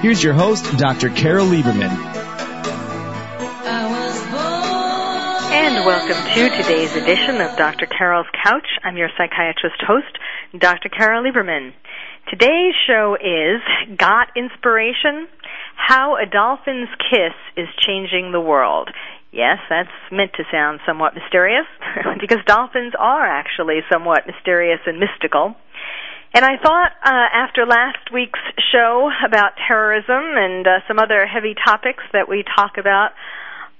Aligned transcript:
Here's 0.00 0.22
your 0.22 0.32
host, 0.32 0.64
Dr. 0.78 1.10
Carol 1.10 1.46
Lieberman. 1.46 1.90
And 5.50 5.84
welcome 5.84 6.16
to 6.34 6.50
today's 6.50 6.94
edition 6.94 7.40
of 7.40 7.56
Dr. 7.56 7.86
Carol's 7.86 8.28
Couch. 8.44 8.68
I'm 8.84 8.96
your 8.96 9.08
psychiatrist 9.18 9.82
host, 9.84 10.16
Dr. 10.56 10.88
Carol 10.88 11.24
Lieberman. 11.24 11.72
Today's 12.30 12.74
show 12.86 13.16
is 13.16 13.60
Got 13.96 14.28
Inspiration? 14.36 15.26
How 15.74 16.14
a 16.14 16.26
Dolphin's 16.26 16.90
Kiss 17.10 17.34
is 17.56 17.66
Changing 17.84 18.30
the 18.30 18.40
World. 18.40 18.90
Yes, 19.32 19.58
that's 19.68 19.90
meant 20.12 20.30
to 20.34 20.44
sound 20.52 20.78
somewhat 20.86 21.14
mysterious, 21.14 21.66
because 22.20 22.38
dolphins 22.46 22.92
are 22.96 23.26
actually 23.26 23.80
somewhat 23.90 24.28
mysterious 24.28 24.78
and 24.86 25.00
mystical. 25.00 25.56
And 26.34 26.44
I 26.44 26.56
thought 26.62 26.92
uh, 27.04 27.28
after 27.32 27.64
last 27.64 28.12
week's 28.12 28.38
show 28.70 29.10
about 29.26 29.52
terrorism 29.66 30.36
and 30.36 30.66
uh, 30.66 30.70
some 30.86 30.98
other 30.98 31.26
heavy 31.26 31.54
topics 31.54 32.04
that 32.12 32.28
we 32.28 32.44
talk 32.56 32.72
about 32.78 33.10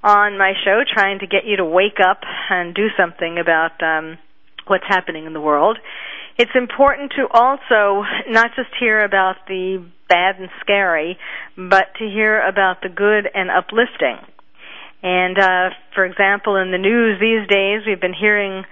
on 0.03 0.39
my 0.39 0.53
show, 0.65 0.81
trying 0.91 1.19
to 1.19 1.27
get 1.27 1.45
you 1.45 1.57
to 1.57 1.65
wake 1.65 2.01
up 2.03 2.21
and 2.51 2.75
do 2.75 2.89
something 2.97 3.39
about 3.39 3.83
um, 3.83 4.17
what's 4.67 4.85
happening 4.89 5.27
in 5.27 5.33
the 5.35 5.41
world, 5.41 5.79
it's 6.39 6.53
important 6.55 7.13
to 7.17 7.27
also 7.31 8.05
not 8.29 8.51
just 8.57 8.71
hear 8.79 9.05
about 9.05 9.37
the 9.49 9.85
bad 10.09 10.37
and 10.39 10.49
scary, 10.61 11.19
but 11.57 11.93
to 11.99 12.05
hear 12.09 12.41
about 12.41 12.81
the 12.81 12.89
good 12.89 13.29
and 13.35 13.51
uplifting. 13.51 14.17
And 15.03 15.39
uh, 15.39 15.71
for 15.95 16.05
example, 16.05 16.57
in 16.57 16.71
the 16.71 16.79
news 16.79 17.21
these 17.21 17.47
days, 17.49 17.83
we've 17.87 18.01
been 18.01 18.15
hearing 18.15 18.65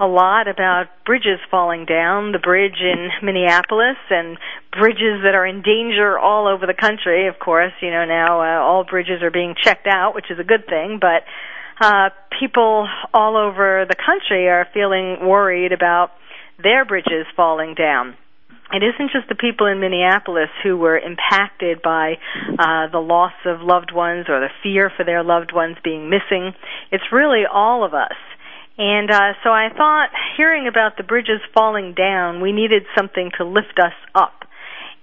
a 0.00 0.06
lot 0.06 0.48
about 0.48 0.86
bridges 1.04 1.38
falling 1.50 1.84
down, 1.84 2.32
the 2.32 2.38
bridge 2.38 2.80
in 2.80 3.08
Minneapolis, 3.22 3.96
and 4.10 4.38
bridges 4.72 5.22
that 5.24 5.34
are 5.34 5.46
in 5.46 5.62
danger 5.62 6.18
all 6.18 6.48
over 6.48 6.66
the 6.66 6.74
country. 6.74 7.28
Of 7.28 7.38
course, 7.38 7.72
you 7.80 7.90
know 7.90 8.04
now 8.04 8.40
uh, 8.40 8.62
all 8.62 8.84
bridges 8.84 9.22
are 9.22 9.30
being 9.30 9.54
checked 9.62 9.86
out, 9.86 10.14
which 10.14 10.30
is 10.30 10.38
a 10.38 10.44
good 10.44 10.66
thing, 10.66 10.98
but 11.00 11.24
uh, 11.80 12.10
people 12.38 12.88
all 13.12 13.36
over 13.36 13.86
the 13.88 13.96
country 13.96 14.48
are 14.48 14.66
feeling 14.72 15.26
worried 15.26 15.72
about 15.72 16.10
their 16.62 16.84
bridges 16.84 17.26
falling 17.36 17.74
down 17.74 18.16
it 18.72 18.82
isn't 18.82 19.12
just 19.12 19.28
the 19.28 19.34
people 19.34 19.66
in 19.66 19.80
Minneapolis 19.80 20.48
who 20.62 20.78
were 20.78 20.98
impacted 20.98 21.82
by 21.82 22.14
uh, 22.58 22.88
the 22.90 22.98
loss 22.98 23.34
of 23.44 23.60
loved 23.60 23.92
ones 23.92 24.26
or 24.28 24.40
the 24.40 24.48
fear 24.62 24.90
for 24.96 25.04
their 25.04 25.22
loved 25.22 25.52
ones 25.52 25.76
being 25.84 26.08
missing. 26.08 26.52
It's 26.90 27.04
really 27.12 27.42
all 27.44 27.84
of 27.84 27.92
us. 27.92 28.16
And 28.78 29.10
uh, 29.10 29.34
so 29.44 29.50
I 29.50 29.68
thought, 29.76 30.08
hearing 30.36 30.66
about 30.66 30.96
the 30.96 31.02
bridges 31.02 31.40
falling 31.54 31.94
down, 31.94 32.40
we 32.40 32.52
needed 32.52 32.84
something 32.96 33.30
to 33.38 33.44
lift 33.44 33.78
us 33.78 33.92
up. 34.14 34.44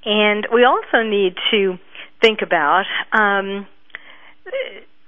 And 0.06 0.48
we 0.53 0.64
also 0.64 1.03
need 1.08 1.36
to 1.52 1.78
think 2.22 2.39
about 2.42 2.86
um, 3.11 3.67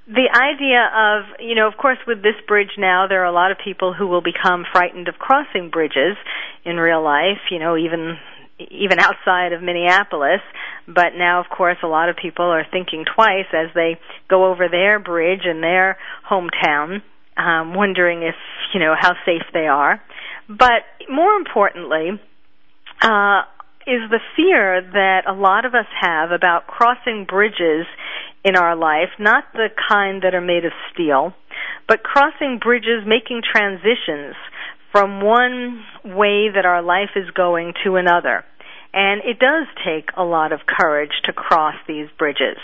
the 0.08 0.30
idea 0.30 0.84
of, 0.94 1.40
you 1.40 1.56
know, 1.56 1.68
of 1.68 1.78
course, 1.78 1.98
with 2.06 2.22
this 2.22 2.36
bridge 2.48 2.78
now, 2.78 3.08
there 3.08 3.22
are 3.22 3.26
a 3.26 3.32
lot 3.32 3.52
of 3.52 3.58
people 3.64 3.94
who 3.94 4.08
will 4.08 4.22
become 4.22 4.66
frightened 4.72 5.08
of 5.08 5.16
crossing 5.16 5.70
bridges 5.70 6.18
in 6.66 6.78
real 6.78 7.04
life. 7.04 7.40
You 7.50 7.60
know, 7.60 7.78
even 7.78 8.18
even 8.70 9.00
outside 9.00 9.54
of 9.54 9.62
Minneapolis. 9.62 10.42
But 10.88 11.16
now, 11.18 11.40
of 11.40 11.48
course, 11.50 11.78
a 11.84 11.88
lot 11.88 12.10
of 12.10 12.16
people 12.16 12.46
are 12.46 12.66
thinking 12.70 13.06
twice 13.06 13.48
as 13.54 13.74
they 13.74 14.00
go 14.30 14.52
over 14.52 14.68
their 14.70 15.00
bridge 15.00 15.46
in 15.50 15.62
their 15.62 15.98
hometown, 16.30 17.02
um, 17.38 17.74
wondering 17.74 18.24
if, 18.24 18.36
you 18.74 18.80
know, 18.80 18.94
how 18.98 19.14
safe 19.26 19.44
they 19.54 19.68
are. 19.68 20.02
But 20.48 20.84
more 21.10 21.34
importantly, 21.34 22.20
uh, 23.02 23.42
is 23.88 24.10
the 24.10 24.20
fear 24.36 24.82
that 24.82 25.24
a 25.28 25.34
lot 25.34 25.66
of 25.66 25.74
us 25.74 25.88
have 26.00 26.32
about 26.32 26.68
crossing 26.68 27.26
bridges 27.28 27.86
in 28.44 28.56
our 28.56 28.76
life, 28.76 29.10
not 29.20 29.46
the 29.54 29.70
kind 29.90 30.24
that 30.24 30.36
are 30.36 30.42
made 30.42 30.66
of 30.66 30.72
steel, 30.94 31.34
but 31.88 32.04
crossing 32.04 32.60
bridges, 32.62 33.04
making 33.06 33.42
transitions 33.42 34.36
from 34.92 35.22
one 35.22 35.84
way 36.04 36.50
that 36.54 36.66
our 36.66 36.82
life 36.82 37.12
is 37.16 37.30
going 37.32 37.74
to 37.84 37.96
another. 37.96 38.44
And 38.94 39.22
it 39.24 39.40
does 39.40 39.68
take 39.86 40.10
a 40.18 40.24
lot 40.24 40.52
of 40.52 40.60
courage 40.68 41.12
to 41.26 41.34
cross 41.34 41.76
these 41.88 42.08
bridges 42.20 42.58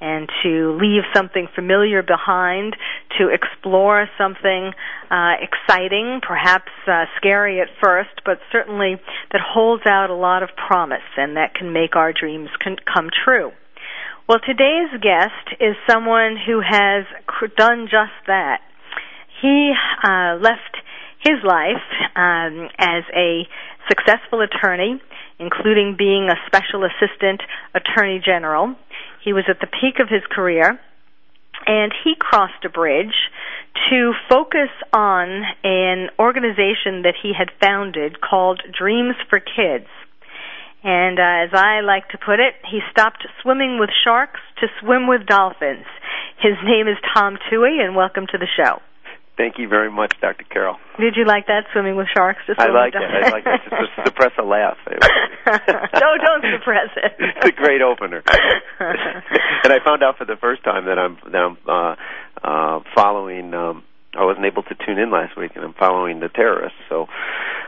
and 0.00 0.28
to 0.42 0.78
leave 0.80 1.02
something 1.14 1.48
familiar 1.54 2.02
behind, 2.02 2.76
to 3.18 3.28
explore 3.28 4.08
something 4.16 4.72
uh, 5.10 5.34
exciting, 5.42 6.20
perhaps 6.26 6.70
uh, 6.86 7.04
scary 7.16 7.60
at 7.60 7.68
first, 7.82 8.22
but 8.24 8.38
certainly 8.52 8.96
that 9.32 9.40
holds 9.40 9.82
out 9.86 10.10
a 10.10 10.14
lot 10.14 10.42
of 10.42 10.50
promise 10.56 11.06
and 11.16 11.36
that 11.36 11.54
can 11.54 11.72
make 11.72 11.96
our 11.96 12.12
dreams 12.12 12.48
con- 12.62 12.76
come 12.92 13.08
true. 13.24 13.50
Well, 14.28 14.38
today's 14.44 14.92
guest 15.00 15.60
is 15.60 15.74
someone 15.88 16.36
who 16.36 16.60
has 16.60 17.04
done 17.56 17.86
just 17.90 18.14
that. 18.26 18.60
He 19.40 19.72
uh, 20.04 20.36
left 20.40 20.76
his 21.24 21.42
life 21.44 21.82
um, 22.14 22.68
as 22.78 23.04
a 23.16 23.48
successful 23.88 24.42
attorney 24.42 25.00
including 25.38 25.94
being 25.96 26.28
a 26.28 26.36
special 26.46 26.84
assistant 26.84 27.40
attorney 27.74 28.20
general. 28.24 28.74
He 29.28 29.34
was 29.34 29.44
at 29.46 29.60
the 29.60 29.66
peak 29.66 30.00
of 30.00 30.08
his 30.08 30.22
career, 30.30 30.80
and 31.66 31.92
he 32.02 32.14
crossed 32.18 32.64
a 32.64 32.70
bridge 32.70 33.28
to 33.90 34.14
focus 34.26 34.70
on 34.90 35.44
an 35.62 36.08
organization 36.18 37.02
that 37.02 37.12
he 37.22 37.34
had 37.36 37.50
founded 37.60 38.22
called 38.22 38.62
Dreams 38.72 39.16
for 39.28 39.38
Kids. 39.38 39.84
And 40.82 41.18
uh, 41.18 41.44
as 41.44 41.50
I 41.52 41.82
like 41.84 42.08
to 42.08 42.16
put 42.16 42.40
it, 42.40 42.54
he 42.70 42.80
stopped 42.90 43.26
swimming 43.42 43.76
with 43.78 43.90
sharks 44.02 44.40
to 44.62 44.66
swim 44.80 45.06
with 45.06 45.26
dolphins. 45.26 45.84
His 46.40 46.56
name 46.64 46.88
is 46.88 46.96
Tom 47.12 47.36
Tuohy, 47.52 47.84
and 47.84 47.94
welcome 47.94 48.26
to 48.32 48.38
the 48.38 48.48
show. 48.56 48.80
Thank 49.38 49.54
you 49.56 49.68
very 49.68 49.90
much, 49.90 50.12
Dr. 50.20 50.42
Carol. 50.50 50.76
Did 50.98 51.14
you 51.14 51.24
like 51.24 51.46
that 51.46 51.70
swimming 51.72 51.94
with 51.94 52.08
sharks? 52.12 52.40
Just 52.48 52.58
I 52.58 52.74
like 52.74 52.92
it. 52.92 53.00
I 53.00 53.30
like 53.30 53.46
it. 53.46 53.60
Just 53.70 53.94
to 53.94 54.02
suppress 54.04 54.32
a 54.36 54.42
laugh. 54.42 54.76
no, 54.90 56.08
don't 56.18 56.44
suppress 56.58 56.90
it. 56.96 57.12
it's 57.20 57.46
a 57.46 57.52
great 57.52 57.80
opener. 57.80 58.24
and 58.80 59.72
I 59.72 59.78
found 59.84 60.02
out 60.02 60.18
for 60.18 60.24
the 60.24 60.34
first 60.34 60.64
time 60.64 60.86
that 60.86 60.98
I'm 60.98 61.18
that 61.30 61.38
I'm 61.38 61.56
uh, 61.68 61.94
uh, 62.42 62.80
following. 62.96 63.54
Um, 63.54 63.84
I 64.18 64.24
wasn't 64.24 64.46
able 64.46 64.64
to 64.64 64.74
tune 64.74 64.98
in 64.98 65.12
last 65.12 65.36
week, 65.36 65.52
and 65.54 65.64
I'm 65.64 65.74
following 65.74 66.18
the 66.18 66.28
terrorists. 66.28 66.78
So 66.88 67.02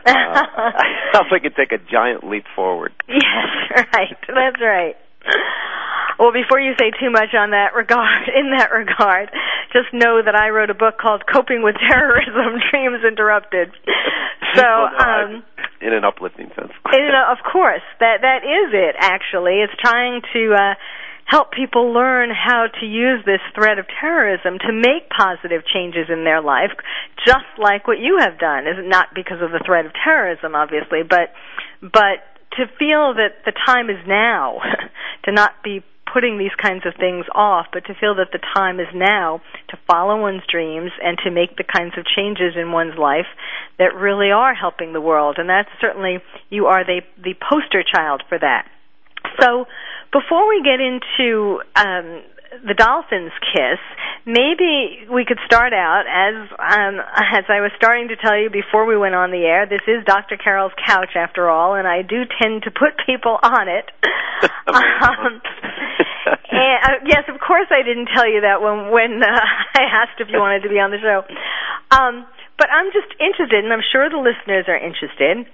uh, 0.05 0.11
I 0.11 0.83
hope 1.13 1.27
I 1.31 1.39
can 1.39 1.53
take 1.53 1.71
a 1.71 1.77
giant 1.77 2.25
leap 2.25 2.43
forward. 2.53 2.91
Yes, 3.07 3.85
right. 3.93 4.17
That's 4.27 4.61
right. 4.61 4.95
Well, 6.21 6.29
before 6.31 6.61
you 6.61 6.77
say 6.77 6.93
too 7.01 7.09
much 7.09 7.33
on 7.33 7.49
that 7.49 7.73
regard, 7.73 8.29
in 8.37 8.53
that 8.53 8.69
regard, 8.69 9.33
just 9.73 9.89
know 9.89 10.21
that 10.21 10.37
I 10.37 10.53
wrote 10.53 10.69
a 10.69 10.77
book 10.77 11.01
called 11.01 11.25
"Coping 11.25 11.65
with 11.65 11.73
Terrorism: 11.81 12.61
Dreams 12.69 13.01
Interrupted." 13.01 13.73
So, 14.51 14.67
um, 14.67 15.43
in 15.79 15.93
an 15.93 16.03
uplifting 16.03 16.51
sense. 16.59 16.73
in 16.91 17.11
a, 17.15 17.31
of 17.31 17.37
course, 17.39 17.85
that 18.01 18.19
that 18.19 18.43
is 18.43 18.73
it. 18.73 18.95
Actually, 18.99 19.63
it's 19.63 19.73
trying 19.81 20.21
to. 20.33 20.53
Uh, 20.53 20.73
help 21.23 21.53
people 21.53 21.93
learn 21.93 22.29
how 22.29 22.65
to 22.81 22.85
use 22.85 23.23
this 23.23 23.39
threat 23.55 23.79
of 23.79 23.85
terrorism 24.01 24.59
to 24.59 24.73
make 24.73 25.07
positive 25.07 25.61
changes 25.63 26.11
in 26.11 26.25
their 26.25 26.41
life, 26.41 26.71
just 27.25 27.47
like 27.57 27.87
what 27.87 27.99
you 27.99 28.17
have 28.19 28.37
done. 28.37 28.67
Is 28.67 28.75
not 28.83 29.15
because 29.15 29.39
of 29.41 29.51
the 29.51 29.63
threat 29.65 29.85
of 29.85 29.93
terrorism, 30.03 30.53
obviously, 30.53 31.03
but 31.07 31.31
but 31.79 32.19
to 32.59 32.67
feel 32.77 33.15
that 33.15 33.45
the 33.45 33.53
time 33.65 33.89
is 33.89 34.03
now, 34.05 34.59
to 35.23 35.31
not 35.31 35.63
be 35.63 35.81
putting 36.13 36.37
these 36.37 36.53
kinds 36.61 36.85
of 36.85 36.93
things 36.95 37.25
off, 37.33 37.67
but 37.71 37.85
to 37.85 37.93
feel 37.93 38.15
that 38.15 38.31
the 38.31 38.39
time 38.55 38.79
is 38.79 38.87
now 38.93 39.41
to 39.69 39.77
follow 39.89 40.19
one's 40.19 40.43
dreams 40.49 40.91
and 41.01 41.17
to 41.23 41.31
make 41.31 41.55
the 41.57 41.63
kinds 41.63 41.97
of 41.97 42.05
changes 42.05 42.55
in 42.55 42.71
one's 42.71 42.97
life 42.97 43.27
that 43.79 43.95
really 43.95 44.31
are 44.31 44.53
helping 44.53 44.93
the 44.93 45.01
world. 45.01 45.37
And 45.37 45.49
that's 45.49 45.69
certainly, 45.79 46.19
you 46.49 46.67
are 46.67 46.83
the, 46.83 47.01
the 47.17 47.33
poster 47.33 47.83
child 47.83 48.23
for 48.27 48.37
that. 48.37 48.67
So, 49.39 49.65
before 50.11 50.49
we 50.49 50.61
get 50.61 50.81
into 50.81 51.61
um, 51.75 52.23
the 52.51 52.75
dolphin's 52.75 53.31
kiss, 53.55 53.79
maybe 54.27 55.07
we 55.07 55.23
could 55.23 55.39
start 55.47 55.71
out 55.71 56.03
as 56.03 56.35
um, 56.59 56.99
as 57.15 57.47
I 57.47 57.63
was 57.63 57.71
starting 57.79 58.09
to 58.11 58.19
tell 58.19 58.35
you 58.35 58.51
before 58.51 58.85
we 58.85 58.97
went 58.97 59.15
on 59.15 59.31
the 59.31 59.47
air. 59.47 59.65
This 59.65 59.81
is 59.87 60.03
Dr. 60.03 60.35
Carol's 60.35 60.75
couch, 60.85 61.15
after 61.15 61.49
all, 61.49 61.75
and 61.75 61.87
I 61.87 62.03
do 62.03 62.27
tend 62.27 62.63
to 62.67 62.71
put 62.71 62.99
people 63.07 63.39
on 63.39 63.71
it. 63.71 63.87
um, 64.67 65.39
and, 66.51 66.79
uh, 66.83 66.99
yes, 67.07 67.23
of 67.31 67.39
course, 67.39 67.71
I 67.71 67.87
didn't 67.87 68.11
tell 68.11 68.27
you 68.27 68.43
that 68.43 68.59
when 68.59 68.91
when 68.91 69.23
uh, 69.23 69.31
I 69.79 69.87
asked 69.87 70.19
if 70.19 70.27
you 70.27 70.39
wanted 70.39 70.67
to 70.67 70.69
be 70.69 70.79
on 70.79 70.91
the 70.91 70.99
show. 70.99 71.23
Um, 71.95 72.27
but 72.59 72.67
I'm 72.67 72.91
just 72.91 73.15
interested, 73.15 73.63
and 73.63 73.71
I'm 73.71 73.85
sure 73.95 74.11
the 74.11 74.19
listeners 74.19 74.67
are 74.67 74.77
interested 74.77 75.47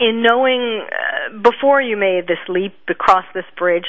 in 0.00 0.22
knowing 0.22 0.82
uh, 0.82 1.38
before 1.42 1.80
you 1.80 1.96
made 1.96 2.26
this 2.26 2.38
leap 2.48 2.74
across 2.88 3.24
this 3.34 3.44
bridge 3.56 3.84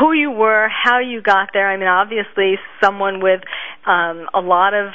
who 0.00 0.12
you 0.12 0.30
were, 0.30 0.68
how 0.68 0.98
you 0.98 1.22
got 1.22 1.50
there. 1.52 1.70
I 1.70 1.76
mean, 1.76 1.88
obviously, 1.88 2.56
someone 2.82 3.22
with 3.22 3.40
um, 3.86 4.28
a 4.34 4.40
lot 4.40 4.74
of 4.74 4.92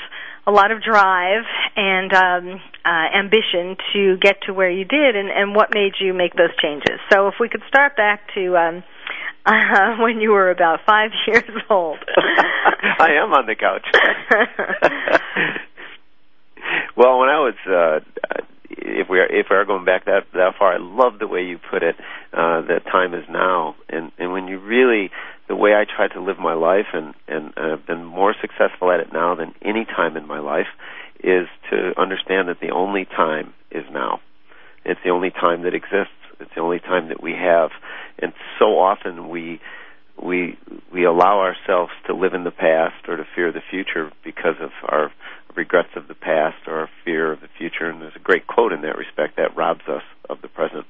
a 0.48 0.52
lot 0.52 0.72
of 0.72 0.82
drive 0.82 1.44
and 1.76 2.12
um, 2.14 2.62
uh, 2.84 3.18
ambition 3.18 3.78
to 3.94 4.18
get 4.18 4.42
to 4.48 4.54
where 4.54 4.70
you 4.70 4.84
did, 4.84 5.16
and, 5.16 5.30
and 5.30 5.56
what 5.56 5.70
made 5.74 5.94
you 6.00 6.14
make 6.14 6.34
those 6.34 6.56
changes. 6.62 7.00
So, 7.12 7.28
if 7.28 7.36
we 7.40 7.50
could 7.50 7.62
start 7.68 7.96
back 7.96 8.22
to 8.34 8.58
um, 8.58 8.84
uh, 9.46 9.98
when 10.00 10.20
you 10.20 10.32
were 10.32 10.50
about 10.50 10.80
five 10.86 11.12
years 11.28 11.50
old. 11.70 12.00
I 12.18 13.12
am 13.22 13.32
on 13.32 13.46
the 13.46 13.56
couch. 13.56 13.86
well, 16.98 17.20
when 17.20 17.30
I 17.30 17.40
was 17.40 17.56
uh, 17.68 18.00
if 18.90 19.10
we 19.10 19.20
are 19.20 19.26
if 19.26 19.48
we 19.50 19.56
are 19.56 19.66
going 19.66 19.86
back 19.86 20.06
that 20.06 20.26
that 20.34 20.56
far, 20.58 20.74
I 20.74 20.78
love 20.80 21.20
the 21.20 21.28
way 21.28 21.44
you 21.44 21.58
put 21.58 21.84
it. 21.84 21.96
Uh, 22.34 22.62
that 22.62 22.84
time 22.86 23.14
is 23.14 23.24
now, 23.30 23.76
and 23.88 24.12
and 24.18 24.32
when 24.32 24.48
you 24.48 24.60
really 24.60 25.12
the 25.48 25.56
way 25.56 25.74
I 25.74 25.86
try 25.86 26.08
to 26.08 26.22
live 26.22 26.40
my 26.40 26.54
life, 26.54 26.88
and 26.94 27.14
and 27.28 27.54
I've 27.58 27.86
been 27.86 28.06
more 28.06 28.36
successful 28.40 28.92
at 28.92 29.00
it 29.00 29.14
now 29.14 29.36
than 29.36 29.54
any 29.62 29.86
time 29.86 30.18
in 30.18 30.28
my 30.28 30.40
life, 30.40 30.68
is 31.24 31.48
to 31.72 31.94
understand 32.00 32.50
that 32.50 32.60
the 32.62 32.72
only 32.72 33.06
time 33.06 33.54
is 33.72 33.84
now. 33.92 34.20
It's 34.86 35.00
the 35.04 35.12
only 35.12 35.32
time 35.32 35.64
that 35.64 35.74
exists. 35.74 36.14
It's 36.40 36.52
the 36.56 36.62
only 36.62 36.80
time 36.80 37.10
that 37.10 37.22
we 37.22 37.34
have, 37.34 37.72
and 38.18 38.34
so 38.58 38.80
often 38.80 39.30
we 39.30 39.60
we 40.22 40.58
we 40.94 41.06
allow 41.06 41.40
ourselves 41.40 41.92
to 42.08 42.14
live 42.14 42.34
in 42.34 42.44
the 42.44 42.52
past 42.52 43.08
or 43.08 43.18
to 43.18 43.26
fear 43.36 43.52
the 43.52 43.62
future 43.70 44.12
because 44.24 44.56
of 44.62 44.72
our 44.84 45.12
regrets 45.56 45.90
of 45.96 46.08
the 46.08 46.16
past 46.16 46.68
or 46.68 46.90
fear 47.04 47.32
of 47.32 47.42
the 47.42 47.50
future. 47.58 47.90
And 47.90 48.02
there's 48.02 48.16
a 48.16 48.20
great 48.20 48.48
quote 48.48 48.72
in 48.72 48.82
that 48.82 48.98
respect 48.98 49.38
that 49.38 49.56
robs 49.56 49.88
us 49.88 50.04
of 50.30 50.42
the 50.42 50.48
present. 50.48 50.86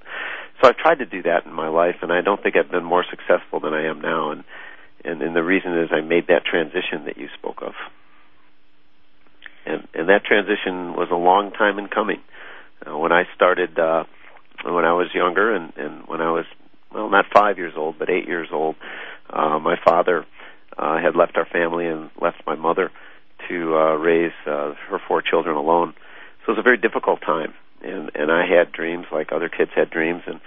So 0.61 0.69
I've 0.69 0.77
tried 0.77 0.99
to 0.99 1.05
do 1.05 1.23
that 1.23 1.45
in 1.45 1.53
my 1.53 1.69
life, 1.69 1.95
and 2.01 2.11
I 2.11 2.21
don't 2.21 2.41
think 2.41 2.55
I've 2.55 2.71
been 2.71 2.83
more 2.83 3.05
successful 3.09 3.59
than 3.59 3.73
I 3.73 3.85
am 3.85 4.01
now. 4.01 4.31
And 4.31 4.43
and, 5.03 5.21
and 5.21 5.33
the 5.33 5.43
reason 5.43 5.77
is 5.79 5.89
I 5.91 6.01
made 6.01 6.27
that 6.27 6.43
transition 6.43 7.05
that 7.05 7.17
you 7.17 7.29
spoke 7.37 7.61
of. 7.61 7.73
And 9.65 9.87
and 9.93 10.09
that 10.09 10.25
transition 10.25 10.93
was 10.93 11.07
a 11.11 11.15
long 11.15 11.51
time 11.51 11.79
in 11.79 11.87
coming. 11.87 12.21
Uh, 12.85 12.97
when 12.97 13.11
I 13.11 13.23
started, 13.35 13.77
uh, 13.79 14.03
when 14.65 14.85
I 14.85 14.93
was 14.93 15.07
younger, 15.13 15.53
and 15.55 15.71
and 15.77 16.07
when 16.07 16.21
I 16.21 16.31
was 16.31 16.45
well, 16.93 17.09
not 17.09 17.25
five 17.33 17.57
years 17.57 17.73
old, 17.77 17.97
but 17.97 18.09
eight 18.09 18.27
years 18.27 18.49
old, 18.51 18.75
uh, 19.29 19.59
my 19.59 19.75
father 19.83 20.25
uh, 20.77 20.99
had 20.99 21.15
left 21.15 21.37
our 21.37 21.45
family 21.45 21.85
and 21.85 22.09
left 22.19 22.41
my 22.45 22.55
mother 22.55 22.91
to 23.49 23.75
uh, 23.75 23.95
raise 23.95 24.33
uh, 24.45 24.73
her 24.89 24.99
four 25.07 25.21
children 25.21 25.55
alone. 25.55 25.93
So 26.45 26.53
it 26.53 26.55
was 26.55 26.59
a 26.59 26.63
very 26.63 26.77
difficult 26.77 27.21
time, 27.21 27.53
and 27.81 28.11
and 28.15 28.31
I 28.31 28.45
had 28.45 28.71
dreams 28.71 29.07
like 29.11 29.31
other 29.31 29.49
kids 29.49 29.71
had 29.75 29.89
dreams, 29.89 30.23
and 30.25 30.39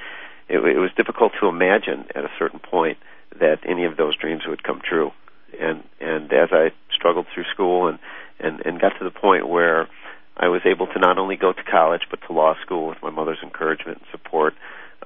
it, 0.49 0.59
it 0.59 0.79
was 0.79 0.91
difficult 0.97 1.33
to 1.41 1.49
imagine 1.49 2.07
at 2.15 2.25
a 2.25 2.31
certain 2.39 2.61
point 2.61 2.99
that 3.39 3.59
any 3.65 3.85
of 3.85 3.97
those 3.97 4.17
dreams 4.17 4.43
would 4.47 4.63
come 4.63 4.81
true. 4.83 5.13
And 5.61 5.83
and 6.01 6.33
as 6.33 6.49
I 6.53 6.73
struggled 6.95 7.27
through 7.33 7.45
school 7.53 7.89
and 7.89 7.99
and 8.41 8.65
and 8.65 8.81
got 8.81 8.99
to 8.99 9.05
the 9.05 9.11
point 9.11 9.49
where 9.49 9.89
I 10.37 10.49
was 10.49 10.63
able 10.65 10.87
to 10.87 10.99
not 10.99 11.19
only 11.19 11.37
go 11.37 11.53
to 11.53 11.63
college 11.63 12.03
but 12.11 12.21
to 12.27 12.33
law 12.33 12.55
school 12.65 12.89
with 12.89 12.99
my 13.03 13.11
mother's 13.11 13.39
encouragement 13.43 13.99
and 13.99 14.07
support, 14.11 14.55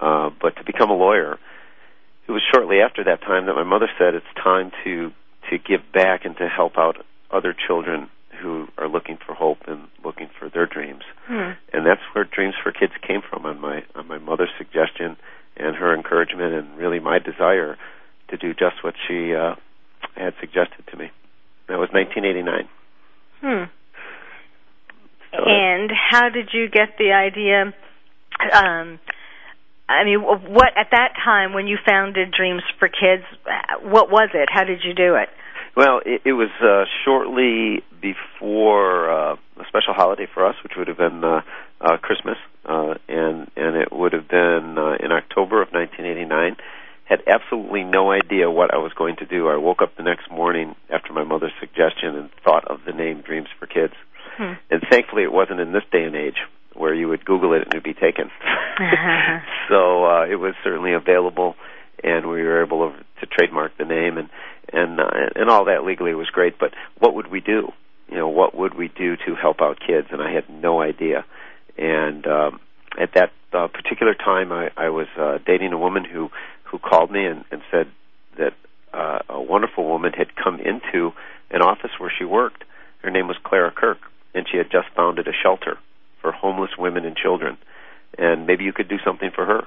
uh, 0.00 0.30
but 0.40 0.56
to 0.56 0.64
become 0.64 0.90
a 0.90 0.96
lawyer. 0.96 1.38
It 2.28 2.32
was 2.32 2.42
shortly 2.52 2.80
after 2.80 3.04
that 3.04 3.20
time 3.22 3.46
that 3.46 3.54
my 3.54 3.62
mother 3.62 3.88
said 3.98 4.14
it's 4.14 4.26
time 4.42 4.72
to 4.84 5.12
to 5.50 5.58
give 5.58 5.80
back 5.92 6.24
and 6.24 6.36
to 6.38 6.48
help 6.48 6.76
out 6.76 6.96
other 7.36 7.54
children 7.54 8.08
who 8.40 8.66
are 8.78 8.88
looking 8.88 9.18
for 9.24 9.34
hope 9.34 9.58
and 9.66 9.88
looking 10.04 10.28
for 10.38 10.48
their 10.48 10.66
dreams. 10.66 11.02
Hmm. 11.26 11.52
And 11.72 11.86
that's 11.86 12.00
where 12.14 12.24
Dreams 12.24 12.54
for 12.62 12.72
Kids 12.72 12.92
came 13.06 13.20
from 13.28 13.46
on 13.46 13.60
my 13.60 13.82
on 13.94 14.06
my 14.08 14.18
mother's 14.18 14.50
suggestion 14.58 15.16
and 15.56 15.76
her 15.76 15.94
encouragement 15.94 16.52
and 16.52 16.76
really 16.76 17.00
my 17.00 17.18
desire 17.18 17.76
to 18.28 18.36
do 18.36 18.52
just 18.52 18.82
what 18.82 18.94
she 19.08 19.34
uh, 19.34 19.54
had 20.14 20.34
suggested 20.40 20.84
to 20.90 20.96
me. 20.96 21.10
That 21.68 21.78
was 21.78 21.88
1989. 21.92 22.68
Hmm. 23.40 23.70
So 25.32 25.44
and 25.44 25.90
how 25.90 26.28
did 26.28 26.50
you 26.52 26.68
get 26.68 26.96
the 26.98 27.12
idea? 27.12 27.74
Um, 28.52 29.00
I 29.88 30.04
mean, 30.04 30.20
what 30.20 30.72
at 30.76 30.88
that 30.90 31.14
time 31.24 31.52
when 31.52 31.66
you 31.66 31.78
founded 31.86 32.32
Dreams 32.36 32.62
for 32.78 32.88
Kids? 32.88 33.24
What 33.82 34.10
was 34.10 34.30
it? 34.34 34.48
How 34.52 34.64
did 34.64 34.80
you 34.84 34.94
do 34.94 35.14
it? 35.16 35.28
Well, 35.76 36.00
it, 36.06 36.22
it 36.24 36.32
was 36.32 36.48
uh, 36.62 36.84
shortly 37.04 37.82
before 38.00 39.10
uh, 39.10 39.34
a 39.34 39.64
special 39.68 39.92
holiday 39.92 40.26
for 40.32 40.46
us, 40.46 40.56
which 40.62 40.72
would 40.76 40.88
have 40.88 40.96
been 40.96 41.22
uh, 41.22 41.42
uh, 41.80 41.98
Christmas, 41.98 42.38
uh, 42.64 42.94
and 43.08 43.50
and 43.56 43.76
it 43.76 43.92
would 43.92 44.14
have 44.14 44.26
been 44.26 44.78
uh, 44.78 44.96
in 44.98 45.12
October 45.12 45.60
of 45.60 45.68
1989. 45.72 46.56
Had 47.04 47.22
absolutely 47.28 47.84
no 47.84 48.10
idea 48.10 48.50
what 48.50 48.74
I 48.74 48.78
was 48.78 48.92
going 48.94 49.16
to 49.16 49.26
do. 49.26 49.48
I 49.48 49.56
woke 49.58 49.80
up 49.80 49.96
the 49.96 50.02
next 50.02 50.28
morning 50.28 50.74
after 50.90 51.12
my 51.12 51.22
mother's 51.22 51.52
suggestion 51.60 52.16
and 52.16 52.30
thought 52.42 52.66
of 52.66 52.80
the 52.84 52.92
name 52.92 53.20
Dreams 53.20 53.46
for 53.60 53.66
Kids. 53.66 53.94
Hmm. 54.36 54.54
And 54.70 54.82
thankfully, 54.90 55.22
it 55.22 55.30
wasn't 55.30 55.60
in 55.60 55.72
this 55.72 55.84
day 55.92 56.02
and 56.02 56.16
age 56.16 56.42
where 56.74 56.94
you 56.94 57.08
would 57.08 57.24
Google 57.24 57.52
it 57.52 57.62
and 57.62 57.72
it 57.72 57.76
would 57.76 57.84
be 57.84 57.94
taken. 57.94 58.30
so 59.68 60.04
uh, 60.04 60.26
it 60.26 60.36
was 60.36 60.54
certainly 60.64 60.94
available, 60.94 61.54
and 62.06 62.28
we 62.28 62.42
were 62.42 62.64
able 62.64 62.92
to 63.20 63.26
trademark 63.26 63.76
the 63.76 63.84
name. 63.84 64.16
And 64.16 64.30
and 64.72 65.00
uh, 65.00 65.10
and 65.34 65.50
all 65.50 65.66
that 65.66 65.84
legally 65.84 66.14
was 66.14 66.28
great. 66.30 66.58
But 66.58 66.72
what 66.98 67.14
would 67.14 67.26
we 67.26 67.40
do? 67.40 67.72
You 68.08 68.16
know, 68.16 68.28
what 68.28 68.56
would 68.56 68.74
we 68.74 68.88
do 68.88 69.16
to 69.16 69.34
help 69.34 69.60
out 69.60 69.78
kids? 69.84 70.08
And 70.12 70.22
I 70.22 70.32
had 70.32 70.48
no 70.48 70.80
idea. 70.80 71.24
And 71.76 72.26
um, 72.26 72.60
at 72.98 73.10
that 73.14 73.32
uh, 73.52 73.66
particular 73.66 74.14
time, 74.14 74.52
I, 74.52 74.70
I 74.76 74.88
was 74.90 75.08
uh, 75.18 75.38
dating 75.44 75.72
a 75.72 75.78
woman 75.78 76.04
who 76.04 76.30
who 76.64 76.78
called 76.78 77.10
me 77.10 77.26
and, 77.26 77.44
and 77.50 77.60
said 77.70 77.88
that 78.38 78.54
uh, 78.94 79.18
a 79.28 79.42
wonderful 79.42 79.84
woman 79.84 80.12
had 80.12 80.34
come 80.36 80.60
into 80.60 81.12
an 81.50 81.62
office 81.62 81.90
where 81.98 82.12
she 82.16 82.24
worked. 82.24 82.62
Her 83.02 83.10
name 83.10 83.28
was 83.28 83.36
Clara 83.44 83.72
Kirk, 83.72 83.98
and 84.34 84.46
she 84.50 84.56
had 84.56 84.70
just 84.70 84.88
founded 84.94 85.28
a 85.28 85.32
shelter 85.32 85.78
for 86.20 86.32
homeless 86.32 86.70
women 86.78 87.04
and 87.04 87.16
children. 87.16 87.58
And 88.18 88.46
maybe 88.46 88.64
you 88.64 88.72
could 88.72 88.88
do 88.88 88.98
something 89.04 89.30
for 89.34 89.44
her. 89.44 89.62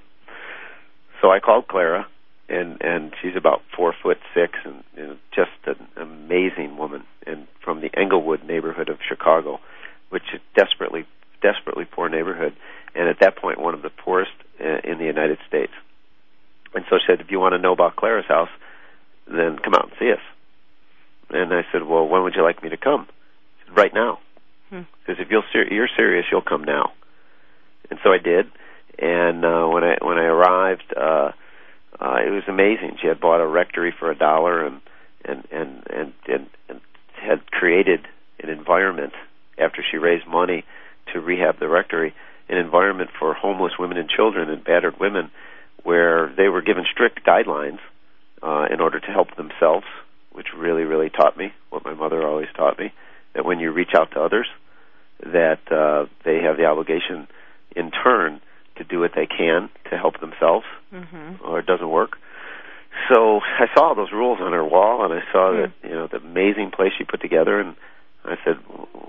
So 1.21 1.30
I 1.30 1.39
called 1.39 1.68
Clara 1.68 2.07
and 2.50 2.81
and 2.81 3.13
she's 3.22 3.36
about 3.36 3.62
four 3.75 3.94
foot 4.01 4.18
six 4.34 4.54
and 4.66 4.84
you 4.98 5.07
know, 5.07 5.18
just 5.34 5.51
an 5.66 5.88
amazing 5.96 6.77
woman 6.77 7.03
and 7.25 7.48
from 7.63 7.82
the 7.82 7.89
Englewood 7.96 8.44
neighborhood 8.44 8.89
of 8.89 8.98
Chicago, 9.08 9.60
which 10.10 10.24
is 10.34 10.41
desperately 10.56 11.06
desperately 11.41 11.86
poor 11.86 12.10
neighborhood, 12.10 12.53
and 12.96 13.08
at 13.08 13.20
that 13.22 13.38
point 13.38 13.60
one 13.60 13.74
of 13.74 13.82
the 13.82 13.89
poorest 13.89 14.32
uh, 14.60 14.79
in 14.84 14.98
the 14.98 15.06
United 15.06 15.38
States. 15.48 15.72
And 16.74 16.86
so 16.89 16.98
she 16.98 17.06
said, 17.08 17.22
if 17.22 17.32
you 17.32 17.39
want 17.39 17.53
to 17.53 17.58
know 17.58 17.72
about 17.72 17.96
Clara's 17.96 18.27
house, 18.27 18.50
then 19.27 19.58
come 19.58 19.74
out 19.74 19.86
and 19.86 19.94
see 20.00 20.12
us. 20.12 20.20
And 21.32 21.51
I 21.53 21.63
said, 21.72 21.84
well, 21.84 22.08
when 22.08 22.24
would 22.24 22.36
you 22.36 22.44
like 22.44 22.62
me 22.62 22.70
to 22.70 22.77
come? 22.77 23.08
Said, 23.65 23.77
right 23.77 23.94
now, 23.94 24.20
because 24.70 24.86
hmm. 25.18 25.22
if 25.22 25.32
you'll 25.32 25.44
ser- 25.53 25.72
you're 25.72 25.89
serious, 25.96 26.25
you'll 26.32 26.41
come 26.41 26.63
now. 26.63 26.91
And 27.89 28.00
so 28.03 28.12
I 28.12 28.18
did. 28.20 28.51
And 29.00 29.46
uh, 29.46 29.65
when 29.68 29.84
I 29.84 29.98
when 30.01 30.18
I 30.18 30.25
arrived. 30.25 30.94
uh 30.98 31.32
uh, 32.00 32.18
it 32.25 32.29
was 32.29 32.44
amazing. 32.48 32.98
She 33.01 33.08
had 33.08 33.20
bought 33.20 33.41
a 33.41 33.48
rectory 33.48 33.94
for 33.98 34.10
a 34.10 34.18
dollar 34.18 34.65
and 34.65 34.82
and 35.25 35.46
and 35.51 35.84
and 35.89 36.13
and, 36.27 36.48
and 36.70 36.82
had 37.13 37.46
created 37.51 38.08
an 38.41 38.50
environment 38.50 39.13
after 39.58 39.84
she 39.89 39.98
raised 39.98 40.27
money 40.27 40.63
to 41.13 41.20
rehab 41.20 41.60
the 41.60 41.68
rectory, 41.68 42.13
an 42.48 42.58
environment 42.58 43.10
for 43.20 43.34
homeless 43.34 43.74
women 43.77 43.98
and 43.98 44.10
children 44.10 44.50
and 44.50 44.63
battered 44.63 45.00
women, 45.00 45.29
where 45.84 46.34
they 46.38 46.48
were 46.48 46.62
given 46.62 46.86
strict 46.89 47.25
guidelines 47.25 47.79
uh, 48.41 48.68
in 48.72 48.79
order 48.79 49.00
to 49.00 49.08
help 49.08 49.36
themselves, 49.36 49.86
which 50.32 50.48
really 50.56 50.84
really 50.84 51.10
taught 51.10 51.38
me 51.38 51.51
what 51.70 51.84
my 51.84 51.94
mother 51.94 52.25
always 52.25 52.48
taught 52.56 52.79
me 52.79 52.94
that 53.36 53.46
when 53.46 53.60
you 53.60 53.72
reach 53.72 53.91
out 53.94 54.12
to 54.12 54.22
others, 54.22 54.48
that 55.22 55.60
uh, 55.72 56.06
they 56.24 56.41
have 56.41 56.58
the 56.58 56.65
obligation 56.65 57.27
in 57.75 57.91
turn 57.91 58.41
to 58.79 58.83
do 58.83 59.00
what 59.00 59.12
they 59.15 59.27
can 59.27 59.69
to 59.89 59.98
help 59.98 60.19
themselves, 60.19 60.65
mm-hmm. 60.91 61.45
or 61.45 61.59
it 61.59 61.65
doesn't 61.65 61.89
work. 61.89 62.17
So 63.07 63.39
I 63.39 63.67
saw 63.75 63.93
those 63.93 64.12
rules 64.12 64.39
on 64.41 64.51
her 64.51 64.65
wall, 64.65 65.05
and 65.05 65.13
I 65.13 65.24
saw 65.31 65.51
mm. 65.51 65.62
that 65.62 65.88
you 65.88 65.95
know 65.95 66.07
the 66.07 66.17
amazing 66.17 66.71
place 66.71 66.91
she 66.98 67.03
put 67.03 67.21
together, 67.21 67.59
and 67.59 67.75
I 68.25 68.36
said, 68.43 68.57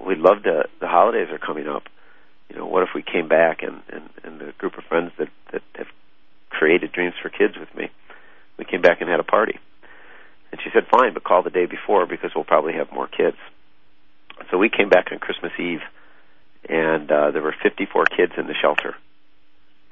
"We'd 0.06 0.18
love 0.18 0.42
to. 0.44 0.68
The 0.80 0.88
holidays 0.88 1.28
are 1.30 1.38
coming 1.38 1.66
up. 1.66 1.84
You 2.48 2.56
know, 2.56 2.66
what 2.66 2.82
if 2.82 2.90
we 2.94 3.02
came 3.02 3.28
back 3.28 3.62
and 3.62 3.82
and, 3.88 4.10
and 4.22 4.40
the 4.40 4.52
group 4.58 4.76
of 4.78 4.84
friends 4.84 5.12
that 5.18 5.28
that 5.52 5.62
have 5.74 5.88
created 6.50 6.92
Dreams 6.92 7.14
for 7.20 7.30
Kids 7.30 7.54
with 7.58 7.74
me, 7.74 7.90
we 8.58 8.64
came 8.64 8.82
back 8.82 9.00
and 9.00 9.10
had 9.10 9.20
a 9.20 9.24
party." 9.24 9.58
And 10.52 10.60
she 10.62 10.70
said, 10.72 10.86
"Fine, 10.90 11.14
but 11.14 11.24
call 11.24 11.42
the 11.42 11.50
day 11.50 11.66
before 11.66 12.06
because 12.06 12.30
we'll 12.34 12.44
probably 12.44 12.74
have 12.74 12.92
more 12.92 13.08
kids." 13.08 13.38
So 14.50 14.58
we 14.58 14.68
came 14.70 14.88
back 14.88 15.08
on 15.12 15.18
Christmas 15.18 15.52
Eve, 15.58 15.82
and 16.68 17.10
uh, 17.10 17.30
there 17.30 17.42
were 17.42 17.54
54 17.62 18.06
kids 18.06 18.32
in 18.38 18.46
the 18.46 18.54
shelter 18.54 18.94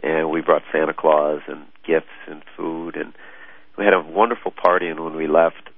and 0.02 0.30
we 0.30 0.40
brought 0.40 0.62
Santa 0.72 0.94
Claus 0.94 1.40
and 1.48 1.66
gifts 1.86 2.06
and 2.26 2.42
food 2.56 2.96
and 2.96 3.12
we 3.76 3.84
had 3.84 3.94
a 3.94 4.00
wonderful 4.00 4.50
party 4.50 4.88
and 4.88 5.00
when 5.00 5.14
we 5.14 5.26
left 5.26 5.70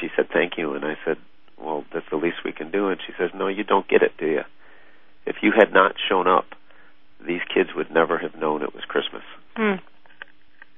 she 0.00 0.08
said 0.14 0.26
thank 0.32 0.58
you, 0.58 0.74
and 0.74 0.84
I 0.84 0.96
said, 1.04 1.16
well, 1.58 1.84
that's 1.92 2.06
the 2.10 2.16
least 2.16 2.36
we 2.44 2.52
can 2.52 2.70
do. 2.70 2.88
And 2.88 3.00
she 3.04 3.12
says, 3.18 3.30
no, 3.34 3.48
you 3.48 3.64
don't 3.64 3.88
get 3.88 4.02
it, 4.02 4.12
do 4.18 4.26
you? 4.26 4.42
If 5.24 5.36
you 5.42 5.52
had 5.56 5.72
not 5.72 5.94
shown 6.08 6.26
up, 6.26 6.46
these 7.26 7.40
kids 7.52 7.70
would 7.74 7.90
never 7.90 8.18
have 8.18 8.34
known 8.36 8.62
it 8.62 8.74
was 8.74 8.84
Christmas. 8.86 9.22
Hmm. 9.56 9.76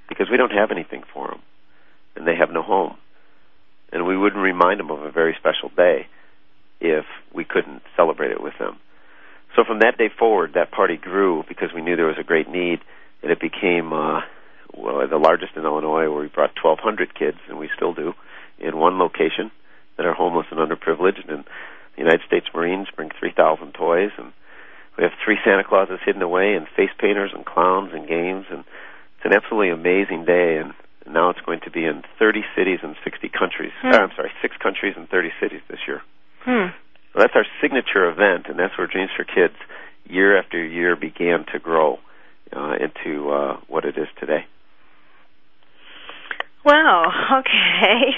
Because 0.08 0.28
we 0.30 0.36
don't 0.36 0.52
have 0.52 0.70
anything 0.70 1.02
for 1.12 1.28
them, 1.28 1.40
and 2.16 2.26
they 2.26 2.36
have 2.36 2.50
no 2.50 2.62
home. 2.62 2.96
And 3.92 4.06
we 4.06 4.16
wouldn't 4.16 4.42
remind 4.42 4.80
them 4.80 4.90
of 4.90 5.02
a 5.02 5.10
very 5.10 5.36
special 5.38 5.70
day 5.74 6.06
if 6.80 7.04
we 7.34 7.44
couldn't 7.44 7.82
celebrate 7.96 8.30
it 8.30 8.42
with 8.42 8.54
them. 8.58 8.78
So 9.56 9.64
from 9.64 9.80
that 9.80 9.98
day 9.98 10.08
forward, 10.08 10.52
that 10.54 10.70
party 10.70 10.96
grew 10.96 11.44
because 11.48 11.70
we 11.74 11.82
knew 11.82 11.96
there 11.96 12.06
was 12.06 12.18
a 12.18 12.24
great 12.24 12.48
need, 12.48 12.80
and 13.22 13.32
it 13.32 13.40
became 13.40 13.92
uh, 13.92 14.20
well 14.74 15.06
the 15.08 15.18
largest 15.18 15.56
in 15.56 15.64
Illinois, 15.64 16.10
where 16.10 16.22
we 16.22 16.28
brought 16.28 16.52
1,200 16.62 17.14
kids, 17.14 17.38
and 17.48 17.58
we 17.58 17.68
still 17.74 17.94
do, 17.94 18.14
in 18.58 18.76
one 18.76 18.98
location 18.98 19.50
that 19.96 20.06
are 20.06 20.14
homeless 20.14 20.46
and 20.50 20.60
underprivileged. 20.60 21.28
And 21.28 21.44
the 21.96 22.02
United 22.02 22.22
States 22.26 22.46
Marines 22.54 22.88
bring 22.94 23.10
3,000 23.18 23.72
toys, 23.72 24.10
and 24.16 24.32
we 24.96 25.04
have 25.04 25.12
three 25.24 25.38
Santa 25.44 25.64
Clauses 25.64 25.98
hidden 26.04 26.22
away, 26.22 26.54
and 26.54 26.66
face 26.76 26.90
painters, 26.98 27.32
and 27.34 27.44
clowns, 27.44 27.92
and 27.92 28.06
games, 28.06 28.46
and 28.50 28.60
it's 29.16 29.24
an 29.24 29.32
absolutely 29.32 29.70
amazing 29.70 30.24
day. 30.24 30.58
And 30.58 30.74
now 31.12 31.30
it's 31.30 31.40
going 31.40 31.60
to 31.64 31.70
be 31.70 31.84
in 31.84 32.02
30 32.18 32.42
cities 32.56 32.80
and 32.82 32.94
60 33.02 33.28
countries. 33.28 33.72
Hmm. 33.80 33.92
Uh, 33.92 33.98
I'm 33.98 34.10
sorry, 34.14 34.30
six 34.42 34.56
countries 34.56 34.94
and 34.96 35.08
30 35.08 35.30
cities 35.40 35.60
this 35.68 35.80
year. 35.86 36.02
Hmm. 36.44 36.70
So 37.18 37.22
that's 37.22 37.34
our 37.34 37.46
signature 37.60 38.08
event, 38.08 38.46
and 38.48 38.56
that's 38.56 38.78
where 38.78 38.86
Dreams 38.86 39.10
for 39.16 39.24
Kids, 39.24 39.56
year 40.04 40.38
after 40.38 40.64
year, 40.64 40.94
began 40.94 41.44
to 41.52 41.58
grow 41.58 41.98
uh, 42.54 42.76
into 42.78 43.30
uh, 43.30 43.56
what 43.66 43.84
it 43.84 43.98
is 43.98 44.06
today. 44.20 44.46
Wow. 46.64 47.12
Okay. 47.42 48.14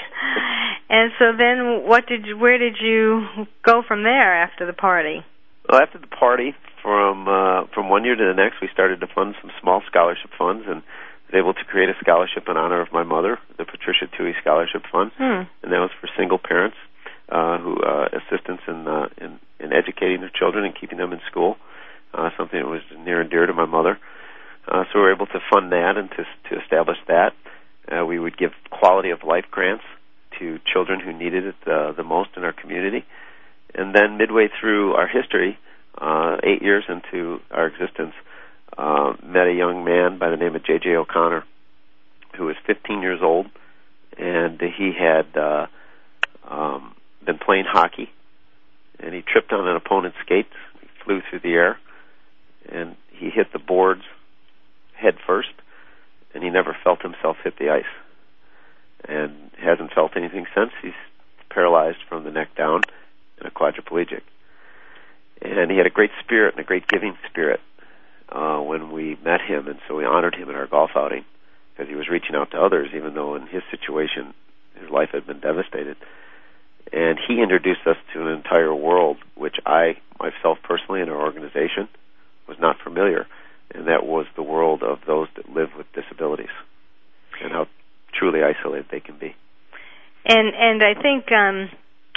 And 0.89 1.11
so 1.17 1.31
then, 1.35 1.87
what 1.87 2.05
did 2.05 2.25
you, 2.27 2.37
where 2.37 2.57
did 2.57 2.75
you 2.81 3.25
go 3.65 3.81
from 3.81 4.03
there 4.03 4.43
after 4.43 4.67
the 4.67 4.73
party? 4.73 5.25
Well, 5.67 5.81
after 5.81 5.97
the 5.97 6.07
party, 6.07 6.53
from 6.83 7.27
uh, 7.27 7.65
from 7.73 7.89
one 7.89 8.03
year 8.03 8.15
to 8.15 8.25
the 8.25 8.33
next, 8.35 8.61
we 8.61 8.67
started 8.73 8.99
to 8.99 9.07
fund 9.07 9.35
some 9.41 9.51
small 9.61 9.81
scholarship 9.87 10.31
funds, 10.37 10.65
and 10.67 10.83
was 11.31 11.33
able 11.33 11.53
to 11.53 11.63
create 11.63 11.89
a 11.89 11.95
scholarship 12.01 12.43
in 12.49 12.57
honor 12.57 12.81
of 12.81 12.91
my 12.91 13.03
mother, 13.03 13.39
the 13.57 13.63
Patricia 13.65 14.05
Tuohy 14.07 14.33
Scholarship 14.41 14.83
Fund, 14.91 15.11
Hmm. 15.17 15.47
and 15.63 15.71
that 15.71 15.79
was 15.79 15.91
for 15.99 16.09
single 16.17 16.37
parents 16.37 16.75
uh, 17.31 17.57
who 17.59 17.77
uh, 17.81 18.09
assistance 18.13 18.61
in, 18.67 18.87
uh, 18.87 19.07
in 19.17 19.39
in 19.59 19.73
educating 19.73 20.21
their 20.21 20.31
children 20.33 20.65
and 20.65 20.75
keeping 20.75 20.97
them 20.97 21.13
in 21.13 21.21
school. 21.29 21.57
Uh, 22.13 22.29
something 22.37 22.59
that 22.59 22.67
was 22.67 22.81
near 23.05 23.21
and 23.21 23.29
dear 23.29 23.45
to 23.45 23.53
my 23.53 23.65
mother. 23.65 23.97
Uh, 24.67 24.83
so 24.91 24.99
we 24.99 25.01
were 25.01 25.13
able 25.13 25.27
to 25.27 25.39
fund 25.51 25.71
that 25.71 25.95
and 25.97 26.09
to 26.11 26.25
to 26.49 26.61
establish 26.61 26.97
that. 27.07 27.33
Uh, 27.89 28.05
we 28.05 28.19
would 28.19 28.37
give 28.37 28.51
quality 28.69 29.09
of 29.09 29.23
life 29.23 29.45
grants 29.49 29.83
to 30.39 30.59
children 30.71 30.99
who 30.99 31.13
needed 31.13 31.45
it 31.45 31.55
uh, 31.67 31.91
the 31.93 32.03
most 32.03 32.29
in 32.35 32.43
our 32.43 32.53
community. 32.53 33.05
And 33.73 33.95
then 33.95 34.17
midway 34.17 34.49
through 34.59 34.93
our 34.93 35.07
history, 35.07 35.57
uh, 35.97 36.37
eight 36.43 36.61
years 36.61 36.83
into 36.89 37.39
our 37.49 37.67
existence, 37.67 38.13
uh, 38.77 39.13
met 39.23 39.47
a 39.47 39.53
young 39.53 39.83
man 39.83 40.17
by 40.17 40.29
the 40.29 40.37
name 40.37 40.55
of 40.55 40.63
J.J. 40.63 40.95
O'Connor, 40.95 41.43
who 42.37 42.45
was 42.45 42.55
15 42.65 43.01
years 43.01 43.19
old, 43.21 43.47
and 44.17 44.61
he 44.61 44.91
had 44.97 45.25
uh, 45.37 45.67
um, 46.49 46.93
been 47.25 47.37
playing 47.37 47.65
hockey, 47.67 48.09
and 48.99 49.13
he 49.13 49.21
tripped 49.21 49.51
on 49.51 49.67
an 49.67 49.75
opponent's 49.75 50.17
skates, 50.23 50.53
he 50.81 50.87
flew 51.03 51.21
through 51.29 51.39
the 51.39 51.53
air, 51.53 51.79
and 52.69 52.95
he 53.11 53.29
hit 53.29 53.51
the 53.53 53.59
boards 53.59 54.03
head 54.95 55.15
first, 55.25 55.49
and 56.33 56.43
he 56.43 56.49
never 56.49 56.75
felt 56.83 57.01
himself 57.01 57.37
hit 57.43 57.57
the 57.57 57.69
ice, 57.69 57.83
and 59.07 59.51
hasn't 59.57 59.93
felt 59.93 60.15
anything 60.15 60.45
since. 60.55 60.71
He's 60.81 60.93
paralyzed 61.49 61.97
from 62.07 62.23
the 62.23 62.31
neck 62.31 62.55
down 62.55 62.81
and 63.39 63.47
a 63.47 63.51
quadriplegic. 63.51 64.21
And 65.41 65.71
he 65.71 65.77
had 65.77 65.87
a 65.87 65.91
great 65.91 66.11
spirit 66.23 66.53
and 66.55 66.63
a 66.63 66.67
great 66.67 66.87
giving 66.87 67.17
spirit 67.29 67.59
uh, 68.29 68.59
when 68.59 68.91
we 68.91 69.17
met 69.23 69.41
him, 69.41 69.67
and 69.67 69.79
so 69.87 69.95
we 69.95 70.05
honored 70.05 70.35
him 70.35 70.49
in 70.49 70.55
our 70.55 70.67
golf 70.67 70.91
outing 70.95 71.25
because 71.73 71.89
he 71.89 71.95
was 71.95 72.09
reaching 72.09 72.35
out 72.35 72.51
to 72.51 72.61
others, 72.61 72.89
even 72.95 73.15
though 73.15 73.35
in 73.35 73.47
his 73.47 73.63
situation 73.71 74.33
his 74.79 74.89
life 74.89 75.09
had 75.11 75.25
been 75.25 75.39
devastated. 75.39 75.97
And 76.93 77.17
he 77.25 77.41
introduced 77.41 77.85
us 77.85 77.97
to 78.13 78.21
an 78.21 78.27
entire 78.27 78.73
world 78.73 79.17
which 79.35 79.55
I, 79.65 79.97
myself 80.19 80.57
personally, 80.63 81.01
and 81.01 81.09
our 81.09 81.21
organization 81.21 81.87
was 82.47 82.57
not 82.59 82.77
familiar, 82.83 83.27
and 83.73 83.87
that 83.87 84.05
was 84.05 84.25
the 84.35 84.43
world 84.43 84.83
of 84.83 84.99
those 85.07 85.29
that 85.37 85.49
live 85.49 85.69
with 85.77 85.87
disabilities 85.93 86.53
and 87.41 87.51
how 87.51 87.67
truly 88.13 88.41
isolated 88.43 88.87
they 88.91 88.99
can 88.99 89.17
be. 89.17 89.35
And 90.25 90.53
and 90.53 90.83
I 90.83 91.01
think 91.01 91.31
um 91.31 91.69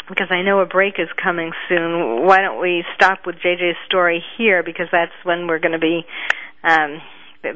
because 0.08 0.28
I 0.30 0.42
know 0.42 0.60
a 0.60 0.66
break 0.66 0.94
is 0.98 1.08
coming 1.22 1.52
soon, 1.68 2.26
why 2.26 2.42
don't 2.42 2.60
we 2.60 2.84
stop 2.94 3.20
with 3.24 3.36
JJ's 3.36 3.78
story 3.86 4.22
here 4.36 4.62
because 4.62 4.88
that's 4.92 5.12
when 5.22 5.46
we're 5.46 5.60
going 5.60 5.72
to 5.72 5.78
be 5.78 6.04
um 6.62 7.00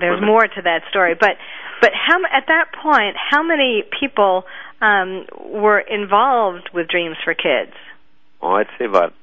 there's 0.01 0.21
more 0.21 0.47
to 0.47 0.63
that 0.63 0.83
story. 0.91 1.15
But 1.19 1.37
but 1.81 1.93
how 1.95 2.19
at 2.31 2.47
that 2.49 2.67
point, 2.83 3.17
how 3.17 3.43
many 3.43 3.85
people 3.99 4.45
um 4.81 5.27
were 5.51 5.81
involved 5.81 6.71
with 6.73 6.89
Dreams 6.89 7.17
for 7.25 7.35
Kids? 7.35 7.73
Well, 8.41 8.53
I'd 8.53 8.69
say 8.79 8.85
about 8.85 9.15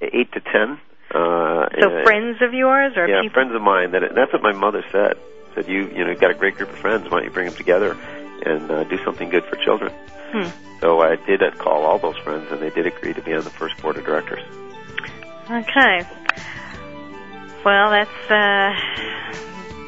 eight 0.00 0.32
to 0.32 0.40
ten. 0.40 0.78
Uh, 1.14 1.68
So 1.80 2.02
friends 2.04 2.42
of 2.42 2.52
yours 2.52 2.94
or 2.96 3.08
yeah, 3.08 3.22
people 3.22 3.34
friends 3.34 3.54
of 3.54 3.62
mine. 3.62 3.92
That 3.92 4.02
that's 4.14 4.32
what 4.32 4.42
my 4.42 4.52
mother 4.52 4.84
said. 4.90 5.16
Said 5.54 5.68
you 5.68 5.88
you 5.88 6.04
know 6.04 6.10
you've 6.10 6.20
got 6.20 6.30
a 6.30 6.34
great 6.34 6.56
group 6.56 6.70
of 6.70 6.78
friends. 6.78 7.04
Why 7.04 7.18
don't 7.18 7.24
you 7.24 7.30
bring 7.30 7.46
them 7.46 7.56
together 7.56 7.96
and 8.44 8.70
uh, 8.70 8.84
do 8.84 8.98
something 9.04 9.30
good 9.30 9.44
for 9.44 9.56
children? 9.56 9.92
Hmm. 10.32 10.50
So 10.80 11.00
I 11.00 11.16
did 11.16 11.40
call 11.58 11.86
all 11.86 11.98
those 11.98 12.18
friends, 12.18 12.50
and 12.50 12.60
they 12.60 12.70
did 12.70 12.86
agree 12.86 13.14
to 13.14 13.22
be 13.22 13.32
on 13.32 13.44
the 13.44 13.50
first 13.50 13.80
board 13.80 13.96
of 13.96 14.04
directors. 14.04 14.42
Okay. 15.50 16.06
Well, 17.64 17.90
that's 17.90 18.30
uh 18.30 19.45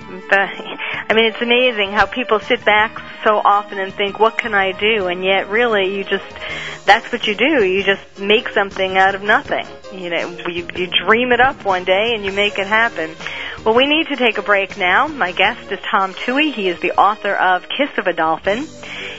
the 0.09 0.41
I 0.41 1.15
mean 1.15 1.27
it's 1.27 1.43
amazing 1.43 1.93
how 1.93 2.07
people 2.07 2.41
sit 2.41 2.65
back 2.65 3.01
so 3.25 3.39
often 3.39 3.79
and 3.79 3.93
think 3.93 4.19
what 4.19 4.39
can 4.39 4.55
I 4.55 4.73
do 4.73 5.07
and 5.07 5.25
yet 5.25 5.49
really 5.49 5.97
you 5.97 6.05
just 6.05 6.25
that's 6.89 7.13
what 7.13 7.27
you 7.27 7.35
do. 7.35 7.65
You 7.65 7.85
just 7.85 8.19
make 8.19 8.49
something 8.49 8.97
out 8.97 9.15
of 9.15 9.23
nothing. 9.23 9.67
You 9.93 10.09
know, 10.09 10.31
you 10.49 10.67
you 10.75 10.87
dream 10.87 11.33
it 11.33 11.41
up 11.41 11.65
one 11.65 11.85
day 11.85 12.15
and 12.15 12.25
you 12.25 12.33
make 12.33 12.59
it 12.59 12.67
happen. 12.67 13.15
Well, 13.65 13.75
we 13.75 13.87
need 13.87 14.09
to 14.09 14.17
take 14.17 14.39
a 14.39 14.43
break 14.43 14.79
now. 14.79 15.07
My 15.07 15.33
guest 15.33 15.71
is 15.71 15.79
Tom 15.91 16.15
Tuohy. 16.15 16.53
He 16.53 16.69
is 16.69 16.81
the 16.81 16.93
author 16.93 17.35
of 17.35 17.69
Kiss 17.69 17.91
of 17.99 18.07
a 18.07 18.15
Dolphin 18.15 18.67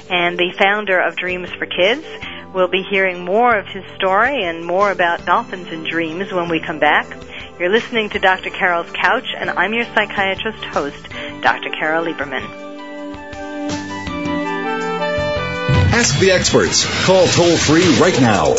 and 0.09 0.37
the 0.37 0.51
founder 0.57 0.99
of 0.99 1.15
Dreams 1.15 1.49
for 1.51 1.67
Kids. 1.67 2.05
We'll 2.53 2.67
be 2.67 2.81
hearing 2.89 3.23
more 3.23 3.55
of 3.55 3.67
his 3.67 3.83
story 3.95 4.43
and 4.43 4.65
more 4.65 4.89
about 4.89 5.23
dolphins 5.25 5.67
and 5.69 5.85
dreams 5.85 6.31
when 6.31 6.49
we 6.49 6.59
come 6.59 6.79
back. 6.79 7.05
You're 7.59 7.69
listening 7.69 8.09
to 8.11 8.19
Dr. 8.19 8.51
Carol's 8.51 8.89
Couch, 8.91 9.35
and 9.37 9.49
I'm 9.49 9.73
your 9.73 9.83
psychiatrist 9.83 10.63
host, 10.63 11.09
Dr. 11.41 11.69
Carol 11.69 12.05
Lieberman. 12.05 12.45
Ask 15.91 16.19
the 16.19 16.31
experts. 16.31 16.85
Call 17.05 17.27
toll 17.27 17.57
free 17.57 17.83
right 17.99 18.17
now 18.21 18.45
1 18.45 18.55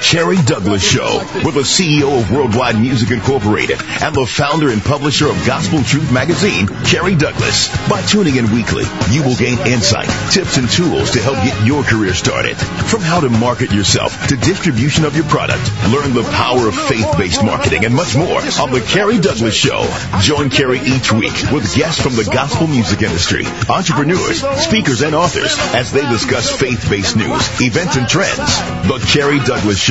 The 0.02 0.18
Kerry 0.18 0.38
Douglas 0.44 0.84
Show 0.84 1.20
with 1.46 1.54
the 1.54 1.62
CEO 1.62 2.20
of 2.20 2.32
Worldwide 2.34 2.76
Music 2.76 3.12
Incorporated 3.12 3.80
and 4.02 4.16
the 4.16 4.26
founder 4.26 4.70
and 4.70 4.82
publisher 4.82 5.30
of 5.30 5.46
Gospel 5.46 5.84
Truth 5.84 6.12
Magazine, 6.12 6.68
Kerry 6.86 7.16
Douglas. 7.16 7.70
By 7.88 8.02
tuning 8.02 8.36
in 8.36 8.52
weekly, 8.52 8.84
you 9.12 9.22
will 9.24 9.36
gain 9.36 9.60
insight, 9.60 10.10
tips, 10.32 10.58
and 10.58 10.68
tools 10.68 11.12
to 11.12 11.22
help 11.22 11.38
get 11.46 11.66
your 11.66 11.84
career 11.84 12.16
started. 12.16 12.58
From 12.58 13.02
how 13.02 13.22
to 13.22 13.30
market 13.30 13.72
yourself 13.72 14.28
to 14.28 14.36
distribution 14.36 15.06
of 15.06 15.16
your 15.16 15.26
product, 15.26 15.64
learn 15.94 16.14
the 16.14 16.28
power 16.34 16.68
of 16.68 16.76
faith-based 16.76 17.44
marketing 17.46 17.86
and 17.86 17.94
much 17.94 18.16
more 18.18 18.42
on 18.60 18.72
The 18.72 18.82
Kerry 18.82 19.20
Douglas 19.20 19.56
Show. 19.56 19.86
Join 20.20 20.50
Kerry 20.50 20.80
each 20.80 21.14
week 21.14 21.38
with 21.54 21.74
guests 21.76 22.02
from 22.02 22.16
the 22.16 22.26
gospel 22.26 22.68
music 22.68 23.04
industry, 23.04 23.46
entrepreneurs, 23.70 24.42
speakers, 24.66 25.04
and 25.04 25.16
authors 25.16 25.56
as 25.74 25.94
they 25.94 26.02
discuss 26.10 26.52
faith-based 26.52 27.16
news, 27.16 27.62
events, 27.62 27.96
and 27.96 28.10
trends. 28.10 28.60
The 28.90 29.00
Kerry 29.08 29.40
Douglas 29.40 29.80
Show 29.80 29.91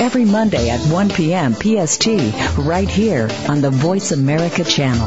every 0.00 0.24
Monday 0.24 0.70
at 0.70 0.80
1 0.80 1.10
p.m. 1.10 1.52
PST, 1.52 2.06
right 2.58 2.88
here 2.88 3.28
on 3.48 3.60
the 3.60 3.70
Voice 3.70 4.12
America 4.12 4.64
channel. 4.64 5.06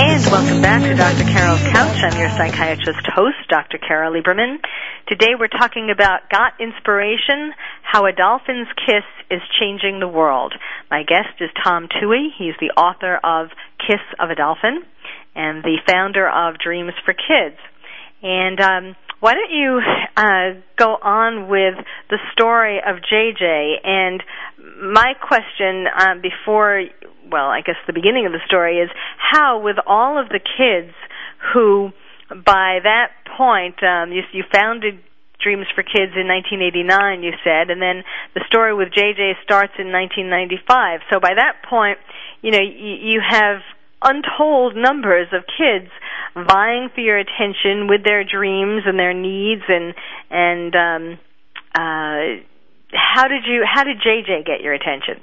And 0.00 0.22
welcome 0.30 0.62
back 0.62 0.80
to 0.82 0.94
Dr. 0.94 1.24
Carol's 1.24 1.60
Couch. 1.74 1.98
I'm 2.04 2.16
your 2.20 2.30
psychiatrist 2.30 3.04
host, 3.12 3.34
Dr. 3.48 3.78
Carol 3.78 4.12
Lieberman. 4.12 4.58
Today 5.08 5.34
we're 5.36 5.48
talking 5.48 5.90
about 5.90 6.30
Got 6.30 6.52
Inspiration, 6.60 7.52
How 7.82 8.06
a 8.06 8.12
Dolphin's 8.12 8.68
Kiss 8.86 9.02
is 9.28 9.40
Changing 9.58 9.98
the 9.98 10.06
World. 10.06 10.54
My 10.88 11.02
guest 11.02 11.40
is 11.40 11.50
Tom 11.64 11.88
Tuohy. 11.88 12.28
He's 12.38 12.54
the 12.60 12.80
author 12.80 13.18
of 13.24 13.48
Kiss 13.84 13.98
of 14.20 14.30
a 14.30 14.36
Dolphin 14.36 14.84
and 15.34 15.64
the 15.64 15.78
founder 15.84 16.28
of 16.30 16.60
Dreams 16.60 16.92
for 17.04 17.12
Kids. 17.12 17.58
And 18.22 18.60
um, 18.60 18.96
why 19.18 19.34
don't 19.34 19.50
you 19.50 19.80
uh, 20.16 20.60
go 20.76 20.94
on 20.94 21.48
with 21.48 21.74
the 22.08 22.18
story 22.34 22.78
of 22.78 22.98
JJ? 23.02 23.74
And 23.82 24.22
my 24.80 25.14
question 25.20 25.86
um, 25.92 26.22
before 26.22 26.84
well, 27.30 27.48
I 27.48 27.60
guess 27.60 27.76
the 27.86 27.92
beginning 27.92 28.26
of 28.26 28.32
the 28.32 28.40
story 28.46 28.78
is 28.78 28.90
how, 29.18 29.60
with 29.60 29.76
all 29.86 30.20
of 30.20 30.28
the 30.28 30.40
kids 30.40 30.94
who, 31.52 31.90
by 32.30 32.80
that 32.82 33.12
point, 33.36 33.82
um, 33.82 34.12
you, 34.12 34.22
you 34.32 34.44
founded 34.52 34.98
Dreams 35.40 35.66
for 35.74 35.82
Kids 35.82 36.18
in 36.18 36.26
1989, 36.26 37.22
you 37.22 37.32
said, 37.44 37.70
and 37.70 37.80
then 37.80 38.02
the 38.34 38.42
story 38.48 38.74
with 38.74 38.88
JJ 38.90 39.38
starts 39.44 39.72
in 39.78 39.92
1995. 39.94 41.00
So 41.12 41.20
by 41.20 41.34
that 41.38 41.62
point, 41.62 41.98
you 42.42 42.50
know, 42.50 42.60
you, 42.60 43.14
you 43.14 43.20
have 43.22 43.62
untold 44.02 44.76
numbers 44.76 45.28
of 45.32 45.42
kids 45.46 45.90
vying 46.34 46.88
for 46.94 47.00
your 47.00 47.18
attention 47.18 47.88
with 47.88 48.04
their 48.04 48.22
dreams 48.22 48.82
and 48.86 48.98
their 48.98 49.14
needs 49.14 49.62
and 49.66 49.94
and 50.30 50.74
um 50.76 51.18
uh 51.74 52.38
how 52.94 53.26
did 53.26 53.42
you 53.44 53.64
how 53.66 53.82
did 53.82 53.98
JJ 53.98 54.46
get 54.46 54.60
your 54.62 54.72
attention? 54.72 55.22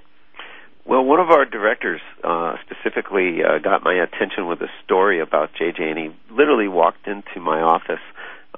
Well, 0.88 1.04
one 1.04 1.20
of 1.20 1.32
our 1.32 1.46
directors 1.46 2.02
uh, 2.24 2.58
specifically 2.64 3.44
uh, 3.44 3.58
got 3.58 3.84
my 3.84 3.96
attention 3.96 4.46
with 4.46 4.62
a 4.62 4.70
story 4.84 5.20
about 5.20 5.50
JJ, 5.60 5.82
and 5.82 5.98
he 5.98 6.16
literally 6.32 6.68
walked 6.68 7.08
into 7.08 7.40
my 7.40 7.60
office, 7.60 8.02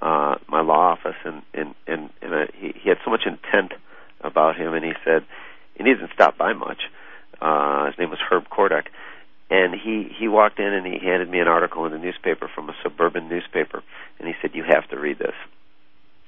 uh, 0.02 0.36
my 0.50 0.60
law 0.60 0.92
office, 0.92 1.16
and 1.24 1.42
and 1.54 1.74
and, 1.88 2.10
and 2.22 2.34
uh, 2.34 2.46
he, 2.54 2.74
he 2.84 2.90
had 2.90 2.98
so 3.06 3.12
much 3.12 3.22
intent 3.26 3.72
about 4.20 4.58
him, 4.58 4.74
and 4.74 4.84
he 4.84 4.92
said 5.06 5.24
he 5.76 5.86
didn't 5.86 6.10
stop 6.14 6.38
by 6.38 6.52
much. 6.52 6.82
Uh, 7.40 7.86
his 7.86 7.98
name 7.98 8.10
was 8.10 8.20
Herb 8.30 8.50
Kordak, 8.50 8.88
and 9.50 9.74
he 9.74 10.12
he 10.20 10.28
walked 10.28 10.60
in 10.60 10.74
and 10.74 10.86
he 10.86 11.00
handed 11.00 11.30
me 11.30 11.40
an 11.40 11.48
article 11.48 11.86
in 11.86 11.94
the 11.94 11.98
newspaper 11.98 12.50
from 12.54 12.68
a 12.68 12.76
suburban 12.84 13.30
newspaper, 13.30 13.84
and 14.20 14.28
he 14.28 14.34
said 14.42 14.52
you 14.54 14.66
have 14.68 14.86
to 14.90 15.00
read 15.00 15.18
this, 15.18 15.36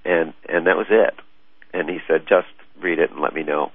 and 0.06 0.34
and 0.48 0.66
that 0.66 0.78
was 0.78 0.88
it, 0.90 1.16
and 1.74 1.90
he 1.90 2.00
said 2.08 2.26
just 2.26 2.48
read 2.82 3.00
it 3.00 3.12
and 3.12 3.20
let 3.20 3.36
me 3.36 3.44
know 3.44 3.74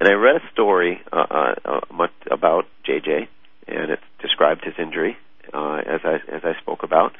and 0.00 0.08
I 0.08 0.12
read 0.12 0.36
a 0.36 0.52
story 0.52 1.00
uh, 1.12 1.26
uh, 1.30 1.54
uh, 1.64 1.80
much 1.92 2.12
about 2.30 2.64
JJ, 2.88 3.28
and 3.68 3.90
it 3.90 4.00
described 4.20 4.64
his 4.64 4.74
injury, 4.78 5.16
uh, 5.52 5.82
as 5.86 6.00
I 6.04 6.14
as 6.32 6.42
I 6.42 6.58
spoke 6.60 6.82
about, 6.82 7.12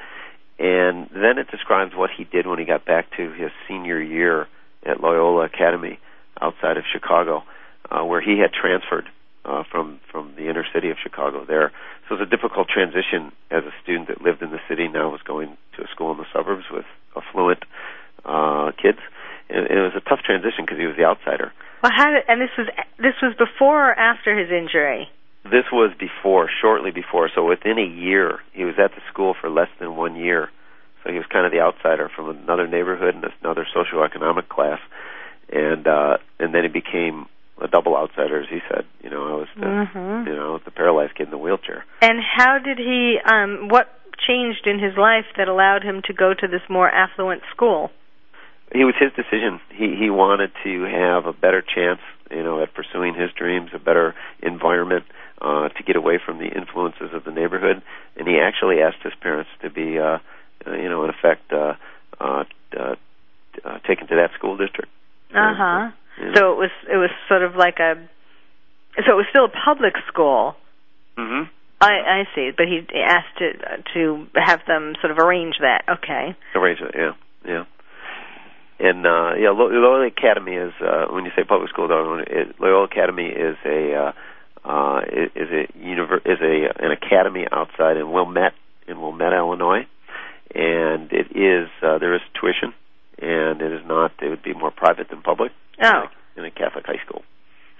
and 0.58 1.08
then 1.12 1.38
it 1.38 1.50
describes 1.50 1.92
what 1.94 2.10
he 2.16 2.24
did 2.24 2.46
when 2.46 2.58
he 2.58 2.64
got 2.64 2.84
back 2.86 3.06
to 3.18 3.32
his 3.32 3.50
senior 3.68 4.00
year 4.00 4.48
at 4.84 5.00
Loyola 5.00 5.44
Academy 5.44 5.98
outside 6.40 6.78
of 6.78 6.84
Chicago, 6.90 7.44
uh, 7.90 8.02
where 8.04 8.22
he 8.22 8.38
had 8.38 8.52
transferred 8.52 9.08
uh, 9.44 9.62
from 9.70 10.00
from 10.10 10.32
the 10.36 10.48
inner 10.48 10.64
city 10.72 10.88
of 10.90 10.96
Chicago 11.02 11.44
there. 11.44 11.72
So 12.08 12.14
it 12.14 12.20
was 12.20 12.28
a 12.28 12.30
difficult 12.30 12.68
transition 12.68 13.30
as 13.50 13.64
a 13.64 13.72
student 13.82 14.08
that 14.08 14.22
lived 14.22 14.42
in 14.42 14.50
the 14.50 14.60
city 14.68 14.88
now 14.88 15.10
was 15.10 15.20
going 15.22 15.56
to 15.76 15.84
a 15.84 15.88
school 15.88 16.12
in 16.12 16.18
the 16.18 16.26
suburbs 16.32 16.64
with 16.72 16.86
affluent 17.14 17.62
uh, 18.24 18.72
kids. 18.80 18.98
And 19.50 19.66
it 19.66 19.80
was 19.80 19.92
a 19.96 20.00
tough 20.00 20.20
transition 20.24 20.64
because 20.64 20.78
he 20.78 20.86
was 20.86 20.96
the 20.96 21.04
outsider. 21.04 21.52
Well, 21.82 21.92
how 21.94 22.10
did, 22.10 22.24
and 22.28 22.40
this 22.40 22.50
was 22.58 22.68
this 22.98 23.14
was 23.22 23.34
before 23.38 23.90
or 23.90 23.94
after 23.98 24.38
his 24.38 24.50
injury? 24.50 25.08
This 25.44 25.64
was 25.72 25.92
before, 25.98 26.50
shortly 26.60 26.90
before. 26.90 27.30
So 27.34 27.46
within 27.46 27.78
a 27.78 27.86
year, 27.86 28.40
he 28.52 28.64
was 28.64 28.74
at 28.78 28.90
the 28.90 29.00
school 29.10 29.34
for 29.40 29.48
less 29.48 29.68
than 29.78 29.96
one 29.96 30.16
year. 30.16 30.50
So 31.02 31.10
he 31.10 31.16
was 31.16 31.26
kind 31.32 31.46
of 31.46 31.52
the 31.52 31.60
outsider 31.60 32.10
from 32.14 32.28
another 32.28 32.66
neighborhood 32.66 33.14
and 33.14 33.24
another 33.40 33.66
socioeconomic 33.74 34.48
class, 34.48 34.80
and 35.50 35.86
uh, 35.86 36.18
and 36.38 36.54
then 36.54 36.64
he 36.64 36.68
became 36.68 37.26
a 37.60 37.68
double 37.68 37.96
outsider, 37.96 38.40
as 38.42 38.48
he 38.50 38.60
said. 38.68 38.84
You 39.02 39.10
know, 39.10 39.24
I 39.24 39.36
was 39.36 39.48
the 39.56 39.66
mm-hmm. 39.66 40.28
you 40.28 40.36
know 40.36 40.60
the 40.62 40.70
paralyzed 40.70 41.14
kid 41.14 41.24
in 41.24 41.30
the 41.30 41.38
wheelchair. 41.38 41.84
And 42.02 42.20
how 42.20 42.58
did 42.58 42.76
he? 42.76 43.16
Um, 43.24 43.68
what 43.68 43.88
changed 44.28 44.66
in 44.66 44.78
his 44.78 44.96
life 44.98 45.24
that 45.38 45.48
allowed 45.48 45.82
him 45.82 46.02
to 46.06 46.12
go 46.12 46.34
to 46.34 46.46
this 46.46 46.60
more 46.68 46.88
affluent 46.88 47.40
school? 47.50 47.90
He 48.72 48.84
was 48.84 48.94
his 48.98 49.10
decision. 49.12 49.60
He 49.74 49.96
he 49.98 50.10
wanted 50.10 50.52
to 50.62 50.84
have 50.84 51.26
a 51.26 51.32
better 51.32 51.62
chance, 51.62 52.00
you 52.30 52.42
know, 52.42 52.62
at 52.62 52.72
pursuing 52.72 53.14
his 53.14 53.30
dreams, 53.32 53.70
a 53.74 53.78
better 53.78 54.14
environment 54.42 55.04
uh, 55.42 55.68
to 55.70 55.82
get 55.82 55.96
away 55.96 56.20
from 56.24 56.38
the 56.38 56.46
influences 56.46 57.10
of 57.12 57.24
the 57.24 57.32
neighborhood. 57.32 57.82
And 58.16 58.28
he 58.28 58.38
actually 58.38 58.80
asked 58.80 59.02
his 59.02 59.12
parents 59.20 59.50
to 59.62 59.70
be, 59.70 59.98
uh, 59.98 60.18
uh, 60.66 60.72
you 60.72 60.88
know, 60.88 61.02
in 61.04 61.10
effect, 61.10 61.52
uh, 61.52 61.74
uh, 62.20 62.44
uh, 62.78 62.94
uh, 63.64 63.78
taken 63.88 64.06
to 64.06 64.16
that 64.16 64.30
school 64.38 64.56
district. 64.56 64.90
Uh 65.34 65.54
huh. 65.54 65.90
So 66.36 66.52
it 66.52 66.58
was 66.58 66.70
it 66.92 66.96
was 66.96 67.10
sort 67.28 67.42
of 67.42 67.56
like 67.56 67.78
a, 67.80 67.94
so 69.04 69.12
it 69.12 69.16
was 69.16 69.26
still 69.30 69.46
a 69.46 69.52
public 69.64 69.94
school. 70.06 70.54
Mm-hmm. 71.18 71.50
I 71.80 72.22
I 72.22 72.22
see, 72.36 72.50
but 72.56 72.66
he 72.68 72.86
asked 72.94 73.38
to 73.38 73.52
to 73.94 74.26
have 74.36 74.60
them 74.68 74.94
sort 75.00 75.10
of 75.10 75.18
arrange 75.18 75.56
that. 75.60 75.82
Okay. 75.88 76.36
Arrange 76.54 76.80
it, 76.80 76.94
yeah, 76.94 77.12
yeah 77.44 77.64
and 78.80 79.06
uh, 79.06 79.34
yeah, 79.34 79.50
Loyola 79.50 80.06
Academy 80.06 80.54
is 80.54 80.72
uh, 80.80 81.06
when 81.10 81.24
you 81.24 81.30
say 81.36 81.44
public 81.44 81.68
school, 81.70 81.88
though, 81.88 82.18
it, 82.26 82.58
Loyola 82.60 82.84
Academy 82.84 83.28
is 83.28 83.56
a 83.64 83.94
uh, 83.94 84.12
uh, 84.64 85.00
is 85.10 85.48
a 85.50 85.66
univer- 85.78 86.24
is 86.24 86.40
a 86.40 86.84
an 86.84 86.90
academy 86.90 87.46
outside 87.52 87.96
in 87.96 88.10
Wilmette 88.10 88.54
in 88.88 89.00
Wilmette, 89.00 89.32
Illinois, 89.34 89.86
and 90.54 91.12
it 91.12 91.36
is 91.36 91.68
uh, 91.82 91.98
there 91.98 92.14
is 92.14 92.22
tuition, 92.40 92.72
and 93.20 93.60
it 93.60 93.72
is 93.72 93.86
not 93.86 94.12
it 94.22 94.28
would 94.28 94.42
be 94.42 94.54
more 94.54 94.70
private 94.70 95.10
than 95.10 95.22
public. 95.22 95.52
Oh, 95.82 96.04
in 96.36 96.44
a 96.44 96.50
Catholic 96.50 96.86
high 96.86 97.00
school 97.04 97.22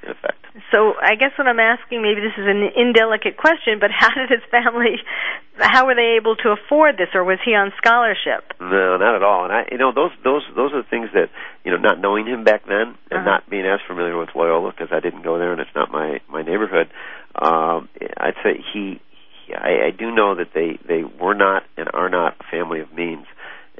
in 0.03 0.11
effect. 0.11 0.41
So 0.73 0.95
I 1.01 1.15
guess 1.15 1.31
what 1.39 1.47
I'm 1.47 1.61
asking, 1.61 2.03
maybe 2.03 2.21
this 2.21 2.35
is 2.37 2.47
an 2.47 2.63
indelicate 2.75 3.37
question, 3.37 3.79
but 3.79 3.91
how 3.95 4.11
did 4.15 4.31
his 4.31 4.43
family, 4.51 4.99
how 5.59 5.87
were 5.87 5.95
they 5.95 6.17
able 6.19 6.37
to 6.37 6.51
afford 6.51 6.97
this, 6.97 7.09
or 7.15 7.25
was 7.25 7.39
he 7.45 7.53
on 7.55 7.73
scholarship? 7.79 8.45
No, 8.61 8.97
not 8.97 9.15
at 9.15 9.23
all. 9.23 9.45
And 9.45 9.53
I, 9.53 9.69
you 9.71 9.79
know, 9.79 9.93
those 9.93 10.11
those 10.25 10.43
those 10.57 10.73
are 10.73 10.83
the 10.83 10.89
things 10.89 11.11
that, 11.15 11.31
you 11.65 11.71
know, 11.73 11.79
not 11.79 12.01
knowing 12.01 12.27
him 12.27 12.45
back 12.45 12.67
then 12.67 12.97
and 13.11 13.23
uh-huh. 13.23 13.25
not 13.25 13.51
being 13.51 13.67
as 13.67 13.81
familiar 13.87 14.17
with 14.17 14.31
Loyola 14.35 14.73
because 14.73 14.93
I 14.93 15.01
didn't 15.01 15.23
go 15.23 15.39
there 15.39 15.53
and 15.53 15.61
it's 15.61 15.75
not 15.75 15.91
my 15.91 16.21
my 16.29 16.43
neighborhood. 16.43 16.89
Um, 17.35 17.89
I'd 18.17 18.35
say 18.43 18.63
he, 18.73 19.01
he 19.47 19.55
I, 19.55 19.89
I 19.89 19.91
do 19.97 20.11
know 20.11 20.35
that 20.35 20.51
they 20.55 20.79
they 20.87 21.05
were 21.05 21.35
not 21.35 21.63
and 21.77 21.89
are 21.93 22.09
not 22.09 22.37
a 22.41 22.45
family 22.51 22.81
of 22.81 22.93
means 22.93 23.27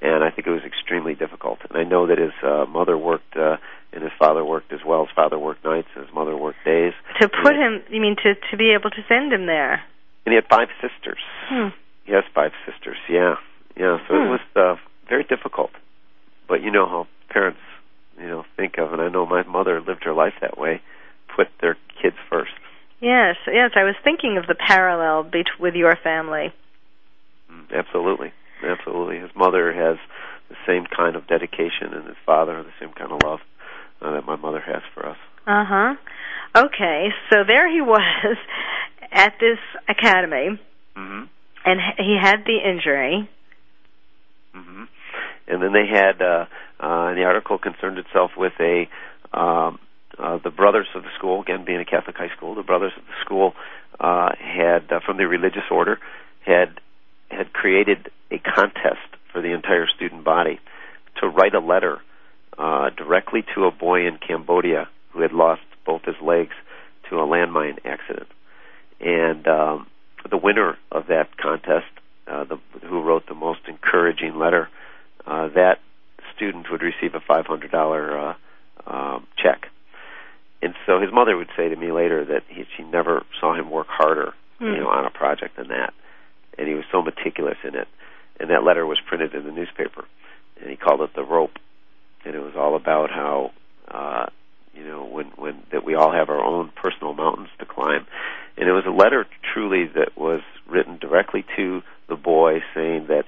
and 0.03 0.25
I 0.25 0.31
think 0.31 0.47
it 0.47 0.51
was 0.51 0.63
extremely 0.65 1.15
difficult. 1.15 1.59
And 1.69 1.79
I 1.79 1.85
know 1.85 2.07
that 2.07 2.19
his 2.19 2.33
uh, 2.43 2.67
mother 2.67 2.97
worked 2.97 3.37
uh, 3.37 3.57
and 3.93 4.03
his 4.03 4.13
father 4.19 4.45
worked 4.45 4.73
as 4.73 4.81
well. 4.87 5.05
His 5.07 5.15
father 5.15 5.39
worked 5.39 5.65
nights, 5.65 5.89
and 5.97 6.05
his 6.07 6.15
mother 6.15 6.37
worked 6.37 6.65
days. 6.65 6.93
To 7.21 7.29
put 7.29 7.55
him, 7.57 7.83
you 7.91 8.01
mean 8.01 8.17
to 8.23 8.35
to 8.51 8.57
be 8.57 8.71
able 8.73 8.91
to 8.91 9.03
send 9.09 9.33
him 9.33 9.47
there? 9.47 9.83
And 10.27 10.33
he 10.33 10.35
had 10.37 10.47
five 10.49 10.69
sisters. 10.81 11.19
Hmm. 11.49 11.69
He 12.05 12.13
has 12.13 12.25
five 12.35 12.53
sisters. 12.67 12.97
Yeah, 13.09 13.37
yeah. 13.77 13.99
So 14.09 14.15
Hmm. 14.15 14.23
it 14.27 14.31
was 14.31 14.41
uh, 14.57 14.77
very 15.09 15.25
difficult. 15.25 15.71
But 16.49 16.63
you 16.63 16.71
know 16.71 16.87
how 16.87 17.07
parents, 17.31 17.61
you 18.21 18.27
know, 18.27 18.45
think 18.57 18.79
of, 18.79 18.93
and 18.93 19.01
I 19.01 19.09
know 19.09 19.25
my 19.27 19.43
mother 19.45 19.81
lived 19.81 20.05
her 20.05 20.13
life 20.13 20.35
that 20.41 20.59
way, 20.59 20.81
put 21.35 21.49
their 21.61 21.77
kids 22.03 22.17
first. 22.29 22.51
Yes, 23.01 23.37
yes. 23.47 23.71
I 23.77 23.85
was 23.85 23.95
thinking 24.05 24.37
of 24.37 24.47
the 24.47 24.55
parallel 24.55 25.23
bet- 25.25 25.59
with 25.61 25.75
your 25.75 25.97
family. 26.03 26.53
Mm, 27.51 27.73
Absolutely, 27.73 28.33
absolutely. 28.63 29.19
His 29.19 29.31
mother 29.37 29.73
has 29.73 29.99
the 30.49 30.57
same 30.67 30.85
kind 30.85 31.17
of 31.17 31.27
dedication, 31.27 31.93
and 31.95 32.07
his 32.07 32.17
father 32.27 32.63
the 32.63 32.71
same 32.81 32.93
kind 32.93 33.13
of 33.13 33.21
love 33.23 33.41
uh, 34.03 34.13
that 34.13 34.27
my 34.27 34.37
mother 34.37 34.61
has 34.61 34.83
for 34.95 35.07
us. 35.07 35.17
Uh 35.47 35.65
huh. 35.65 35.95
Okay, 36.57 37.09
so 37.31 37.45
there 37.47 37.71
he 37.73 37.81
was 37.81 38.37
at 39.13 39.35
this 39.41 39.59
academy, 39.89 40.61
hmm 40.97 41.25
and 41.65 41.79
he 41.99 42.17
had 42.21 42.45
the 42.47 42.57
injury. 42.57 43.29
hmm 44.55 44.85
And 45.47 45.63
then 45.63 45.73
they 45.73 45.87
had 45.87 46.21
uh, 46.23 46.47
uh, 46.81 47.15
the 47.15 47.25
article 47.25 47.59
concerned 47.59 47.99
itself 47.99 48.33
with 48.37 48.55
a 48.61 48.89
um, 49.33 49.79
uh, 50.19 50.39
the 50.43 50.51
brothers 50.51 50.89
of 50.95 51.03
the 51.03 51.11
school. 51.17 51.41
Again, 51.41 51.65
being 51.65 51.81
a 51.81 51.85
Catholic 51.85 52.17
high 52.17 52.35
school, 52.37 52.55
the 52.55 52.63
brothers 52.63 52.93
of 52.97 53.05
the 53.05 53.25
school 53.25 53.53
uh, 54.01 54.31
had 54.39 54.91
uh, 54.91 55.01
from 55.05 55.19
the 55.19 55.27
religious 55.27 55.69
order 55.71 55.99
had 56.45 56.81
had 57.31 57.53
created 57.53 58.11
a 58.31 58.39
contest 58.39 59.01
for 59.33 59.41
the 59.41 59.53
entire 59.53 59.87
student 59.87 60.25
body 60.25 60.61
to 61.21 61.29
write 61.29 61.55
a 61.55 61.61
letter 61.61 62.01
uh, 62.59 62.91
directly 62.91 63.45
to 63.55 63.65
a 63.65 63.71
boy 63.71 64.07
in 64.07 64.19
Cambodia 64.19 64.89
who 65.11 65.21
had 65.23 65.33
lost 65.33 65.63
both 65.87 66.03
his 66.05 66.17
legs 66.23 66.55
to 67.09 67.17
a 67.17 67.27
landmine 67.27 67.79
accident. 67.85 68.29
And 69.01 69.47
um, 69.49 69.87
the 70.29 70.37
winner 70.37 70.77
of 70.93 71.07
that 71.07 71.37
contest, 71.37 71.87
uh, 72.27 72.45
the, 72.45 72.59
who 72.87 73.03
wrote 73.03 73.27
the 73.27 73.35
most 73.35 73.61
encouraging 73.67 74.39
letter, 74.39 74.69
uh, 75.27 75.49
that 75.49 75.81
student 76.37 76.71
would 76.71 76.83
receive 76.83 77.15
a 77.15 77.21
$500 77.21 78.37
uh, 78.87 78.91
um, 78.91 79.27
check. 79.37 79.67
And 80.63 80.75
so 80.87 81.01
his 81.01 81.13
mother 81.13 81.37
would 81.37 81.51
say 81.57 81.69
to 81.69 81.77
me 81.77 81.91
later 81.91 82.25
that 82.27 82.43
he, 82.49 82.67
she 82.77 82.83
never 82.83 83.25
saw 83.41 83.55
him 83.55 83.71
work 83.71 83.87
harder, 83.89 84.35
Hmm. 84.61 84.75
you 84.75 84.81
know, 84.81 84.89
on 84.89 85.07
a 85.07 85.11
project 85.11 85.57
than 85.57 85.69
that. 85.69 85.95
And 86.59 86.69
he 86.69 86.75
was 86.75 86.85
so 86.93 87.03
meticulous 87.03 87.57
in 87.65 87.75
it. 87.75 87.89
And 88.39 88.51
that 88.51 88.65
letter 88.65 88.87
was 88.87 88.99
printed 89.07 89.35
in 89.35 89.45
the 89.45 89.53
newspaper, 89.53 90.05
and 90.61 90.71
he 90.71 90.77
called 90.77 91.03
it 91.03 91.11
the 91.15 91.23
rope. 91.23 91.59
And 92.25 92.35
it 92.35 92.41
was 92.41 92.55
all 92.57 92.75
about 92.75 93.11
how, 93.11 93.51
uh, 93.89 94.27
you 94.75 94.85
know, 94.85 95.05
when 95.05 95.27
when 95.37 95.63
that 95.73 95.85
we 95.85 95.95
all 95.95 96.13
have 96.13 96.31
our 96.31 96.43
own 96.43 96.71
personal 96.75 97.13
mountains 97.13 97.49
to 97.59 97.67
climb. 97.67 98.07
And 98.57 98.69
it 98.69 98.73
was 98.73 98.85
a 98.87 98.91
letter 98.91 99.27
truly 99.53 99.87
that 99.95 100.17
was 100.17 100.41
written 100.69 100.99
directly 100.99 101.45
to 101.57 101.83
the 102.09 102.17
boy, 102.17 102.61
saying 102.75 103.07
that 103.09 103.25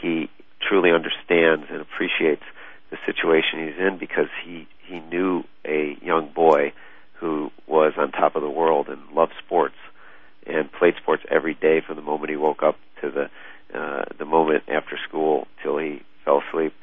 he 0.00 0.30
truly 0.60 0.90
understands 0.90 1.66
and 1.70 1.80
appreciates 1.80 2.42
the 2.90 2.98
situation 3.06 3.66
he's 3.66 3.78
in 3.78 3.98
because 3.98 4.28
he 4.44 4.68
he 4.86 5.00
knew 5.00 5.44
a 5.64 5.96
young 6.02 6.30
boy 6.34 6.72
who 7.14 7.50
was 7.66 7.94
on 7.96 8.12
top 8.12 8.36
of 8.36 8.42
the 8.42 8.50
world 8.50 8.88
and 8.88 9.00
loved 9.14 9.32
sports 9.44 9.76
and 10.46 10.70
played 10.72 10.94
sports 11.00 11.22
every 11.30 11.54
day 11.54 11.80
from 11.86 11.96
the 11.96 12.02
moment 12.02 12.30
he 12.30 12.36
woke 12.36 12.62
up 12.62 12.76
to 13.00 13.10
the 13.10 13.30
uh, 13.78 14.04
the 14.18 14.24
moment 14.24 14.64
after 14.68 14.98
school 15.08 15.46
till 15.62 15.78
he 15.78 16.02
fell 16.24 16.42
asleep. 16.48 16.74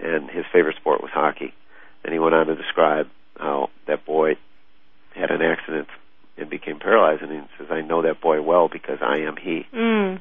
And 0.00 0.30
his 0.30 0.44
favorite 0.52 0.76
sport 0.76 1.02
was 1.02 1.10
hockey. 1.12 1.54
And 2.02 2.12
he 2.12 2.18
went 2.18 2.34
on 2.34 2.46
to 2.46 2.56
describe 2.56 3.06
how 3.38 3.70
that 3.86 4.04
boy 4.04 4.36
had 5.14 5.30
an 5.30 5.42
accident 5.42 5.88
and 6.36 6.50
became 6.50 6.78
paralyzed. 6.78 7.22
And 7.22 7.30
he 7.30 7.40
says, 7.58 7.68
"I 7.70 7.82
know 7.82 8.02
that 8.02 8.20
boy 8.20 8.40
well 8.42 8.68
because 8.68 8.98
I 9.02 9.18
am 9.18 9.36
he." 9.36 9.66
Mm. 9.72 10.20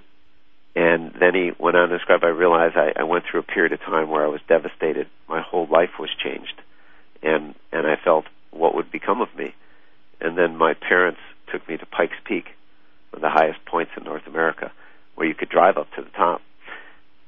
And 0.75 1.13
then 1.19 1.35
he 1.35 1.51
went 1.59 1.75
on 1.75 1.89
to 1.89 1.97
describe, 1.97 2.23
I 2.23 2.27
realized 2.27 2.77
I, 2.77 2.93
I 2.95 3.03
went 3.03 3.25
through 3.29 3.41
a 3.41 3.43
period 3.43 3.73
of 3.73 3.81
time 3.81 4.09
where 4.09 4.23
I 4.23 4.29
was 4.29 4.39
devastated. 4.47 5.07
My 5.27 5.41
whole 5.41 5.67
life 5.69 5.99
was 5.99 6.09
changed. 6.23 6.61
And, 7.21 7.55
and 7.71 7.85
I 7.85 7.97
felt 8.01 8.25
what 8.51 8.73
would 8.75 8.91
become 8.91 9.21
of 9.21 9.27
me. 9.35 9.53
And 10.21 10.37
then 10.37 10.55
my 10.55 10.73
parents 10.73 11.19
took 11.51 11.67
me 11.67 11.77
to 11.77 11.85
Pikes 11.85 12.15
Peak, 12.25 12.45
one 13.11 13.17
of 13.17 13.21
the 13.21 13.29
highest 13.29 13.63
points 13.65 13.91
in 13.97 14.03
North 14.03 14.25
America, 14.27 14.71
where 15.15 15.27
you 15.27 15.35
could 15.35 15.49
drive 15.49 15.77
up 15.77 15.87
to 15.95 16.01
the 16.01 16.09
top. 16.09 16.41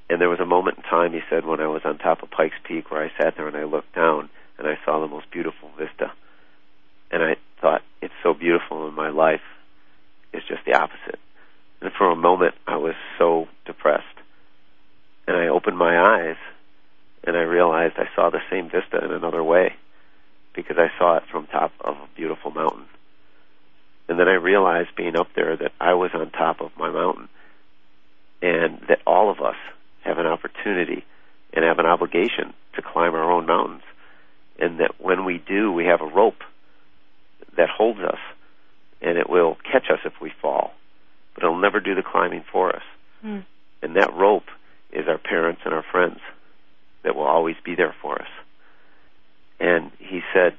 And 0.10 0.20
there 0.20 0.30
was 0.30 0.40
a 0.40 0.46
moment 0.46 0.78
in 0.78 0.84
time, 0.84 1.14
he 1.14 1.22
said, 1.30 1.46
when 1.46 1.60
I 1.60 1.68
was 1.68 1.82
on 1.86 1.98
top 1.98 2.24
of 2.24 2.32
Pikes 2.32 2.56
Peak 2.64 2.92
where 2.92 3.04
I 3.04 3.12
sat 3.18 3.36
there 3.36 3.48
and 3.48 3.58
I 3.58 3.64
looked 3.64 3.96
down 3.96 4.30
and 4.58 4.68
I 4.68 4.78
saw 4.86 5.00
the 5.00 5.08
most 5.08 5.32
beautiful 5.32 5.70
vista. 5.78 6.12
And 7.12 7.24
I 7.24 7.36
thought, 7.62 7.82
it's 8.02 8.14
so 8.22 8.34
beautiful 8.34 8.88
in 8.88 8.94
my 8.94 9.10
life. 9.10 9.42
It's 10.34 10.48
just 10.48 10.66
the 10.66 10.74
opposite. 10.74 11.20
And 11.82 11.92
for 11.98 12.10
a 12.10 12.16
moment, 12.16 12.56
I 12.68 12.78
was 12.78 12.96
so 13.18 13.48
depressed. 13.66 14.06
And 15.28 15.38
I 15.38 15.48
opened 15.48 15.78
my 15.78 15.98
eyes 15.98 16.38
and 17.24 17.38
I 17.38 17.42
realized 17.42 17.96
I 17.98 18.10
saw 18.16 18.30
the 18.30 18.42
same 18.50 18.70
vista 18.70 19.04
in 19.04 19.12
another 19.12 19.44
way 19.44 19.76
because 20.54 20.78
I 20.78 20.92
saw 20.98 21.18
it 21.18 21.24
from 21.32 21.48
top 21.48 21.72
of 21.82 21.96
a 21.96 22.08
beautiful 22.16 22.52
mountain. 22.52 22.83
And 24.24 24.30
then 24.30 24.36
I 24.36 24.42
realized 24.42 24.96
being 24.96 25.18
up 25.18 25.28
there 25.36 25.58
that 25.58 25.74
I 25.82 25.96
was 25.96 26.12
on 26.14 26.32
top 26.32 26.62
of 26.62 26.72
my 26.78 26.90
mountain 26.90 27.28
and 28.42 28.80
that 28.88 29.02
all 29.06 29.30
of 29.30 29.42
us 29.42 29.58
have 30.06 30.18
an 30.18 30.26
opportunity 30.26 31.04
and 31.52 31.66
have 31.66 31.78
an 31.78 31.86
obligation 31.86 32.54
to 32.78 32.82
climb 32.82 33.16
our 33.16 33.30
own 33.30 33.46
mountains. 33.46 33.82
And 34.58 34.80
that 34.80 34.92
when 34.98 35.26
we 35.26 35.44
do, 35.46 35.74
we 35.74 35.88
have 35.88 36.00
a 36.00 36.06
rope 36.06 36.42
that 37.58 37.68
holds 37.68 38.00
us 38.00 38.20
and 39.02 39.18
it 39.18 39.30
will 39.30 39.58
catch 39.70 39.90
us 39.92 40.00
if 40.06 40.14
we 40.22 40.32
fall, 40.42 40.72
but 41.36 41.44
it'll 41.44 41.60
never 41.60 41.82
do 41.82 41.94
the 41.94 42.02
climbing 42.02 42.46
for 42.50 42.74
us. 42.74 42.84
Mm. 43.26 43.44
And 43.82 43.98
that 43.98 44.14
rope 44.14 44.48
is 44.94 45.06
our 45.10 45.18
parents 45.18 45.64
and 45.66 45.74
our 45.74 45.84
friends 45.92 46.20
that 47.04 47.14
will 47.14 47.28
always 47.28 47.58
be 47.66 47.76
there 47.76 47.94
for 48.02 48.22
us. 48.22 48.30
And 49.60 49.92
he 50.00 50.22
said, 50.34 50.54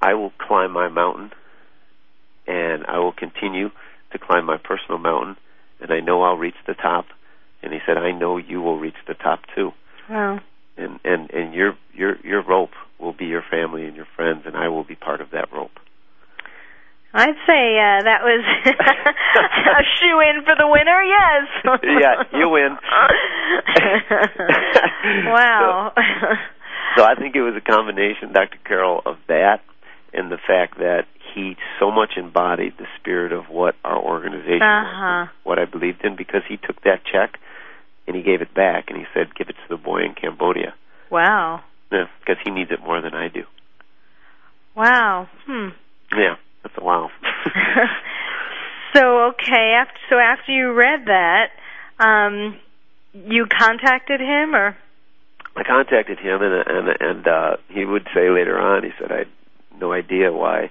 I 0.00 0.14
will 0.14 0.32
climb 0.38 0.70
my 0.70 0.88
mountain 0.88 1.32
and 2.46 2.84
I 2.86 2.98
will 2.98 3.12
continue 3.12 3.70
to 4.12 4.18
climb 4.18 4.44
my 4.44 4.58
personal 4.58 4.98
mountain 4.98 5.36
and 5.80 5.92
I 5.92 6.00
know 6.00 6.22
I'll 6.22 6.36
reach 6.36 6.56
the 6.66 6.74
top. 6.74 7.06
And 7.62 7.72
he 7.72 7.78
said, 7.86 7.96
I 7.96 8.12
know 8.12 8.36
you 8.36 8.60
will 8.60 8.78
reach 8.78 8.96
the 9.06 9.14
top 9.14 9.40
too. 9.54 9.72
Wow. 10.08 10.40
And 10.76 11.00
and 11.04 11.30
and 11.30 11.54
your 11.54 11.76
your 11.92 12.16
your 12.24 12.42
rope 12.42 12.72
will 12.98 13.12
be 13.12 13.26
your 13.26 13.44
family 13.48 13.84
and 13.84 13.94
your 13.94 14.06
friends 14.16 14.42
and 14.46 14.56
I 14.56 14.68
will 14.68 14.84
be 14.84 14.94
part 14.94 15.20
of 15.20 15.30
that 15.30 15.52
rope. 15.52 15.78
I'd 17.14 17.36
say 17.46 17.76
uh, 17.76 18.02
that 18.04 18.22
was 18.22 18.42
a 18.64 19.84
shoe 20.00 20.20
in 20.20 20.44
for 20.44 20.54
the 20.56 20.66
winner. 20.66 21.02
Yes. 21.02 21.48
Yeah, 21.84 22.22
you 22.38 22.48
win. 22.48 22.78
wow. 25.26 25.92
So 26.96 27.04
I 27.04 27.14
think 27.14 27.36
it 27.36 27.42
was 27.42 27.54
a 27.56 27.60
combination, 27.60 28.32
Dr. 28.32 28.56
Carol, 28.64 29.02
of 29.04 29.18
that 29.28 29.60
and 30.12 30.30
the 30.30 30.38
fact 30.38 30.78
that 30.78 31.06
he 31.34 31.56
so 31.78 31.90
much 31.90 32.12
embodied 32.16 32.74
the 32.78 32.86
spirit 32.98 33.32
of 33.32 33.48
what 33.48 33.74
our 33.84 33.98
organization 33.98 34.62
Uh-huh. 34.62 35.26
what 35.44 35.58
I 35.58 35.64
believed 35.64 36.04
in, 36.04 36.16
because 36.16 36.42
he 36.48 36.56
took 36.56 36.80
that 36.82 37.04
check 37.04 37.38
and 38.06 38.16
he 38.16 38.22
gave 38.22 38.42
it 38.42 38.52
back 38.54 38.86
and 38.88 38.98
he 38.98 39.04
said, 39.14 39.34
"Give 39.34 39.48
it 39.48 39.56
to 39.56 39.68
the 39.68 39.76
boy 39.76 40.02
in 40.04 40.14
Cambodia." 40.14 40.74
wow. 41.10 41.62
Yeah, 41.90 42.06
because 42.20 42.38
he 42.42 42.50
needs 42.50 42.70
it 42.70 42.80
more 42.80 43.02
than 43.02 43.12
I 43.14 43.28
do. 43.28 43.44
Wow. 44.74 45.28
Hmm. 45.46 45.68
Yeah, 46.16 46.36
that's 46.62 46.74
a 46.78 46.82
wow. 46.82 47.10
so 48.94 49.24
okay, 49.30 49.74
after 49.78 49.98
so 50.08 50.16
after 50.18 50.52
you 50.52 50.72
read 50.72 51.04
that, 51.06 51.50
um, 51.98 52.56
you 53.12 53.46
contacted 53.46 54.20
him 54.20 54.54
or 54.54 54.76
I 55.54 55.62
contacted 55.64 56.18
him, 56.18 56.40
and 56.40 56.54
and 56.66 56.96
and 57.00 57.28
uh, 57.28 57.56
he 57.68 57.84
would 57.84 58.06
say 58.14 58.30
later 58.30 58.58
on, 58.58 58.84
he 58.84 58.90
said, 58.98 59.12
"I 59.12 59.18
had 59.18 59.28
no 59.78 59.92
idea 59.92 60.32
why, 60.32 60.70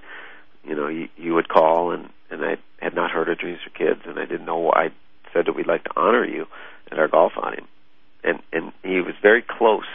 you 0.63 0.75
know, 0.75 0.87
you, 0.87 1.07
you 1.17 1.33
would 1.33 1.47
call, 1.49 1.91
and 1.91 2.09
and 2.29 2.43
I 2.45 2.57
had 2.79 2.93
not 2.95 3.11
heard 3.11 3.29
of 3.29 3.37
Dreams 3.37 3.59
for 3.63 3.69
Kids, 3.71 4.01
and 4.05 4.19
I 4.19 4.25
didn't 4.25 4.45
know 4.45 4.57
why." 4.57 4.85
I 4.85 5.33
said 5.33 5.45
that 5.45 5.53
we'd 5.55 5.67
like 5.67 5.83
to 5.85 5.91
honor 5.95 6.25
you 6.25 6.45
at 6.91 6.99
our 6.99 7.07
golf 7.07 7.33
outing, 7.41 7.67
and 8.23 8.39
and 8.53 8.71
he 8.83 9.01
was 9.01 9.15
very 9.21 9.41
close 9.41 9.85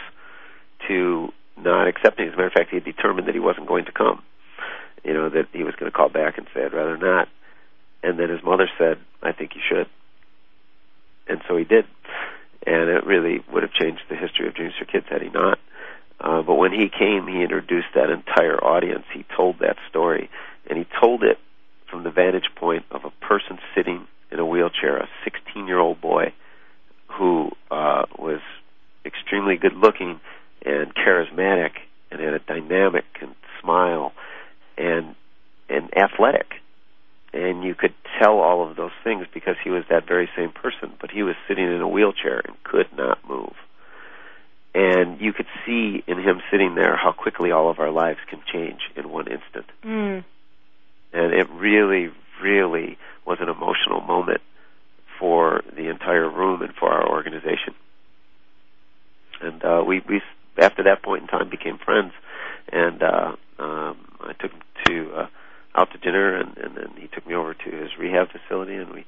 to 0.87 1.29
not 1.57 1.87
accepting. 1.87 2.27
As 2.27 2.33
a 2.33 2.37
matter 2.37 2.47
of 2.47 2.53
fact, 2.53 2.69
he 2.71 2.75
had 2.77 2.85
determined 2.85 3.27
that 3.27 3.35
he 3.35 3.39
wasn't 3.41 3.67
going 3.67 3.85
to 3.85 3.91
come. 3.91 4.23
You 5.03 5.13
know 5.13 5.29
that 5.29 5.47
he 5.53 5.63
was 5.63 5.75
going 5.75 5.91
to 5.91 5.95
call 5.95 6.09
back 6.09 6.37
and 6.37 6.47
say, 6.53 6.63
"I'd 6.65 6.73
rather 6.73 6.97
not." 6.97 7.27
And 8.03 8.19
then 8.19 8.29
his 8.29 8.43
mother 8.43 8.69
said, 8.77 8.97
"I 9.23 9.31
think 9.31 9.51
you 9.55 9.61
should," 9.67 9.87
and 11.27 11.41
so 11.47 11.55
he 11.57 11.63
did 11.63 11.85
and 12.65 12.89
it 12.89 13.05
really 13.05 13.39
would 13.53 13.63
have 13.63 13.71
changed 13.71 14.01
the 14.09 14.15
history 14.15 14.45
of 14.47 14.53
Dreams 14.53 14.73
for 14.77 14.83
Kids 14.83 15.05
had 15.09 15.21
he 15.21 15.29
not. 15.29 15.57
Uh, 16.19 16.41
but 16.41 16.55
when 16.55 16.73
he 16.73 16.89
came, 16.89 17.25
he 17.27 17.41
introduced 17.41 17.87
that 17.95 18.09
entire 18.09 18.61
audience. 18.61 19.05
He 19.13 19.23
told 19.37 19.59
that 19.59 19.77
story, 19.89 20.29
and 20.67 20.77
he 20.77 20.85
told 20.99 21.23
it 21.23 21.37
from 21.89 22.03
the 22.03 22.09
vantage 22.11 22.49
point 22.55 22.83
of 22.91 23.05
a 23.05 23.11
person 23.25 23.57
sitting 23.73 24.05
in 24.31 24.39
a 24.39 24.45
wheelchair, 24.45 24.97
a 24.97 25.07
16-year-old 25.25 26.01
boy 26.01 26.33
who 27.07 27.51
uh, 27.71 28.03
was 28.17 28.41
extremely 29.05 29.53
extremely 29.53 29.57
good 29.57 29.77
looking 29.77 30.19
and 30.65 30.93
charismatic 30.93 31.71
and 32.11 32.19
had 32.19 32.33
a 32.33 32.39
dynamic 32.39 33.05
and 33.21 33.33
smile 33.61 34.11
and 34.77 35.15
and 35.69 35.95
athletic 35.97 36.55
and 37.33 37.61
you 37.63 37.75
could 37.75 37.93
tell 38.19 38.39
all 38.39 38.67
of 38.67 38.75
those 38.77 38.91
things 39.03 39.25
because 39.33 39.55
he 39.63 39.69
was 39.69 39.83
that 39.89 40.07
very 40.07 40.29
same 40.35 40.49
person 40.51 40.91
but 40.99 41.11
he 41.11 41.23
was 41.23 41.35
sitting 41.47 41.65
in 41.65 41.81
a 41.81 41.87
wheelchair 41.87 42.41
and 42.45 42.55
could 42.63 42.87
not 42.97 43.17
move 43.29 43.53
and 44.73 45.19
you 45.21 45.33
could 45.33 45.45
see 45.65 46.03
in 46.07 46.17
him 46.19 46.41
sitting 46.51 46.75
there 46.75 46.95
how 46.95 47.11
quickly 47.11 47.51
all 47.51 47.69
of 47.69 47.79
our 47.79 47.91
lives 47.91 48.19
can 48.29 48.41
change 48.51 48.81
in 48.95 49.09
one 49.09 49.27
instant 49.27 49.65
Mm. 49.85 50.23
and 51.13 51.33
it 51.33 51.47
really 51.51 52.09
really 52.41 52.97
was 53.25 53.37
an 53.41 53.49
emotional 53.49 54.01
moment 54.01 54.41
for 55.19 55.61
the 55.75 55.89
entire 55.89 56.29
room 56.29 56.61
and 56.61 56.73
for 56.75 56.89
our 56.91 57.07
organization 57.09 57.73
and 59.41 59.63
uh 59.63 59.83
we 59.85 60.01
we 60.07 60.21
after 60.57 60.83
that 60.83 61.03
point 61.03 61.21
in 61.23 61.27
time 61.27 61.49
became 61.49 61.77
friends 61.77 62.13
and 62.71 63.01
uh 63.03 63.35
um 63.59 63.97
I 64.21 64.33
took 64.39 64.51
him 64.51 64.61
to 64.87 65.11
uh 65.15 65.27
out 65.75 65.91
to 65.91 65.97
dinner 65.99 66.35
and 66.37 66.57
and 66.57 66.75
then 66.75 66.89
he 66.97 67.07
took 67.07 67.27
me 67.27 67.35
over 67.35 67.53
to 67.53 67.69
his 67.71 67.89
rehab 67.99 68.29
facility 68.31 68.75
and 68.75 68.91
we 68.93 69.05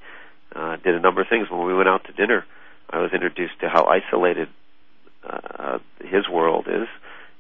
uh 0.56 0.78
did 0.78 0.96
a 0.96 1.00
number 1.00 1.22
of 1.22 1.28
things 1.28 1.50
when 1.50 1.66
we 1.66 1.74
went 1.74 1.90
out 1.90 2.04
to 2.06 2.14
dinner 2.14 2.46
I 2.90 3.00
was 3.00 3.12
introduced 3.14 3.60
to 3.62 3.70
how 3.70 3.86
isolated 3.86 4.50
uh 5.24 5.80
his 6.04 6.28
world 6.30 6.68
is 6.68 6.88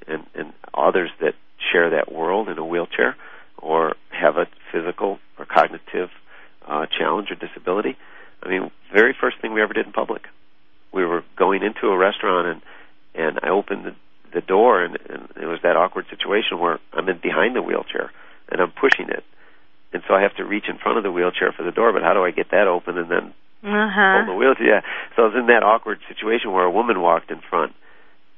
and 0.07 0.25
and 0.35 0.53
others 0.73 1.09
that 1.21 1.33
share 1.71 1.89
that 1.91 2.11
world 2.11 2.49
in 2.49 2.57
a 2.57 2.65
wheelchair 2.65 3.15
or 3.57 3.95
have 4.11 4.37
a 4.37 4.47
physical 4.71 5.19
or 5.37 5.45
cognitive 5.45 6.09
uh 6.67 6.85
challenge 6.97 7.29
or 7.29 7.35
disability 7.35 7.97
I 8.41 8.49
mean 8.49 8.71
very 8.91 9.15
first 9.19 9.37
thing 9.41 9.53
we 9.53 9.61
ever 9.61 9.73
did 9.73 9.85
in 9.85 9.91
public 9.93 10.23
we 10.91 11.05
were 11.05 11.23
going 11.37 11.61
into 11.61 11.87
a 11.89 11.97
restaurant 11.97 12.47
and 12.47 12.61
and 13.15 13.39
I 13.41 13.49
opened 13.49 13.85
the, 13.85 13.95
the 14.33 14.41
door 14.41 14.83
and, 14.83 14.95
and 15.09 15.27
it 15.41 15.45
was 15.47 15.59
that 15.63 15.75
awkward 15.75 16.05
situation 16.11 16.59
where 16.59 16.79
I'm 16.93 17.09
in 17.09 17.17
behind 17.17 17.55
the 17.55 17.61
wheelchair 17.61 18.11
and 18.51 18.61
I'm 18.61 18.71
pushing 18.71 19.09
it. 19.09 19.23
And 19.93 20.03
so 20.07 20.13
I 20.13 20.21
have 20.21 20.35
to 20.35 20.45
reach 20.45 20.65
in 20.69 20.77
front 20.77 20.99
of 20.99 21.03
the 21.03 21.11
wheelchair 21.11 21.51
for 21.51 21.63
the 21.63 21.71
door, 21.71 21.91
but 21.91 22.03
how 22.03 22.13
do 22.13 22.23
I 22.23 22.29
get 22.29 22.51
that 22.51 22.67
open 22.67 22.99
and 22.99 23.09
then 23.09 23.33
Uh-huh. 23.63 24.13
hold 24.17 24.27
the 24.29 24.35
wheelchair? 24.39 24.65
Yeah. 24.67 24.81
So 25.15 25.23
I 25.23 25.25
was 25.25 25.35
in 25.35 25.47
that 25.47 25.63
awkward 25.63 25.99
situation 26.07 26.51
where 26.51 26.63
a 26.63 26.71
woman 26.71 27.01
walked 27.01 27.31
in 27.31 27.41
front 27.49 27.73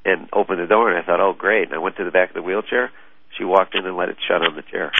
and 0.05 0.29
opened 0.31 0.59
the 0.61 0.67
door 0.67 0.89
and 0.89 0.97
I 0.97 1.05
thought, 1.05 1.19
oh 1.19 1.33
great. 1.33 1.65
And 1.67 1.73
I 1.73 1.77
went 1.79 1.97
to 1.97 2.05
the 2.05 2.11
back 2.11 2.29
of 2.29 2.35
the 2.35 2.41
wheelchair. 2.41 2.91
She 3.37 3.43
walked 3.71 3.75
in 3.75 3.87
and 3.87 3.97
let 3.97 4.09
it 4.09 4.17
shut 4.27 4.41
on 4.41 4.55
the 4.55 4.63
chair. 4.63 4.91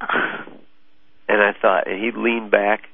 And 1.28 1.42
I 1.42 1.54
thought, 1.60 1.88
and 1.88 2.00
he 2.00 2.12
leaned 2.12 2.52
back 2.52 2.84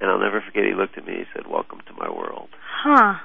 and 0.00 0.10
I'll 0.10 0.18
never 0.18 0.40
forget, 0.40 0.64
he 0.64 0.72
looked 0.72 0.96
at 0.96 1.06
me, 1.06 1.16
he 1.18 1.24
said, 1.34 1.46
welcome 1.46 1.80
to 1.86 1.92
my 1.92 2.08
world 2.10 2.48
Huh. 2.82 3.18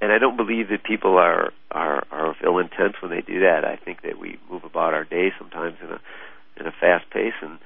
and 0.00 0.12
I 0.12 0.18
don't 0.18 0.36
believe 0.36 0.68
that 0.68 0.84
people 0.84 1.18
are 1.18 1.52
are 1.72 2.06
are 2.12 2.30
of 2.30 2.36
ill 2.44 2.58
intent 2.58 2.94
when 3.02 3.10
they 3.10 3.20
do 3.20 3.40
that. 3.40 3.64
I 3.64 3.74
think 3.84 4.02
that 4.02 4.16
we 4.16 4.38
move 4.48 4.62
about 4.62 4.94
our 4.94 5.02
day 5.02 5.32
sometimes 5.36 5.76
in 5.82 5.90
a 5.90 6.00
in 6.60 6.66
a 6.68 6.72
fast 6.80 7.10
pace, 7.10 7.34
and 7.42 7.58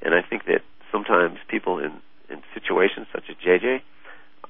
and 0.00 0.14
I 0.14 0.22
think 0.22 0.44
that 0.44 0.62
sometimes 0.92 1.38
people 1.48 1.80
in 1.80 1.92
in 2.30 2.42
situations 2.54 3.08
such 3.12 3.24
as 3.28 3.36
JJ 3.44 3.80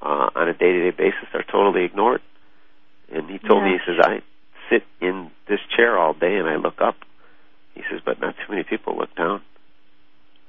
uh, 0.03 0.29
on 0.35 0.49
a 0.49 0.53
day 0.53 0.73
to 0.73 0.91
day 0.91 0.97
basis 0.97 1.29
are 1.33 1.43
totally 1.45 1.85
ignored. 1.85 2.21
And 3.11 3.31
he 3.31 3.39
told 3.39 3.63
me, 3.63 3.71
he 3.73 3.79
says, 3.87 3.97
I 4.05 4.21
sit 4.71 4.83
in 5.01 5.31
this 5.49 5.61
chair 5.77 5.99
all 5.99 6.15
day 6.15 6.37
and 6.37 6.49
I 6.49 6.57
look 6.57 6.81
up. 6.81 6.97
He 7.75 7.83
says, 7.91 8.01
but 8.05 8.21
not 8.21 8.35
too 8.37 8.51
many 8.51 8.65
people 8.65 8.97
look 8.97 9.15
down. 9.15 9.43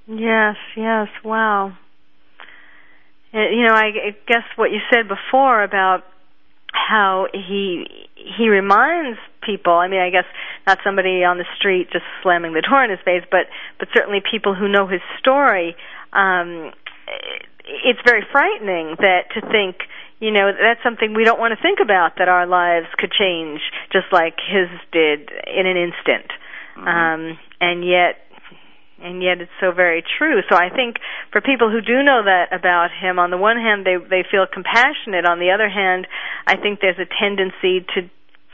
Yes, 0.08 0.56
yes, 0.76 1.08
wow. 1.24 1.78
Uh, 3.34 3.50
You 3.52 3.64
know, 3.66 3.74
I 3.74 3.88
I 4.10 4.16
guess 4.28 4.44
what 4.56 4.72
you 4.72 4.80
said 4.92 5.08
before 5.08 5.64
about 5.64 6.04
how 6.74 7.28
he 7.34 7.86
he 8.16 8.50
reminds 8.50 9.20
people. 9.44 9.74
I 9.74 9.88
mean, 9.88 10.00
I 10.00 10.10
guess 10.10 10.26
not 10.66 10.80
somebody 10.84 11.24
on 11.24 11.38
the 11.38 11.46
street 11.58 11.90
just 11.92 12.06
slamming 12.24 12.54
the 12.54 12.62
door 12.62 12.84
in 12.84 12.90
his 12.90 13.00
face, 13.06 13.24
but 13.30 13.46
but 13.78 13.88
certainly 13.96 14.20
people 14.20 14.56
who 14.56 14.68
know 14.68 14.88
his 14.88 15.02
story. 15.20 15.76
Um, 16.14 16.72
it's 17.86 18.00
very 18.06 18.26
frightening 18.32 18.96
that 19.00 19.30
to 19.36 19.42
think, 19.42 19.78
you 20.20 20.32
know, 20.32 20.52
that's 20.52 20.84
something 20.84 21.14
we 21.14 21.24
don't 21.24 21.40
want 21.40 21.58
to 21.58 21.62
think 21.62 21.80
about 21.82 22.18
that 22.18 22.28
our 22.28 22.46
lives 22.46 22.88
could 22.98 23.12
change 23.12 23.62
just 23.92 24.08
like 24.12 24.36
his 24.36 24.68
did 24.92 25.32
in 25.48 25.66
an 25.66 25.78
instant. 25.78 26.32
Um, 26.80 27.40
and 27.60 27.84
yet 27.84 28.24
and 29.02 29.24
yet 29.24 29.40
it's 29.40 29.52
so 29.60 29.72
very 29.72 30.04
true. 30.18 30.42
So 30.50 30.56
I 30.56 30.70
think 30.70 30.98
for 31.32 31.42
people 31.42 31.72
who 31.72 31.82
do 31.82 32.04
know 32.04 32.24
that 32.24 32.52
about 32.52 32.90
him, 32.92 33.18
on 33.20 33.32
the 33.32 33.38
one 33.38 33.58
hand 33.58 33.86
they 33.86 33.96
they 33.96 34.24
feel 34.30 34.46
compassionate. 34.46 35.26
On 35.26 35.40
the 35.40 35.52
other 35.52 35.70
hand, 35.70 36.08
I 36.48 36.58
think 36.58 36.80
there's 36.82 37.00
a 37.00 37.08
tendency 37.08 37.86
to 37.96 38.10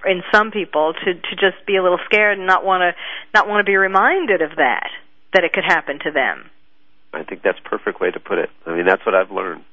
in 0.05 0.21
some 0.31 0.51
people 0.51 0.93
to 0.93 1.13
to 1.13 1.35
just 1.35 1.65
be 1.65 1.77
a 1.77 1.83
little 1.83 1.99
scared 2.05 2.37
and 2.37 2.47
not 2.47 2.63
want 2.63 2.81
to 2.81 2.93
not 3.33 3.47
want 3.47 3.65
to 3.65 3.69
be 3.69 3.75
reminded 3.75 4.41
of 4.41 4.57
that 4.57 4.89
that 5.33 5.43
it 5.43 5.53
could 5.53 5.65
happen 5.65 5.99
to 5.99 6.11
them. 6.11 6.49
I 7.13 7.23
think 7.23 7.41
that's 7.43 7.59
a 7.59 7.69
perfect 7.69 7.99
way 7.99 8.11
to 8.11 8.19
put 8.19 8.37
it. 8.37 8.49
I 8.65 8.75
mean, 8.75 8.85
that's 8.85 9.05
what 9.05 9.15
I've 9.15 9.31
learned. 9.31 9.63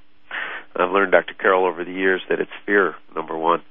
I've 0.77 0.91
learned, 0.91 1.13
Dr. 1.13 1.35
Carol, 1.35 1.67
over 1.67 1.85
the 1.85 1.93
years 1.93 2.23
that 2.29 2.41
it's 2.41 2.51
fear. 2.67 2.95
Number 3.15 3.37
one, 3.37 3.63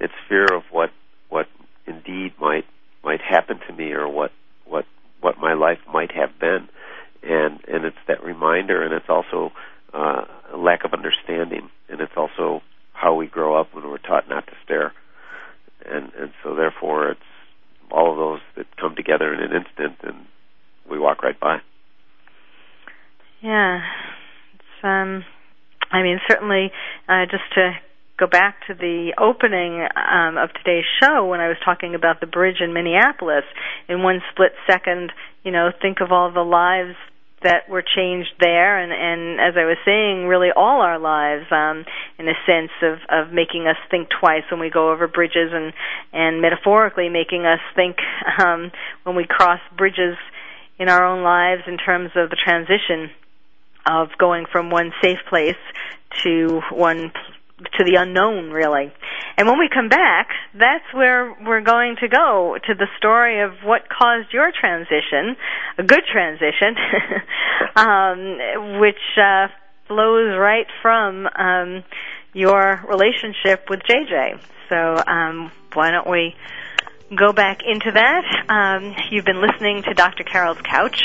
it's 0.00 0.14
fear 0.28 0.46
of 0.54 0.62
what 0.70 0.90
what 1.28 1.46
indeed 1.86 2.32
might 2.40 2.64
might 3.04 3.20
happen 3.20 3.60
to 3.68 3.72
me, 3.72 3.92
or 3.92 4.08
what 4.08 4.32
what 4.64 4.84
what 5.20 5.38
my 5.38 5.54
life 5.54 5.78
might 5.92 6.12
have 6.12 6.38
been, 6.38 6.68
and 7.22 7.60
and 7.68 7.84
it's 7.84 7.96
that 8.08 8.22
reminder, 8.22 8.82
and 8.82 8.94
it's 8.94 9.08
also 9.08 9.52
uh, 9.92 10.24
a 10.52 10.56
lack 10.56 10.84
of 10.84 10.92
understanding, 10.92 11.68
and 11.88 12.00
it's 12.00 12.16
also 12.16 12.62
how 12.92 13.14
we 13.14 13.26
grow 13.26 13.58
up 13.60 13.74
when 13.74 13.88
we're 13.88 13.98
taught 13.98 14.28
not 14.28 14.46
to 14.46 14.52
stare, 14.64 14.92
and 15.84 16.12
and 16.18 16.32
so 16.42 16.54
therefore 16.54 17.10
it's 17.10 17.20
all 17.90 18.10
of 18.10 18.16
those 18.16 18.40
that 18.56 18.76
come 18.76 18.96
together 18.96 19.32
in 19.32 19.40
an 19.40 19.52
instant, 19.52 19.96
and 20.02 20.26
we 20.90 20.98
walk 20.98 21.22
right 21.22 21.38
by. 21.38 21.58
Yeah, 23.42 23.80
it's 24.54 24.84
um, 24.84 25.24
I 25.90 26.02
mean 26.02 26.20
certainly 26.28 26.70
uh, 27.08 27.26
just 27.30 27.44
to 27.54 27.72
go 28.18 28.26
back 28.26 28.66
to 28.66 28.74
the 28.74 29.12
opening 29.20 29.86
um, 29.94 30.38
of 30.38 30.50
today's 30.54 30.86
show 31.02 31.26
when 31.26 31.40
I 31.40 31.48
was 31.48 31.58
talking 31.64 31.94
about 31.94 32.20
the 32.20 32.26
bridge 32.26 32.60
in 32.60 32.72
Minneapolis. 32.72 33.44
In 33.88 34.02
one 34.02 34.22
split 34.32 34.52
second, 34.66 35.12
you 35.44 35.52
know, 35.52 35.70
think 35.82 35.98
of 36.00 36.12
all 36.12 36.32
the 36.32 36.40
lives 36.40 36.96
that 37.42 37.68
were 37.68 37.82
changed 37.82 38.32
there 38.40 38.80
and 38.80 38.90
and 38.90 39.38
as 39.38 39.54
I 39.60 39.66
was 39.66 39.76
saying 39.84 40.26
really 40.26 40.48
all 40.56 40.80
our 40.80 40.98
lives 40.98 41.44
um 41.52 41.84
in 42.18 42.26
a 42.28 42.34
sense 42.48 42.72
of 42.82 42.98
of 43.10 43.32
making 43.32 43.66
us 43.68 43.76
think 43.90 44.08
twice 44.08 44.42
when 44.50 44.58
we 44.58 44.70
go 44.70 44.90
over 44.90 45.06
bridges 45.06 45.52
and 45.52 45.74
and 46.14 46.40
metaphorically 46.40 47.10
making 47.10 47.44
us 47.44 47.60
think 47.76 47.96
um 48.42 48.72
when 49.04 49.16
we 49.16 49.26
cross 49.28 49.60
bridges 49.76 50.16
in 50.78 50.88
our 50.88 51.04
own 51.04 51.22
lives 51.22 51.62
in 51.68 51.76
terms 51.76 52.10
of 52.16 52.30
the 52.30 52.36
transition 52.42 53.12
of 53.86 54.08
going 54.18 54.46
from 54.50 54.70
one 54.70 54.92
safe 55.02 55.18
place 55.28 55.54
to 56.24 56.60
one 56.70 57.12
to 57.78 57.84
the 57.84 57.96
unknown 57.98 58.50
really. 58.50 58.92
And 59.38 59.46
when 59.48 59.58
we 59.58 59.68
come 59.72 59.88
back, 59.88 60.28
that's 60.54 60.84
where 60.92 61.34
we're 61.44 61.62
going 61.62 61.96
to 62.00 62.08
go 62.08 62.56
to 62.66 62.74
the 62.74 62.86
story 62.98 63.42
of 63.42 63.52
what 63.64 63.88
caused 63.88 64.32
your 64.32 64.50
transition, 64.52 65.36
a 65.78 65.82
good 65.82 66.02
transition, 66.10 66.76
um, 67.76 68.80
which 68.80 69.00
uh, 69.16 69.48
flows 69.88 70.36
right 70.38 70.66
from 70.82 71.26
um, 71.26 71.84
your 72.32 72.82
relationship 72.88 73.68
with 73.70 73.80
JJ. 73.80 74.40
So 74.68 75.02
um, 75.06 75.50
why 75.72 75.90
don't 75.90 76.10
we 76.10 76.34
go 77.14 77.32
back 77.32 77.60
into 77.64 77.92
that? 77.92 78.24
Um, 78.48 78.94
you've 79.10 79.24
been 79.24 79.40
listening 79.40 79.82
to 79.84 79.94
Dr. 79.94 80.24
Carol's 80.24 80.60
Couch. 80.62 81.04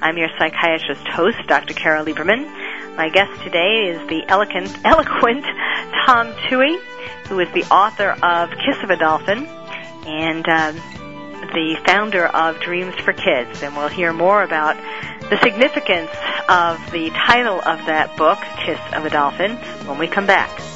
I'm 0.00 0.18
your 0.18 0.28
psychiatrist 0.38 1.06
host, 1.08 1.38
Dr. 1.46 1.74
Carol 1.74 2.04
Lieberman. 2.04 2.96
My 2.96 3.08
guest 3.08 3.42
today 3.42 3.88
is 3.90 4.08
the 4.08 4.24
eloquent, 4.28 4.76
eloquent 4.84 5.44
Tom 6.04 6.32
Tuohy, 6.48 6.78
who 7.28 7.40
is 7.40 7.48
the 7.52 7.64
author 7.64 8.10
of 8.22 8.50
Kiss 8.50 8.82
of 8.82 8.90
a 8.90 8.96
Dolphin 8.96 9.46
and 10.06 10.48
um, 10.48 10.76
the 11.52 11.76
founder 11.86 12.26
of 12.26 12.60
Dreams 12.60 12.94
for 12.96 13.12
Kids. 13.12 13.62
And 13.62 13.76
we'll 13.76 13.88
hear 13.88 14.12
more 14.12 14.42
about 14.42 14.76
the 15.28 15.38
significance 15.42 16.10
of 16.48 16.78
the 16.92 17.10
title 17.10 17.58
of 17.58 17.84
that 17.86 18.16
book, 18.16 18.38
Kiss 18.64 18.80
of 18.92 19.04
a 19.04 19.10
Dolphin, 19.10 19.56
when 19.86 19.98
we 19.98 20.06
come 20.06 20.26
back. 20.26 20.75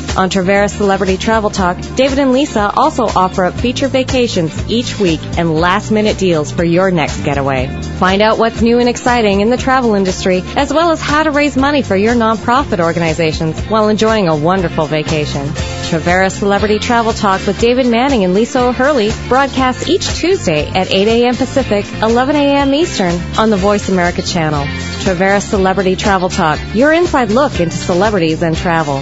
On 0.17 0.29
Traveras 0.29 0.75
Celebrity 0.75 1.15
Travel 1.15 1.49
Talk, 1.49 1.77
David 1.95 2.19
and 2.19 2.33
Lisa 2.33 2.69
also 2.75 3.03
offer 3.05 3.45
up 3.45 3.53
feature 3.53 3.87
vacations 3.87 4.51
each 4.69 4.99
week 4.99 5.21
and 5.37 5.55
last 5.55 5.89
minute 5.89 6.17
deals 6.17 6.51
for 6.51 6.65
your 6.65 6.91
next 6.91 7.23
getaway. 7.23 7.67
Find 7.97 8.21
out 8.21 8.37
what's 8.37 8.61
new 8.61 8.79
and 8.79 8.89
exciting 8.89 9.39
in 9.39 9.49
the 9.49 9.55
travel 9.55 9.95
industry, 9.95 10.43
as 10.57 10.73
well 10.73 10.91
as 10.91 11.01
how 11.01 11.23
to 11.23 11.31
raise 11.31 11.55
money 11.55 11.81
for 11.81 11.95
your 11.95 12.13
nonprofit 12.13 12.81
organizations 12.81 13.57
while 13.67 13.87
enjoying 13.87 14.27
a 14.27 14.35
wonderful 14.35 14.85
vacation. 14.85 15.45
Traveras 15.47 16.37
Celebrity 16.37 16.79
Travel 16.79 17.13
Talk 17.13 17.47
with 17.47 17.59
David 17.59 17.87
Manning 17.87 18.25
and 18.25 18.33
Lisa 18.33 18.65
O'Hurley 18.65 19.11
broadcasts 19.29 19.87
each 19.87 20.07
Tuesday 20.15 20.67
at 20.67 20.91
8 20.93 21.07
a.m. 21.07 21.35
Pacific, 21.37 21.85
11 22.03 22.35
a.m. 22.35 22.73
Eastern 22.73 23.17
on 23.37 23.49
the 23.49 23.57
Voice 23.57 23.87
America 23.87 24.21
channel. 24.21 24.65
Traveras 25.05 25.43
Celebrity 25.43 25.95
Travel 25.95 26.27
Talk, 26.29 26.59
your 26.75 26.91
inside 26.91 27.31
look 27.31 27.61
into 27.61 27.77
celebrities 27.77 28.41
and 28.41 28.57
travel. 28.57 29.01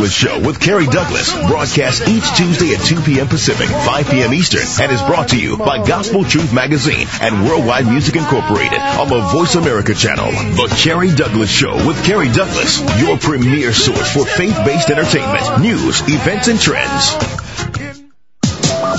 Douglas 0.01 0.17
Show 0.17 0.39
with 0.39 0.59
Kerry 0.59 0.87
Douglas 0.87 1.31
broadcasts 1.45 2.01
each 2.09 2.27
Tuesday 2.35 2.73
at 2.73 2.83
2 2.83 3.01
p.m. 3.01 3.27
Pacific, 3.27 3.67
5 3.67 4.09
p.m. 4.09 4.33
Eastern, 4.33 4.65
and 4.81 4.91
is 4.91 4.99
brought 5.03 5.27
to 5.29 5.39
you 5.39 5.57
by 5.57 5.85
Gospel 5.85 6.23
Truth 6.23 6.51
Magazine 6.51 7.05
and 7.21 7.45
Worldwide 7.45 7.85
Music 7.85 8.15
Incorporated 8.15 8.79
on 8.79 9.09
the 9.09 9.19
Voice 9.19 9.53
America 9.53 9.93
channel. 9.93 10.31
The 10.31 10.75
Kerry 10.75 11.13
Douglas 11.13 11.51
Show 11.51 11.75
with 11.85 12.03
Kerry 12.03 12.31
Douglas, 12.31 12.81
your 12.99 13.19
premier 13.19 13.73
source 13.73 14.11
for 14.11 14.25
faith-based 14.25 14.89
entertainment, 14.89 15.61
news, 15.61 16.01
events, 16.09 16.47
and 16.47 16.59
trends. 16.59 17.11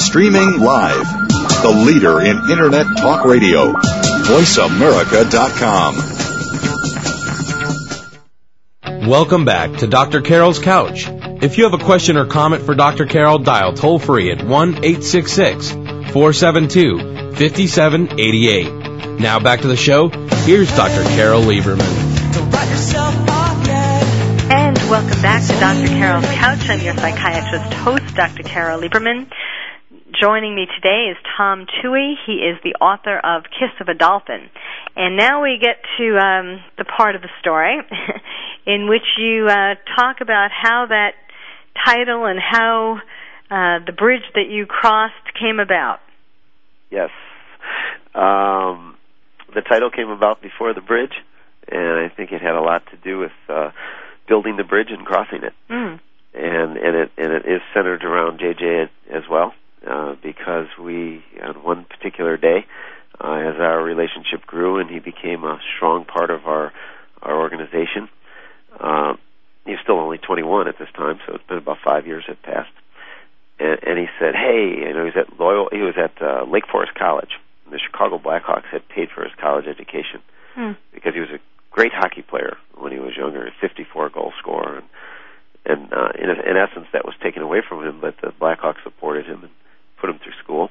Streaming 0.05 0.61
live, 0.61 1.03
the 1.62 1.83
leader 1.85 2.21
in 2.21 2.49
Internet 2.49 2.87
Talk 2.99 3.25
Radio, 3.25 3.73
VoiceAmerica.com. 3.73 6.21
Welcome 9.07 9.45
back 9.45 9.79
to 9.79 9.88
Dr. 9.88 10.21
Carol's 10.21 10.61
Couch. 10.61 11.09
If 11.43 11.59
you 11.59 11.65
have 11.65 11.75
a 11.75 11.85
question 11.85 12.17
or 12.17 12.25
comment 12.25 12.62
for 12.62 12.77
Dr. 12.77 13.05
Carol, 13.05 13.41
dial 13.41 13.73
toll 13.73 13.99
free 13.99 14.31
at 14.31 14.47
1 14.47 14.69
866 14.77 15.71
472 15.73 16.99
5788. 17.35 19.19
Now 19.19 19.41
back 19.41 19.62
to 19.62 19.67
the 19.67 19.77
show. 19.77 20.09
Here's 20.45 20.69
Dr. 20.77 21.03
Carol 21.17 21.43
Lieberman. 21.43 21.81
And 24.53 24.79
welcome 24.88 25.21
back 25.21 25.43
to 25.49 25.59
Dr. 25.59 25.88
Carol's 25.88 26.25
Couch. 26.27 26.71
I'm 26.71 26.81
your 26.81 26.95
psychiatrist 26.95 27.75
host, 27.75 28.15
Dr. 28.15 28.45
Carol 28.45 28.83
Lieberman. 28.83 29.29
Joining 30.21 30.55
me 30.55 30.67
today 30.77 31.11
is 31.11 31.17
Tom 31.37 31.67
Tuohy. 31.67 32.15
He 32.25 32.35
is 32.35 32.57
the 32.62 32.75
author 32.81 33.19
of 33.19 33.43
Kiss 33.51 33.71
of 33.81 33.88
a 33.88 33.95
Dolphin. 33.95 34.49
And 34.95 35.17
now 35.17 35.43
we 35.43 35.59
get 35.61 35.83
to 35.99 36.19
um, 36.19 36.62
the 36.79 36.85
part 36.85 37.17
of 37.17 37.23
the 37.23 37.31
story 37.41 37.79
in 38.66 38.88
which 38.88 39.07
you 39.18 39.46
uh, 39.46 39.75
talk 39.96 40.20
about 40.20 40.51
how 40.51 40.87
that 40.88 41.14
title 41.85 42.27
and 42.27 42.38
how 42.38 43.01
uh, 43.51 43.85
the 43.85 43.92
bridge 43.92 44.22
that 44.35 44.48
you 44.48 44.66
crossed 44.66 45.35
came 45.38 45.61
about. 45.61 46.01
Yes. 46.90 47.11
Um, 48.14 48.96
the 49.55 49.62
title 49.62 49.90
came 49.90 50.09
about 50.09 50.42
before 50.42 50.75
the 50.75 50.81
bridge, 50.81 51.12
and 51.68 51.98
I 51.98 52.09
think 52.14 52.33
it 52.33 52.40
had 52.40 52.55
a 52.55 52.61
lot 52.61 52.83
to 52.90 52.96
do 52.96 53.18
with 53.18 53.33
uh, 53.48 53.70
building 54.29 54.57
the 54.57 54.64
bridge 54.64 54.88
and 54.90 55.05
crossing 55.05 55.42
it. 55.44 55.53
Mm. 55.70 56.01
And 56.35 56.77
and 56.79 56.96
it 56.96 57.12
and 57.18 57.33
it 57.33 57.44
is 57.44 57.61
centered 57.75 58.05
around 58.05 58.40
JJ 58.40 58.88
as 59.11 59.25
well, 59.31 59.53
uh, 59.87 60.14
because 60.22 60.68
we 60.81 61.22
on 61.42 61.62
one 61.62 61.85
particular 61.85 62.38
day 62.38 62.64
uh, 63.20 63.35
as 63.35 63.61
our 63.61 63.83
relationship 63.83 64.46
grew 64.46 64.79
and 64.79 64.88
he 64.88 64.98
became 64.98 65.44
a 65.44 65.59
strong 65.77 66.05
part 66.07 66.31
of 66.31 66.46
our 66.46 66.72
our 67.20 67.38
organization. 67.38 68.09
Uh, 68.80 69.14
he's 69.66 69.78
still 69.82 69.98
only 69.98 70.18
21 70.18 70.68
at 70.68 70.78
this 70.78 70.88
time, 70.96 71.18
so 71.26 71.35
it's 71.35 71.46
been 71.46 71.58
about 71.58 71.78
five 71.85 72.06
years 72.06 72.24
had 72.26 72.40
passed. 72.42 72.70
And, 73.58 73.78
and 73.82 73.98
he 73.98 74.06
said, 74.18 74.35
"Hey, 74.35 74.74
you 74.87 74.92
know, 74.92 75.04
he's 75.04 75.16
at 75.16 75.38
Loyal. 75.38 75.68
He 75.72 75.78
was 75.82 75.94
at 75.96 76.20
uh, 76.22 76.44
Lake 76.44 76.66
Forest 76.70 76.94
College. 76.94 77.38
The 77.70 77.78
Chicago 77.78 78.18
Blackhawks 78.18 78.66
had 78.70 78.87
paid 78.88 79.11
for 79.11 79.22
his 79.24 79.32
college 79.40 79.66
education 79.66 80.20
Hmm. 80.54 80.72
because 80.92 81.14
he 81.14 81.20
was 81.20 81.30
a 81.30 81.38
great 81.70 81.92
hockey 81.94 82.20
player 82.20 82.58
when 82.76 82.92
he 82.92 82.98
was 82.98 83.16
younger, 83.16 83.46
a 83.46 83.50
54 83.61 84.11
goal 84.11 84.32
scorer, 84.38 84.76
and 84.78 84.87
and 85.64 85.92
uh, 85.92 86.08
in 86.18 86.28
in 86.30 86.56
essence 86.56 86.87
that 86.92 87.04
was 87.06 87.14
taken 87.22 87.40
away 87.42 87.62
from 87.66 87.85
him, 87.87 88.00
but 88.00 88.16
the 88.20 88.32
Blackhawks 88.32 88.82
supported 88.82 89.24
him 89.26 89.42
and 89.44 89.52
put 90.00 90.11
him 90.11 90.18
through 90.18 90.35
school. 90.42 90.70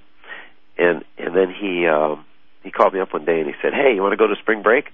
And 0.77 1.03
and 1.17 1.35
then 1.35 1.51
he 1.51 1.87
um, 1.87 2.25
he 2.63 2.71
called 2.71 2.93
me 2.93 2.99
up 2.99 3.13
one 3.13 3.25
day 3.25 3.39
and 3.39 3.47
he 3.47 3.55
said, 3.61 3.73
"Hey, 3.73 3.93
you 3.95 4.01
want 4.01 4.11
to 4.13 4.17
go 4.17 4.27
to 4.27 4.35
spring 4.35 4.61
break?" 4.61 4.91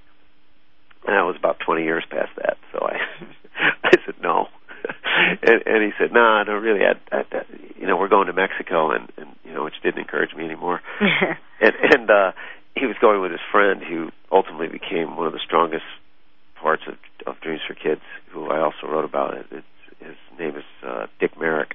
And 1.07 1.15
that 1.15 1.23
was 1.23 1.37
about 1.39 1.59
20 1.65 1.83
years 1.83 2.03
past 2.09 2.31
that, 2.35 2.57
so 2.71 2.79
I 2.85 2.99
I 3.83 3.91
said 4.05 4.15
no. 4.21 4.47
and, 5.41 5.63
and 5.65 5.83
he 5.83 5.91
said, 5.97 6.11
"No, 6.11 6.19
nah, 6.19 6.43
no, 6.43 6.53
really. 6.53 6.81
I, 6.85 6.93
I, 7.15 7.23
I, 7.31 7.41
you 7.79 7.87
know, 7.87 7.97
we're 7.97 8.09
going 8.09 8.27
to 8.27 8.33
Mexico, 8.33 8.91
and, 8.91 9.11
and 9.17 9.35
you 9.43 9.53
know, 9.53 9.63
which 9.63 9.73
didn't 9.83 9.99
encourage 9.99 10.33
me 10.35 10.45
anymore." 10.45 10.81
and 11.01 11.73
and 11.81 12.09
uh, 12.09 12.31
he 12.75 12.85
was 12.85 12.95
going 13.01 13.21
with 13.21 13.31
his 13.31 13.41
friend, 13.51 13.81
who 13.81 14.09
ultimately 14.31 14.67
became 14.67 15.15
one 15.15 15.27
of 15.27 15.33
the 15.33 15.39
strongest 15.43 15.85
parts 16.61 16.83
of, 16.87 16.95
of 17.25 17.39
Dreams 17.41 17.61
for 17.67 17.73
Kids, 17.73 18.01
who 18.31 18.49
I 18.49 18.59
also 18.59 18.87
wrote 18.87 19.05
about. 19.05 19.35
It. 19.35 19.45
It's, 19.51 19.65
his 19.99 20.39
name 20.39 20.55
is 20.55 20.65
uh, 20.85 21.07
Dick 21.19 21.39
Merrick. 21.39 21.73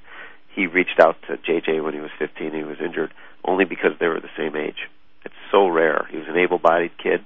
He 0.55 0.67
reached 0.67 1.01
out 1.01 1.17
to 1.27 1.37
JJ 1.37 1.83
when 1.83 1.95
he 1.95 2.01
was 2.01 2.11
15. 2.19 2.53
He 2.53 2.63
was 2.63 2.77
injured 2.85 3.13
only 3.45 3.65
because 3.65 3.93
they 3.99 4.07
were 4.07 4.21
the 4.21 4.31
same 4.37 4.55
age. 4.55 4.89
It's 5.25 5.35
so 5.51 5.67
rare. 5.67 6.07
He 6.11 6.19
was 6.19 6.27
an 6.29 6.37
able-bodied 6.37 6.99
kid, 7.03 7.25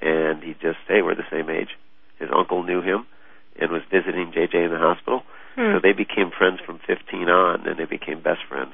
and 0.00 0.42
he 0.42 0.54
just, 0.54 0.78
hey, 0.88 1.02
we're 1.02 1.14
the 1.14 1.28
same 1.30 1.50
age. 1.50 1.70
His 2.18 2.30
uncle 2.34 2.62
knew 2.62 2.80
him 2.80 3.06
and 3.58 3.70
was 3.70 3.82
visiting 3.90 4.32
JJ 4.32 4.54
in 4.54 4.70
the 4.70 4.78
hospital. 4.78 5.22
Hmm. 5.54 5.74
So 5.74 5.80
they 5.82 5.92
became 5.92 6.30
friends 6.30 6.60
from 6.64 6.80
15 6.86 7.28
on, 7.28 7.66
and 7.66 7.78
they 7.78 7.84
became 7.84 8.22
best 8.22 8.40
friends. 8.48 8.72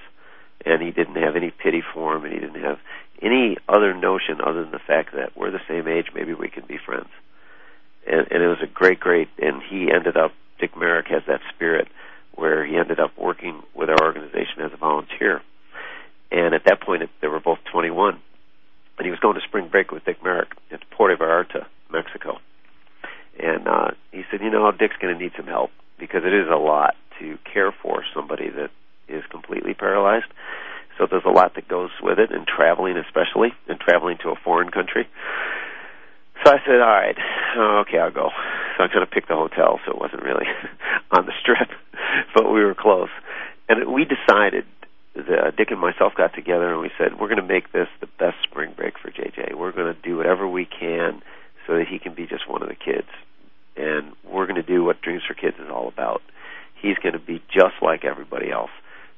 And 0.65 0.83
he 0.83 0.91
didn't 0.91 1.17
have 1.17 1.37
any 1.37 1.51
pity 1.51 1.83
for 1.95 2.17
him, 2.17 2.25
and 2.25 2.33
he 2.33 2.41
didn't 2.41 2.63
have 2.63 2.79
any 3.23 3.57
other 3.69 3.95
notion 3.95 4.41
other 4.45 4.63
than 4.63 4.73
the 4.73 4.79
fact 4.79 5.15
that 5.15 5.37
we're 5.37 5.51
the 5.51 5.61
same 5.69 5.89
age, 5.89 6.07
maybe 6.15 6.35
we 6.35 6.49
can 6.49 6.65
be 6.67 6.79
friends. 6.79 7.09
And, 8.07 8.27
and 8.31 8.43
it 8.43 8.49
was 8.49 8.63
a 8.63 8.67
great, 8.67 9.01
great, 9.01 9.29
and 9.39 9.63
he 9.63 9.91
ended 9.93 10.17
up, 10.17 10.33
Dick 10.61 10.77
Merrick 10.77 11.09
has 11.09 11.23
that 11.27 11.41
spirit 11.55 11.89
where 12.35 12.65
he 12.65 12.77
ended 12.77 13.01
up 13.01 13.13
working 13.19 13.63
with 13.75 13.89
our 13.89 14.03
organization 14.03 14.61
as 14.63 14.73
a 14.73 14.77
volunteer. 14.77 15.43
And 16.31 16.55
at 16.55 16.65
that 16.67 16.81
point, 16.83 17.03
it, 17.03 17.11
they 17.21 17.29
were 17.29 17.41
both 17.41 17.59
21. 17.73 18.21
And 18.99 19.05
he 19.05 19.11
was 19.11 19.21
going 19.21 19.35
to 19.35 19.41
spring 19.43 19.69
break 19.69 19.91
with 19.91 20.05
Dick 20.05 20.23
Merrick 20.23 20.51
at 20.71 20.81
Puerto 20.91 21.17
Vallarta, 21.17 21.67
Mexico. 21.91 22.39
And 23.39 23.69
uh, 23.69 23.91
he 24.13 24.23
said, 24.31 24.41
you 24.41 24.51
know, 24.51 24.71
Dick's 24.73 24.97
going 25.01 25.17
to 25.17 25.23
need 25.23 25.33
some 25.37 25.47
help 25.47 25.71
because 25.99 26.23
it 26.25 26.33
is 26.33 26.49
a 26.51 26.57
lot 26.57 26.97
to 27.21 27.39
care 27.53 27.73
for 27.83 28.03
somebody 28.15 28.49
that 28.49 28.71
is 29.09 29.23
completely 29.31 29.75
paralyzed. 29.75 30.27
So 30.99 31.07
there's 31.11 31.25
a 31.27 31.31
lot 31.31 31.55
that 31.57 31.69
goes 31.69 31.91
with 32.03 32.19
it, 32.19 32.31
and 32.31 32.47
traveling 32.47 32.97
especially, 32.97 33.53
and 33.69 33.79
traveling 33.79 34.17
to 34.23 34.31
a 34.31 34.37
foreign 34.37 34.71
country. 34.71 35.07
So 36.45 36.53
I 36.53 36.59
said, 36.65 36.81
all 36.81 36.89
right, 36.89 37.17
oh, 37.57 37.85
okay, 37.87 37.99
I'll 37.99 38.11
go. 38.11 38.31
So 38.77 38.85
I 38.85 38.89
kind 38.89 39.03
of 39.03 39.11
picked 39.11 39.29
the 39.29 39.35
hotel, 39.35 39.81
so 39.85 39.93
it 39.93 39.99
wasn't 39.99 40.23
really 40.23 40.47
on 41.11 41.27
the 41.27 41.33
strip, 41.41 41.69
but 42.35 42.51
we 42.51 42.65
were 42.65 42.75
close. 42.75 43.11
And 43.69 43.93
we 43.93 44.07
decided, 44.07 44.65
that 45.17 45.57
Dick 45.57 45.71
and 45.71 45.81
myself 45.81 46.15
got 46.15 46.35
together, 46.35 46.73
and 46.73 46.81
we 46.81 46.91
said, 46.99 47.19
we're 47.19 47.29
going 47.29 47.41
to 47.41 47.43
make 47.43 47.73
this 47.73 47.89
the 48.01 48.09
best 48.19 48.37
spring 48.43 48.75
break 48.77 48.95
for 48.99 49.11
JJ. 49.11 49.55
We're 49.55 49.73
going 49.73 49.95
to 49.95 50.01
do 50.01 50.19
whatever 50.19 50.47
we 50.47 50.67
can 50.67 51.23
so 51.67 51.75
that 51.79 51.89
he 51.89 51.99
can 51.99 52.15
be 52.15 52.27
just 52.27 52.49
one 52.49 52.63
of 52.63 52.69
the 52.69 52.75
kids. 52.75 53.09
And 53.77 54.13
we're 54.25 54.47
going 54.47 54.61
to 54.61 54.63
do 54.63 54.85
what 54.85 55.01
Dreams 55.01 55.23
for 55.27 55.35
Kids 55.35 55.57
is 55.59 55.71
all 55.71 55.89
about. 55.89 56.23
He's 56.81 56.97
going 57.03 57.15
to 57.15 57.19
be 57.19 57.43
just 57.53 57.81
like 57.83 58.05
everybody 58.05 58.51
else. 58.51 58.71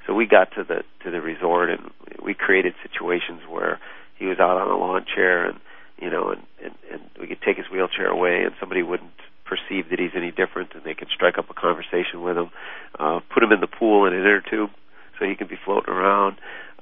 So 0.07 0.15
we 0.15 0.27
got 0.27 0.53
to 0.55 0.65
the 0.65 0.85
to 1.05 1.11
the 1.11 1.21
resort 1.21 1.69
and 1.69 1.91
we 2.23 2.33
created 2.33 2.75
situations 2.83 3.43
where 3.49 3.79
he 4.17 4.25
was 4.25 4.39
out 4.39 4.57
on 4.57 4.69
a 4.69 4.77
lawn 4.77 5.05
chair 5.05 5.45
and 5.45 5.61
you 6.01 6.09
know 6.09 6.31
and 6.31 6.43
and, 6.65 6.75
and 6.91 7.03
we 7.21 7.27
could 7.27 7.43
take 7.43 7.59
his 7.59 7.67
wheelchair 7.71 8.07
away 8.07 8.43
and 8.43 8.55
somebody 8.59 8.83
wouldn't 8.83 9.13
perceive 9.45 9.91
that 9.91 9.99
he's 9.99 10.17
any 10.17 10.31
different 10.31 10.73
and 10.75 10.83
they 10.85 10.95
could 10.95 11.09
strike 11.15 11.37
up 11.37 11.51
a 11.51 11.55
conversation 11.55 12.23
with 12.23 12.39
him. 12.39 12.51
Uh, 12.99 13.21
put 13.33 13.43
him 13.43 13.53
in 13.53 13.61
the 13.61 13.67
pool 13.67 14.07
in 14.07 14.15
an 14.15 14.21
inner 14.21 14.41
tube 14.41 14.71
so 15.19 15.25
he 15.25 15.35
could 15.35 15.49
be 15.49 15.59
floating 15.65 15.93
around. 15.93 16.37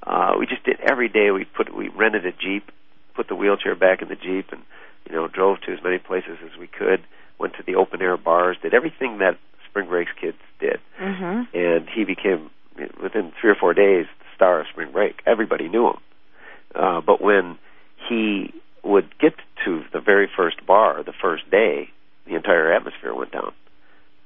Uh, 0.07 0.35
we 0.39 0.47
just 0.47 0.65
did 0.65 0.79
every 0.81 1.09
day. 1.09 1.31
We 1.31 1.45
put 1.45 1.75
we 1.75 1.89
rented 1.89 2.27
a 2.27 2.33
jeep, 2.33 2.71
put 3.15 3.29
the 3.29 3.35
wheelchair 3.35 3.75
back 3.75 4.03
in 4.03 4.09
the 4.09 4.17
jeep, 4.17 4.53
and 4.53 4.63
you 5.09 5.15
know 5.15 5.29
drove 5.29 5.61
to 5.63 5.73
as 5.73 5.83
many 5.83 5.99
places 5.99 6.39
as 6.45 6.59
we 6.59 6.67
could. 6.67 7.03
Went 7.39 7.55
to 7.55 7.63
the 7.67 7.75
open 7.75 8.01
air 8.01 8.17
bars, 8.17 8.57
did 8.63 8.73
everything 8.73 9.19
that 9.19 9.39
Spring 9.69 9.89
Breaks 9.89 10.13
kids 10.19 10.39
did, 10.59 10.79
mm-hmm. 11.01 11.57
and 11.57 11.89
he 11.95 12.05
became 12.05 12.51
within 13.03 13.33
three 13.41 13.51
or 13.51 13.55
four 13.55 13.75
days 13.75 14.07
the 14.21 14.27
star 14.35 14.61
of 14.61 14.67
Spring 14.69 14.93
Break. 14.93 15.21
Everybody 15.27 15.69
knew 15.69 15.89
him. 15.89 15.99
Uh, 16.75 17.01
but 17.01 17.21
when 17.21 17.59
he 18.09 18.53
would 18.85 19.19
get 19.19 19.35
to 19.65 19.83
the 19.93 20.01
very 20.01 20.29
first 20.35 20.65
bar, 20.67 21.03
the 21.03 21.13
first 21.21 21.51
day, 21.51 21.91
the 22.27 22.35
entire 22.37 22.73
atmosphere 22.73 23.15
went 23.15 23.33
down 23.33 23.53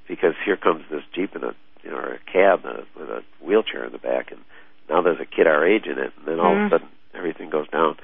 because 0.08 0.34
here 0.44 0.56
comes 0.56 0.84
this 0.90 1.02
jeep 1.14 1.34
in 1.36 1.44
a 1.44 1.54
you 1.82 1.90
know 1.90 1.96
or 1.96 2.14
a 2.14 2.32
cab 2.32 2.64
with 2.98 3.08
a 3.08 3.22
wheelchair 3.40 3.84
in 3.84 3.92
the 3.92 3.98
back, 3.98 4.30
and 4.32 4.40
now 4.88 5.02
there's 5.02 5.20
a 5.20 5.24
kid 5.26 5.46
our 5.46 5.66
age 5.66 5.86
in 5.86 5.98
it, 5.98 6.12
and 6.18 6.26
then 6.26 6.40
all 6.40 6.54
Mhm. 6.54 6.66
of 6.66 6.72
a 6.72 6.74
sudden 6.76 6.88
everything 7.14 7.50
goes 7.50 7.68
down. 7.68 7.96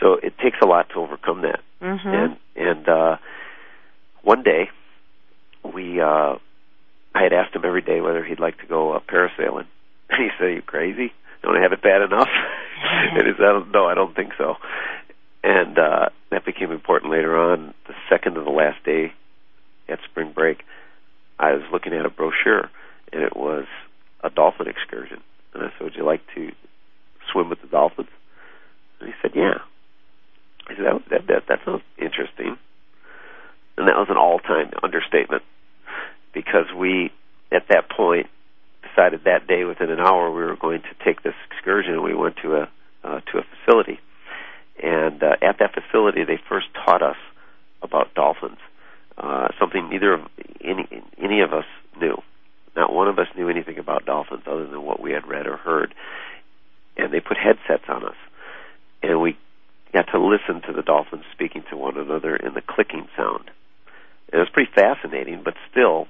So 0.00 0.14
it 0.14 0.36
takes 0.38 0.58
a 0.62 0.66
lot 0.66 0.88
to 0.90 0.96
overcome 1.00 1.42
that. 1.42 1.60
Mm-hmm. 1.80 2.08
And 2.08 2.36
and 2.56 2.88
uh, 2.88 3.16
one 4.22 4.42
day 4.42 4.70
we 5.62 6.00
uh, 6.00 6.36
I 7.14 7.22
had 7.22 7.32
asked 7.32 7.54
him 7.54 7.64
every 7.64 7.82
day 7.82 8.00
whether 8.00 8.24
he'd 8.24 8.40
like 8.40 8.58
to 8.60 8.66
go 8.66 8.92
uh, 8.92 9.00
parasailing, 9.00 9.66
and 10.10 10.22
he 10.22 10.28
said, 10.38 10.46
"Are 10.46 10.52
you 10.52 10.62
crazy? 10.62 11.12
Don't 11.42 11.56
I 11.56 11.60
have 11.62 11.72
it 11.72 11.82
bad 11.82 12.02
enough?" 12.02 12.28
and 12.84 13.26
he 13.26 13.32
said, 13.36 13.72
"No, 13.72 13.86
I 13.86 13.94
don't 13.94 14.14
think 14.14 14.32
so." 14.38 14.56
And 15.44 15.76
uh, 15.78 16.08
that 16.30 16.44
became 16.44 16.70
important 16.70 17.10
later 17.10 17.36
on. 17.36 17.74
The 17.88 17.94
second 18.08 18.34
to 18.34 18.42
the 18.42 18.50
last 18.50 18.82
day 18.84 19.12
at 19.88 19.98
spring 20.04 20.30
break, 20.32 20.62
I 21.38 21.52
was 21.52 21.62
looking 21.72 21.92
at 21.94 22.06
a 22.06 22.10
brochure, 22.10 22.70
and 23.12 23.22
it 23.22 23.36
was 23.36 23.66
a 24.22 24.30
dolphin 24.30 24.68
excursion. 24.68 25.20
And 25.54 25.62
I 25.62 25.68
said, 25.72 25.84
"Would 25.84 25.96
you 25.96 26.04
like 26.04 26.22
to 26.34 26.52
swim 27.30 27.48
with 27.50 27.60
the 27.60 27.68
dolphins?" 27.68 28.08
And 29.00 29.08
he 29.08 29.14
said, 29.20 29.32
"Yeah." 29.34 29.58
I 30.66 30.76
said, 30.76 30.84
"That 30.84 31.08
that 31.10 31.26
that, 31.26 31.42
that 31.48 31.58
sounds 31.64 31.82
interesting." 31.98 32.56
And 33.76 33.88
that 33.88 33.96
was 33.96 34.08
an 34.10 34.18
all-time 34.18 34.70
understatement 34.82 35.42
because 36.34 36.66
we, 36.76 37.10
at 37.50 37.68
that 37.68 37.88
point, 37.88 38.26
decided 38.82 39.24
that 39.24 39.46
day 39.46 39.64
within 39.64 39.90
an 39.90 39.98
hour 39.98 40.30
we 40.30 40.42
were 40.42 40.56
going 40.56 40.82
to 40.82 41.04
take 41.04 41.22
this 41.22 41.34
excursion. 41.50 41.94
and 41.94 42.02
We 42.02 42.14
went 42.14 42.36
to 42.42 42.56
a 42.56 42.68
uh, 43.04 43.20
to 43.32 43.38
a 43.38 43.42
facility, 43.42 43.98
and 44.82 45.22
uh, 45.22 45.36
at 45.42 45.58
that 45.58 45.74
facility 45.74 46.24
they 46.24 46.38
first 46.48 46.66
taught 46.84 47.02
us 47.02 47.16
about 47.82 48.14
dolphins, 48.14 48.58
uh, 49.18 49.48
something 49.58 49.88
neither 49.88 50.14
of 50.14 50.20
any 50.60 50.86
any 51.18 51.40
of 51.40 51.52
us 51.52 51.64
knew. 52.00 52.22
Not 52.74 52.92
one 52.92 53.08
of 53.08 53.18
us 53.18 53.28
knew 53.36 53.48
anything 53.48 53.78
about 53.78 54.06
dolphins 54.06 54.44
other 54.46 54.66
than 54.66 54.82
what 54.82 55.00
we 55.00 55.12
had 55.12 55.26
read 55.26 55.46
or 55.46 55.56
heard. 55.56 55.94
And 56.96 57.12
they 57.12 57.20
put 57.20 57.36
headsets 57.36 57.84
on 57.88 58.04
us, 58.04 58.16
and 59.02 59.20
we 59.20 59.36
got 59.92 60.08
to 60.12 60.18
listen 60.18 60.62
to 60.62 60.72
the 60.72 60.82
dolphins 60.82 61.24
speaking 61.32 61.64
to 61.70 61.76
one 61.76 61.96
another 61.96 62.36
in 62.36 62.54
the 62.54 62.62
clicking 62.62 63.08
sound. 63.16 63.50
It 64.32 64.38
was 64.38 64.48
pretty 64.52 64.70
fascinating, 64.74 65.42
but 65.44 65.54
still, 65.70 66.06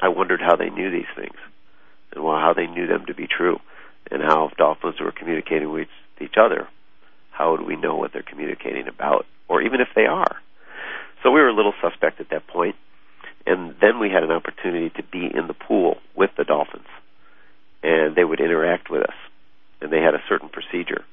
I 0.00 0.08
wondered 0.08 0.40
how 0.40 0.56
they 0.56 0.70
knew 0.70 0.90
these 0.90 1.10
things, 1.16 1.36
and 2.12 2.22
well, 2.22 2.36
how 2.36 2.52
they 2.54 2.66
knew 2.66 2.86
them 2.86 3.06
to 3.06 3.14
be 3.14 3.26
true, 3.26 3.60
and 4.10 4.22
how 4.22 4.48
if 4.48 4.56
dolphins 4.56 5.00
were 5.00 5.12
communicating 5.12 5.70
with 5.70 5.88
each 6.20 6.34
other, 6.38 6.68
how 7.30 7.52
would 7.52 7.62
we 7.62 7.76
know 7.76 7.96
what 7.96 8.12
they're 8.12 8.22
communicating 8.22 8.88
about, 8.88 9.26
or 9.48 9.62
even 9.62 9.80
if 9.80 9.88
they 9.94 10.06
are? 10.06 10.36
So 11.22 11.30
we 11.30 11.40
were 11.40 11.48
a 11.48 11.54
little 11.54 11.74
suspect 11.80 12.20
at 12.20 12.30
that 12.30 12.46
point, 12.46 12.76
and 13.46 13.74
then 13.80 13.98
we 13.98 14.10
had 14.10 14.22
an 14.22 14.30
opportunity 14.30 14.90
to 14.90 15.02
be 15.02 15.26
in 15.26 15.46
the 15.46 15.54
pool 15.54 15.98
with 16.14 16.30
the 16.36 16.44
dolphins, 16.44 16.86
and 17.82 18.14
they 18.14 18.24
would 18.24 18.40
interact 18.40 18.90
with 18.90 19.02
us, 19.02 19.14
and 19.80 19.92
they 19.92 20.00
had 20.00 20.14
a 20.14 20.22
certain 20.28 20.48
procedure 20.48 21.04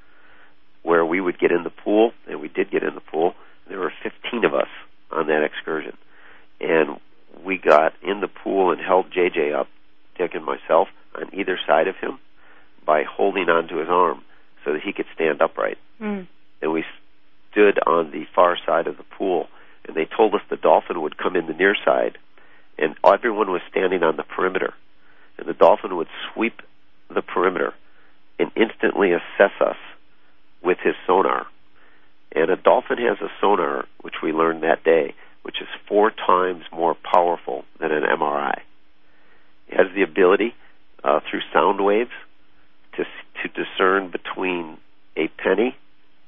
where 0.83 1.05
we 1.05 1.19
would 1.19 1.39
get 1.39 1.51
in 1.51 1.63
the 1.63 1.69
pool, 1.69 2.13
and 2.27 2.39
we 2.39 2.47
did 2.47 2.71
get 2.71 2.83
in 2.83 2.95
the 2.95 3.01
pool. 3.01 3.33
There 3.67 3.79
were 3.79 3.93
15 4.03 4.45
of 4.45 4.53
us 4.53 4.69
on 5.11 5.27
that 5.27 5.43
excursion, 5.43 5.97
and 6.59 6.99
we 7.43 7.57
got 7.57 7.93
in 8.01 8.21
the 8.21 8.27
pool 8.27 8.71
and 8.71 8.81
held 8.81 9.11
JJ 9.11 9.55
up, 9.57 9.67
Dick 10.17 10.31
and 10.33 10.45
myself, 10.45 10.87
on 11.15 11.33
either 11.33 11.59
side 11.67 11.87
of 11.87 11.95
him 11.95 12.19
by 12.85 13.03
holding 13.03 13.49
onto 13.49 13.77
his 13.77 13.89
arm 13.89 14.23
so 14.65 14.73
that 14.73 14.81
he 14.81 14.93
could 14.93 15.05
stand 15.13 15.41
upright. 15.41 15.77
Mm. 16.01 16.27
And 16.61 16.71
we 16.71 16.83
stood 17.51 17.79
on 17.85 18.11
the 18.11 18.25
far 18.35 18.57
side 18.65 18.87
of 18.87 18.97
the 18.97 19.03
pool, 19.03 19.47
and 19.89 19.97
they 19.97 20.05
told 20.05 20.35
us 20.35 20.41
the 20.51 20.55
dolphin 20.55 21.01
would 21.01 21.17
come 21.17 21.35
in 21.35 21.47
the 21.47 21.53
near 21.53 21.75
side, 21.83 22.19
and 22.77 22.95
everyone 23.03 23.51
was 23.51 23.61
standing 23.71 24.03
on 24.03 24.17
the 24.17 24.23
perimeter, 24.23 24.75
and 25.39 25.47
the 25.47 25.53
dolphin 25.53 25.97
would 25.97 26.07
sweep 26.31 26.61
the 27.09 27.23
perimeter 27.23 27.73
and 28.37 28.51
instantly 28.55 29.13
assess 29.13 29.51
us 29.59 29.77
with 30.61 30.77
his 30.83 30.93
sonar. 31.07 31.47
And 32.31 32.51
a 32.51 32.55
dolphin 32.55 32.99
has 32.99 33.17
a 33.19 33.31
sonar, 33.41 33.85
which 34.01 34.21
we 34.21 34.31
learned 34.31 34.61
that 34.61 34.83
day, 34.83 35.15
which 35.41 35.59
is 35.59 35.67
four 35.87 36.11
times 36.11 36.65
more 36.71 36.95
powerful 36.95 37.65
than 37.79 37.91
an 37.91 38.03
MRI. 38.03 38.59
It 39.69 39.77
has 39.77 39.87
the 39.95 40.03
ability, 40.03 40.53
uh, 41.03 41.21
through 41.27 41.41
sound 41.51 41.83
waves, 41.83 42.11
to 42.95 43.05
to 43.41 43.47
discern 43.47 44.11
between 44.11 44.77
a 45.15 45.29
penny 45.29 45.75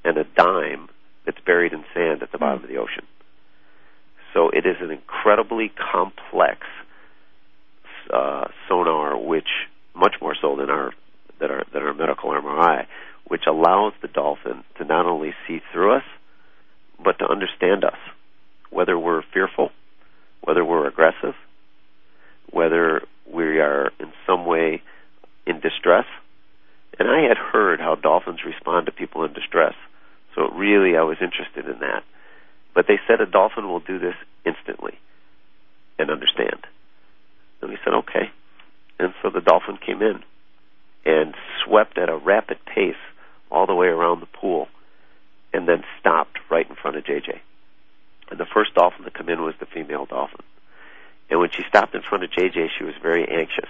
and 0.04 0.16
a 0.16 0.24
dime 0.24 0.88
that's 1.24 1.40
buried 1.46 1.72
in 1.72 1.84
sand 1.94 2.22
at 2.22 2.32
the 2.32 2.38
bottom 2.38 2.64
of 2.64 2.68
the 2.68 2.78
ocean. 2.78 3.06
So 4.34 4.48
it 4.48 4.66
is 4.66 4.76
an 4.80 4.90
incredibly 4.90 5.70
complex 5.92 6.60
uh, 8.12 8.46
sonar, 8.68 9.16
which 9.16 9.48
much 9.94 10.14
more 10.20 10.34
so 10.40 10.56
than 10.56 10.70
our 10.70 10.92
than 11.38 11.50
our 11.50 11.64
than 11.72 11.82
our 11.82 11.94
medical 11.94 12.30
MRI, 12.30 12.86
which 13.26 13.42
allows 13.46 13.92
the 14.00 14.08
dolphin 14.08 14.64
to 14.78 14.84
not 14.84 15.06
only 15.06 15.32
see 15.46 15.60
through 15.72 15.96
us, 15.96 16.04
but 17.02 17.18
to 17.18 17.26
understand 17.26 17.84
us, 17.84 17.98
whether 18.70 18.98
we're 18.98 19.22
fearful, 19.32 19.70
whether 20.42 20.64
we're 20.64 20.86
aggressive, 20.88 21.34
whether 22.50 23.02
we 23.30 23.60
are 23.60 23.90
in 24.00 24.12
some 24.26 24.46
way 24.46 24.82
in 25.46 25.60
distress. 25.60 26.06
And 26.98 27.08
I 27.08 27.22
had 27.28 27.36
heard 27.36 27.80
how 27.80 27.94
dolphins 27.94 28.40
respond 28.44 28.86
to 28.86 28.92
people 28.92 29.24
in 29.24 29.32
distress, 29.32 29.74
so 30.34 30.48
really 30.50 30.96
I 30.96 31.02
was 31.02 31.16
interested 31.20 31.66
in 31.66 31.80
that. 31.80 32.04
But 32.74 32.86
they 32.86 32.98
said 33.06 33.20
a 33.20 33.26
dolphin 33.26 33.68
will 33.68 33.80
do 33.80 33.98
this 33.98 34.14
instantly 34.44 34.98
and 35.98 36.10
understand. 36.10 36.66
And 37.60 37.70
we 37.70 37.78
said, 37.84 37.94
okay. 37.94 38.30
And 38.98 39.14
so 39.22 39.30
the 39.30 39.40
dolphin 39.40 39.78
came 39.78 40.02
in 40.02 40.22
and 41.04 41.34
swept 41.64 41.98
at 41.98 42.08
a 42.08 42.16
rapid 42.16 42.58
pace 42.64 42.94
all 43.50 43.66
the 43.66 43.74
way 43.74 43.88
around 43.88 44.20
the 44.20 44.26
pool 44.26 44.68
and 45.52 45.68
then 45.68 45.84
stopped 46.00 46.38
right 46.50 46.68
in 46.68 46.76
front 46.76 46.96
of 46.96 47.04
JJ. 47.04 47.40
And 48.30 48.40
the 48.40 48.46
first 48.46 48.74
dolphin 48.74 49.04
to 49.04 49.10
come 49.10 49.28
in 49.28 49.42
was 49.42 49.54
the 49.60 49.66
female 49.66 50.06
dolphin. 50.06 50.40
And 51.30 51.40
when 51.40 51.50
she 51.50 51.62
stopped 51.68 51.94
in 51.94 52.02
front 52.02 52.24
of 52.24 52.30
JJ, 52.30 52.68
she 52.78 52.84
was 52.84 52.94
very 53.02 53.28
anxious. 53.28 53.68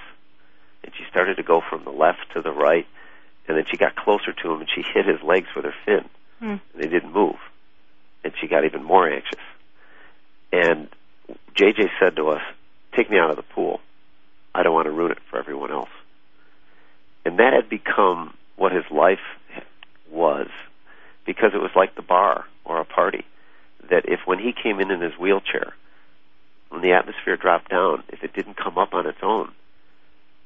And 0.85 0.93
she 0.97 1.05
started 1.11 1.37
to 1.37 1.43
go 1.43 1.61
from 1.69 1.85
the 1.85 1.91
left 1.91 2.33
to 2.35 2.43
the 2.43 2.51
right, 2.51 2.87
and 3.47 3.57
then 3.57 3.65
she 3.71 3.77
got 3.77 3.97
closer 3.97 4.33
to 4.33 4.53
him 4.53 4.61
and 4.61 4.69
she 4.73 4.83
hit 4.83 5.07
his 5.07 5.23
legs 5.23 5.49
with 5.55 5.65
her 5.65 5.75
fin. 5.85 6.09
Mm. 6.41 6.61
And 6.73 6.83
they 6.83 6.89
didn't 6.89 7.13
move. 7.13 7.37
And 8.25 8.33
she 8.41 8.47
got 8.47 8.65
even 8.65 8.83
more 8.83 9.09
anxious. 9.09 9.41
And 10.53 10.89
JJ 11.55 11.91
said 12.01 12.17
to 12.17 12.29
us, 12.29 12.43
Take 12.97 13.11
me 13.11 13.19
out 13.19 13.31
of 13.31 13.37
the 13.37 13.43
pool. 13.43 13.81
I 14.55 14.63
don't 14.63 14.75
want 14.75 14.87
to 14.87 14.93
ruin 14.93 15.13
it 15.13 15.19
for 15.31 15.39
everyone 15.39 15.71
else. 15.73 15.89
And 17.25 17.39
that 17.39 17.53
had 17.55 17.69
become 17.69 18.35
what 18.57 18.73
his 18.73 18.85
life 18.91 19.21
was 20.11 20.49
because 21.25 21.53
it 21.55 21.61
was 21.61 21.71
like 21.75 21.95
the 21.95 22.03
bar 22.03 22.45
or 22.65 22.81
a 22.81 22.85
party. 22.85 23.25
That 23.91 24.05
if 24.07 24.21
when 24.27 24.39
he 24.39 24.53
came 24.53 24.79
in 24.81 24.91
in 24.91 25.01
his 25.01 25.15
wheelchair, 25.19 25.75
when 26.69 26.83
the 26.83 26.93
atmosphere 26.93 27.37
dropped 27.37 27.71
down, 27.71 28.03
if 28.09 28.23
it 28.23 28.35
didn't 28.35 28.57
come 28.57 28.79
up 28.79 28.95
on 28.95 29.07
its 29.07 29.19
own, 29.23 29.53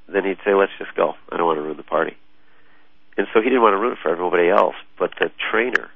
then 0.09 0.25
he'd 0.25 0.39
say, 0.45 0.55
let's 0.55 0.73
just 0.79 0.95
go. 0.95 1.15
I 1.31 1.37
don't 1.37 1.47
want 1.47 1.59
to 1.59 1.63
ruin 1.63 1.77
the 1.77 1.83
party. 1.83 2.17
And 3.17 3.27
so 3.33 3.41
he 3.41 3.49
didn't 3.49 3.63
want 3.63 3.75
to 3.75 3.79
ruin 3.79 3.95
it 3.95 3.99
for 4.03 4.11
everybody 4.11 4.49
else. 4.49 4.77
But 4.99 5.13
the 5.19 5.31
trainer 5.51 5.91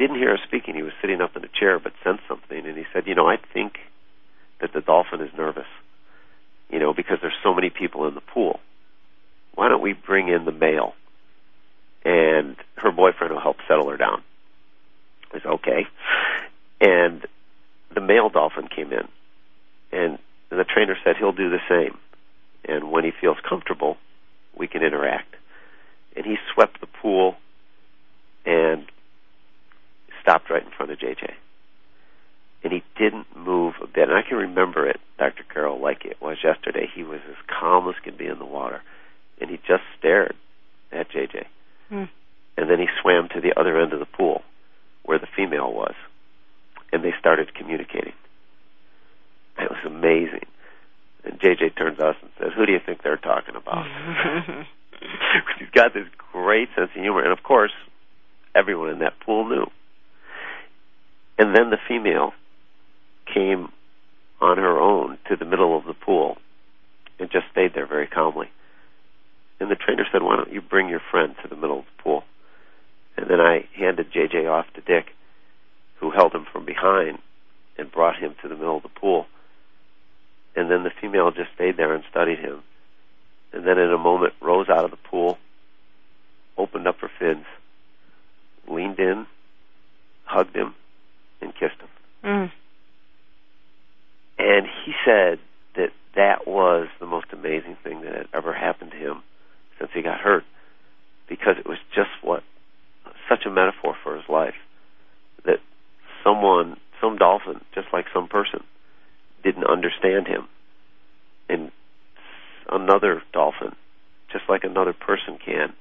didn't 0.00 0.16
hear 0.16 0.32
us 0.32 0.40
speaking. 0.46 0.74
He 0.74 0.82
was 0.82 0.94
sitting 1.02 1.20
up 1.20 1.36
in 1.36 1.44
a 1.44 1.48
chair, 1.48 1.78
but 1.78 1.92
sensed 2.02 2.22
something, 2.26 2.66
and 2.66 2.76
he 2.76 2.84
said, 2.92 3.06
you 3.06 3.14
know, 3.14 3.28
I 3.28 3.36
think 3.36 3.78
that 4.60 4.72
the 4.72 4.80
dolphin 4.80 5.20
is 5.20 5.30
nervous, 5.36 5.66
you 6.70 6.78
know, 6.78 6.94
because 6.94 7.18
there's 7.20 7.36
so 7.42 7.54
many 7.54 7.68
people 7.68 8.08
in 8.08 8.14
the 8.14 8.22
pool. 8.22 8.60
Why 9.54 9.68
don't 9.68 9.82
we 9.82 9.92
bring 9.92 10.28
in 10.28 10.46
the 10.46 10.52
male? 10.52 10.94
And 12.02 12.56
her 12.76 12.90
boyfriend 12.90 13.34
will 13.34 13.42
help 13.42 13.58
settle 13.68 13.90
her 13.90 13.98
down. 13.98 14.22
I 15.34 15.40
said, 15.40 15.46
okay. 15.46 15.86
And 16.80 17.26
the 17.94 18.00
male 18.00 18.30
dolphin 18.30 18.68
came 18.68 18.92
in, 18.92 19.06
and 19.92 20.18
the 20.48 20.64
trainer 20.64 20.96
said 21.04 21.16
he'll 21.18 21.32
do 21.32 21.50
the 21.50 21.60
same. 21.68 21.98
And 22.64 22.90
when 22.90 23.04
he 23.04 23.10
feels 23.20 23.36
comfortable, 23.46 23.98
we 24.56 24.66
can 24.66 24.82
interact. 24.82 25.34
And 26.16 26.24
he 26.24 26.36
swept 26.54 26.80
the 26.80 26.86
pool 26.86 27.36
and 28.46 28.86
stopped 30.30 30.50
right 30.50 30.62
in 30.62 30.70
front 30.70 30.92
of 30.92 30.98
JJ. 30.98 31.32
And 32.62 32.72
he 32.72 32.82
didn't 32.98 33.26
move 33.36 33.74
a 33.82 33.86
bit. 33.86 34.08
And 34.08 34.16
I 34.16 34.22
can 34.22 34.36
remember 34.36 34.88
it, 34.88 35.00
Dr. 35.18 35.42
Carol, 35.52 35.80
like 35.80 36.04
it 36.04 36.18
was 36.20 36.36
yesterday. 36.44 36.88
He 36.94 37.02
was 37.02 37.20
as 37.28 37.36
calm 37.48 37.88
as 37.88 37.94
could 38.04 38.18
be 38.18 38.26
in 38.26 38.38
the 38.38 38.44
water. 38.44 38.82
And 39.40 39.50
he 39.50 39.56
just 39.56 39.82
stared 39.98 40.34
at 40.92 41.10
JJ. 41.10 41.46
Hmm. 41.88 42.04
And 42.56 42.70
then 42.70 42.78
he 42.78 42.86
swam 43.00 43.28
to 43.34 43.40
the 43.40 43.58
other 43.58 43.80
end 43.80 43.92
of 43.92 43.98
the 43.98 44.06
pool 44.06 44.42
where 45.04 45.18
the 45.18 45.28
female 45.34 45.72
was. 45.72 45.94
And 46.92 47.02
they 47.02 47.14
started 47.18 47.54
communicating. 47.54 48.12
It 49.58 49.70
was 49.70 49.80
amazing. 49.86 50.46
And 51.24 51.40
JJ 51.40 51.76
turns 51.76 51.98
to 51.98 52.08
us 52.08 52.16
and 52.20 52.30
says, 52.38 52.50
Who 52.56 52.66
do 52.66 52.72
you 52.72 52.80
think 52.84 53.02
they're 53.02 53.16
talking 53.16 53.56
about? 53.56 53.86
He's 55.58 55.70
got 55.72 55.94
this 55.94 56.06
great 56.32 56.68
sense 56.76 56.90
of 56.94 57.00
humor. 57.00 57.22
And 57.22 57.32
of 57.32 57.42
course, 57.42 57.72
everyone 58.54 58.90
in 58.90 58.98
that 58.98 59.18
pool 59.20 59.48
knew. 59.48 59.66
And 61.40 61.56
then 61.56 61.70
the 61.70 61.78
female 61.88 62.34
came 63.32 63.72
on 64.42 64.58
her 64.58 64.78
own 64.78 65.16
to 65.30 65.36
the 65.36 65.46
middle 65.46 65.74
of 65.74 65.86
the 65.86 65.94
pool 65.94 66.36
and 67.18 67.30
just 67.30 67.46
stayed 67.50 67.72
there 67.74 67.86
very 67.86 68.06
calmly. 68.06 68.50
And 69.58 69.70
the 69.70 69.74
trainer 69.74 70.04
said, 70.12 70.22
Why 70.22 70.36
don't 70.36 70.52
you 70.52 70.60
bring 70.60 70.90
your 70.90 71.00
friend 71.10 71.34
to 71.40 71.48
the 71.48 71.56
middle 71.56 71.78
of 71.78 71.86
the 71.86 72.02
pool? 72.02 72.24
And 73.16 73.30
then 73.30 73.40
I 73.40 73.64
handed 73.74 74.12
JJ 74.12 74.50
off 74.50 74.66
to 74.74 74.82
Dick, 74.82 75.06
who 75.96 76.10
held 76.10 76.34
him 76.34 76.44
from 76.52 76.66
behind 76.66 77.20
and 77.78 77.90
brought 77.90 78.18
him 78.18 78.34
to 78.42 78.48
the 78.48 78.54
middle 78.54 78.76
of 78.76 78.82
the 78.82 78.90
pool. 78.90 79.24
And 80.54 80.70
then 80.70 80.82
the 80.82 80.92
female 81.00 81.30
just 81.30 81.54
stayed 81.54 81.78
there 81.78 81.94
and 81.94 82.04
studied 82.10 82.40
him. 82.40 82.62
And 83.54 83.66
then 83.66 83.78
in 83.78 83.90
a 83.90 83.98
moment 83.98 84.34
rose 84.42 84.68
out 84.68 84.84
of 84.84 84.90
the 84.90 84.98
pool, 84.98 85.38
opened 86.58 86.86
up 86.86 86.98
her 86.98 87.10
fins, 87.18 87.46
leaned 88.68 88.98
in, 88.98 89.26
hugged 90.26 90.54
him, 90.54 90.74
and 91.40 91.52
kissed 91.54 91.80
him. 91.80 91.88
Mm. 92.24 92.52
And 94.38 94.66
he 94.84 94.92
said 95.04 95.38
that 95.76 95.90
that 96.16 96.46
was 96.46 96.88
the 96.98 97.06
most 97.06 97.26
amazing 97.32 97.76
thing 97.82 98.02
that 98.02 98.14
had 98.14 98.28
ever 98.34 98.52
happened 98.52 98.90
to 98.92 98.96
him 98.96 99.22
since 99.78 99.90
he 99.94 100.02
got 100.02 100.20
hurt, 100.20 100.44
because 101.28 101.56
it 101.58 101.66
was 101.66 101.78
just 101.94 102.10
what 102.22 102.42
such 103.28 103.46
a 103.46 103.50
metaphor 103.50 103.96
for 104.02 104.16
his 104.16 104.28
life 104.28 104.54
that 105.44 105.58
someone, 106.24 106.76
some 107.00 107.16
dolphin, 107.16 107.60
just 107.74 107.86
like 107.92 108.06
some 108.12 108.28
person, 108.28 108.62
didn't 109.42 109.64
understand 109.64 110.26
him, 110.26 110.48
and 111.48 111.70
another 112.70 113.22
dolphin, 113.32 113.74
just 114.32 114.44
like 114.48 114.64
another 114.64 114.92
person 114.92 115.38
can, 115.44 115.72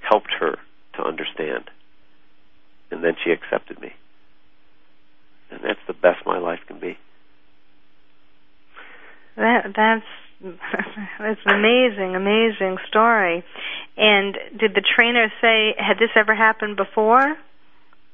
helped 0.00 0.32
her 0.40 0.56
to 0.94 1.02
understand, 1.02 1.70
and 2.90 3.04
then 3.04 3.14
she 3.22 3.30
accepted 3.30 3.80
me, 3.80 3.92
and 5.52 5.62
that's 5.62 5.80
the 5.86 5.92
best 5.94 6.24
my 6.26 6.38
life 6.38 6.60
can 6.66 6.80
be. 6.80 6.96
That 9.36 9.72
that's 9.74 10.04
that's 11.18 11.40
an 11.46 11.54
amazing, 11.54 12.16
amazing 12.16 12.78
story. 12.88 13.44
And 13.96 14.36
did 14.58 14.74
the 14.74 14.82
trainer 14.82 15.32
say 15.40 15.74
had 15.78 15.98
this 15.98 16.10
ever 16.16 16.34
happened 16.34 16.76
before? 16.76 17.36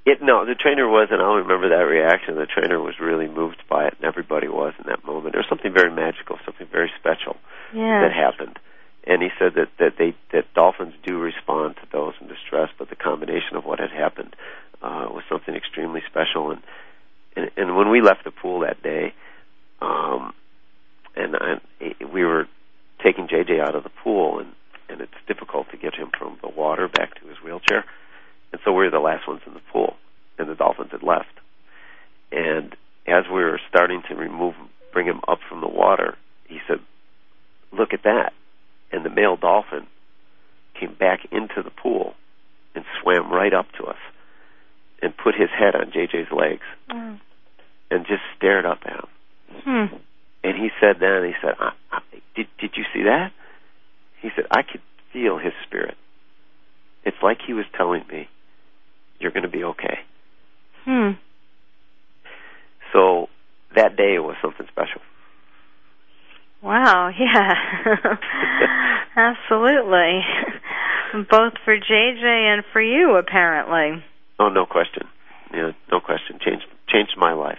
It 0.06 0.22
no, 0.22 0.46
the 0.46 0.54
trainer 0.54 0.88
was, 0.88 1.08
and 1.10 1.20
I'll 1.20 1.36
remember 1.44 1.68
that 1.70 1.84
reaction. 1.84 2.36
The 2.36 2.46
trainer 2.46 2.80
was 2.80 2.94
really 3.00 3.28
moved 3.28 3.62
by 3.68 3.86
it, 3.86 3.94
and 3.98 4.04
everybody 4.06 4.48
was 4.48 4.74
in 4.78 4.84
that 4.88 5.04
moment. 5.04 5.32
There 5.32 5.40
was 5.40 5.48
something 5.48 5.72
very 5.72 5.90
magical, 5.90 6.38
something 6.44 6.66
very 6.70 6.90
special 6.98 7.36
Yeah. 7.74 8.02
that 8.02 8.12
happened. 8.12 8.58
And 9.04 9.22
he 9.22 9.28
said 9.38 9.54
that 9.54 9.68
that 9.78 9.96
they 9.98 10.14
that 10.32 10.52
dolphins 10.54 10.94
do 11.04 11.18
respond 11.18 11.76
to 11.76 11.86
those 11.92 12.14
in 12.20 12.28
distress, 12.28 12.70
but 12.78 12.90
the 12.90 12.96
combination 12.96 13.56
of 13.56 13.64
what 13.64 13.80
had 13.80 13.90
happened 13.90 14.36
uh, 14.82 15.08
was 15.10 15.24
something 15.28 15.54
extremely 15.54 16.02
special. 16.06 16.50
And 16.50 16.62
and, 17.38 17.50
and 17.56 17.76
when 17.76 17.88
we 17.90 18.00
left 18.00 18.24
the 18.24 18.32
pool 18.32 18.60
that 18.60 18.82
day, 18.82 19.14
um, 19.80 20.34
and 21.14 21.36
I, 21.36 21.60
we 22.12 22.24
were 22.24 22.48
taking 23.04 23.28
JJ 23.28 23.60
out 23.60 23.76
of 23.76 23.84
the 23.84 23.90
pool, 23.90 24.40
and 24.40 24.52
and 24.88 25.00
it's 25.02 25.12
difficult 25.26 25.70
to 25.70 25.76
get 25.76 25.94
him 25.94 26.10
from 26.18 26.38
the 26.40 26.48
water 26.48 26.88
back 26.88 27.14
to 27.20 27.28
his 27.28 27.36
wheelchair, 27.44 27.84
and 28.52 28.60
so 28.64 28.72
we 28.72 28.84
were 28.84 28.90
the 28.90 28.98
last 28.98 29.28
ones 29.28 29.42
in 29.46 29.54
the 29.54 29.60
pool, 29.72 29.94
and 30.38 30.48
the 30.48 30.54
dolphins 30.54 30.90
had 30.90 31.02
left. 31.02 31.28
And 32.32 32.74
as 33.06 33.24
we 33.26 33.44
were 33.44 33.60
starting 33.68 34.02
to 34.08 34.14
remove, 34.14 34.54
bring 34.92 35.06
him 35.06 35.20
up 35.28 35.38
from 35.48 35.60
the 35.60 35.68
water, 35.68 36.16
he 36.48 36.58
said, 36.66 36.80
"Look 37.70 37.92
at 37.92 38.02
that!" 38.02 38.32
And 38.90 39.04
the 39.04 39.10
male 39.10 39.36
dolphin 39.36 39.86
came 40.74 40.94
back 40.94 41.20
into 41.30 41.62
the 41.62 41.70
pool 41.70 42.14
and 42.74 42.84
swam 43.00 43.30
right 43.30 43.52
up 43.52 43.66
to 43.78 43.84
us 43.84 43.98
and 45.02 45.16
put 45.16 45.34
his 45.34 45.50
head 45.50 45.76
on 45.76 45.92
JJ's 45.92 46.32
legs 46.32 46.64
Mm. 46.90 47.20
And 47.90 48.06
just 48.06 48.22
stared 48.36 48.66
up 48.66 48.78
at 48.84 48.92
him. 48.92 49.08
Hmm. 49.64 49.96
And 50.44 50.56
he 50.56 50.68
said 50.80 50.96
then, 51.00 51.24
he 51.24 51.32
said, 51.42 51.54
I, 51.58 51.72
I, 51.90 52.00
did, 52.36 52.46
did 52.60 52.70
you 52.76 52.84
see 52.94 53.04
that? 53.04 53.32
He 54.20 54.28
said, 54.34 54.46
I 54.50 54.62
could 54.62 54.82
feel 55.12 55.38
his 55.38 55.52
spirit. 55.66 55.96
It's 57.04 57.16
like 57.22 57.38
he 57.46 57.54
was 57.54 57.64
telling 57.76 58.04
me, 58.10 58.28
you're 59.18 59.32
going 59.32 59.44
to 59.44 59.48
be 59.48 59.64
okay. 59.64 59.98
Hmm. 60.84 61.10
So 62.92 63.28
that 63.74 63.96
day 63.96 64.18
was 64.18 64.36
something 64.42 64.66
special. 64.70 65.00
Wow, 66.62 67.10
yeah. 67.18 67.54
Absolutely. 69.16 70.20
Both 71.30 71.54
for 71.64 71.76
JJ 71.76 72.24
and 72.24 72.64
for 72.72 72.82
you 72.82 73.16
apparently. 73.16 74.04
Oh, 74.38 74.48
no 74.48 74.66
question. 74.66 75.08
Yeah, 75.52 75.72
no 75.90 76.00
question. 76.00 76.38
Changed 76.44 76.66
changed 76.88 77.14
my 77.16 77.32
life. 77.32 77.58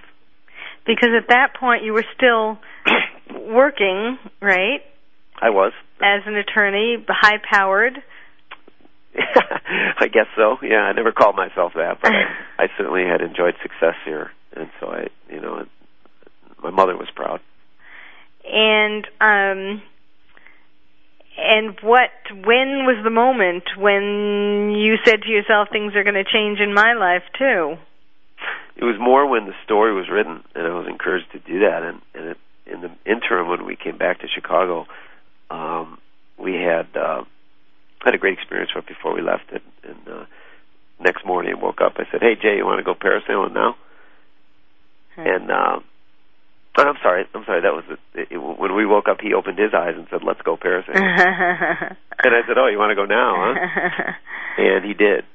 Because 0.90 1.10
at 1.16 1.30
that 1.30 1.54
point 1.54 1.84
you 1.84 1.94
were 1.94 2.06
still 2.18 2.58
working, 3.48 4.18
right? 4.42 4.82
I 5.40 5.52
was. 5.52 5.72
As 6.02 6.22
an 6.26 6.36
attorney, 6.36 7.06
high 7.08 7.38
powered. 7.48 7.94
I 9.16 10.08
guess 10.08 10.26
so. 10.36 10.58
Yeah, 10.64 10.82
I 10.82 10.94
never 10.94 11.12
called 11.12 11.36
myself 11.36 11.74
that, 11.76 12.00
but 12.02 12.12
I, 12.12 12.24
I 12.64 12.68
certainly 12.76 13.04
had 13.04 13.22
enjoyed 13.22 13.54
success 13.62 13.94
here, 14.04 14.32
and 14.56 14.72
so 14.80 14.88
I, 14.88 15.10
you 15.32 15.40
know, 15.40 15.64
my 16.64 16.72
mother 16.72 16.98
was 16.98 17.08
proud. 17.16 17.40
And 18.52 19.06
um 19.22 19.84
and 21.38 21.78
what 21.84 22.10
when 22.32 22.88
was 22.88 23.00
the 23.04 23.12
moment 23.12 23.66
when 23.78 24.74
you 24.76 24.96
said 25.06 25.22
to 25.22 25.30
yourself 25.30 25.68
things 25.72 25.94
are 25.96 26.04
going 26.04 26.16
to 26.16 26.24
change 26.24 26.60
in 26.60 26.74
my 26.74 26.94
life 26.94 27.24
too? 27.38 27.78
It 28.80 28.86
was 28.86 28.96
more 28.98 29.28
when 29.28 29.46
the 29.46 29.54
story 29.66 29.94
was 29.94 30.08
written, 30.10 30.42
and 30.56 30.66
I 30.66 30.70
was 30.70 30.88
encouraged 30.88 31.34
to 31.34 31.40
do 31.40 31.60
that. 31.68 31.84
And, 31.84 32.02
and 32.16 32.26
it, 32.30 32.38
in 32.66 32.80
the 32.80 32.92
interim, 33.06 33.50
when 33.50 33.66
we 33.66 33.76
came 33.76 33.98
back 33.98 34.22
to 34.22 34.28
Chicago, 34.34 34.88
um, 35.50 35.98
we 36.38 36.54
had 36.54 36.88
uh, 36.96 37.26
had 38.00 38.16
a 38.16 38.18
great 38.18 38.40
experience 38.40 38.72
right 38.74 38.88
before 38.88 39.14
we 39.14 39.22
left. 39.22 39.52
And, 39.52 39.62
and 39.84 40.08
uh, 40.08 40.26
next 40.98 41.26
morning, 41.26 41.56
I 41.58 41.62
woke 41.62 41.82
up. 41.82 41.96
I 41.98 42.06
said, 42.10 42.22
"Hey 42.22 42.36
Jay, 42.42 42.56
you 42.56 42.66
want 42.66 42.80
to 42.80 42.86
go 42.86 42.96
parasailing 42.96 43.54
now?" 43.54 43.76
And 45.18 45.52
uh, 45.52 45.80
oh, 46.78 46.82
I'm 46.82 46.96
sorry, 47.04 47.26
I'm 47.34 47.44
sorry. 47.44 47.60
That 47.60 47.74
was 47.74 47.84
the, 47.90 48.22
it, 48.22 48.38
when 48.38 48.76
we 48.76 48.86
woke 48.86 49.10
up. 49.10 49.20
He 49.20 49.34
opened 49.34 49.60
his 49.60 49.74
eyes 49.74 49.96
and 49.98 50.08
said, 50.10 50.24
"Let's 50.24 50.42
go 50.42 50.56
parasailing." 50.64 50.96
and 50.96 52.34
I 52.34 52.48
said, 52.48 52.58
"Oh, 52.58 52.68
you 52.68 52.78
want 52.78 52.92
to 52.92 52.96
go 52.96 53.04
now, 53.04 53.54
huh?" 53.54 54.14
and 54.58 54.86
he 54.86 54.94
did. 54.94 55.26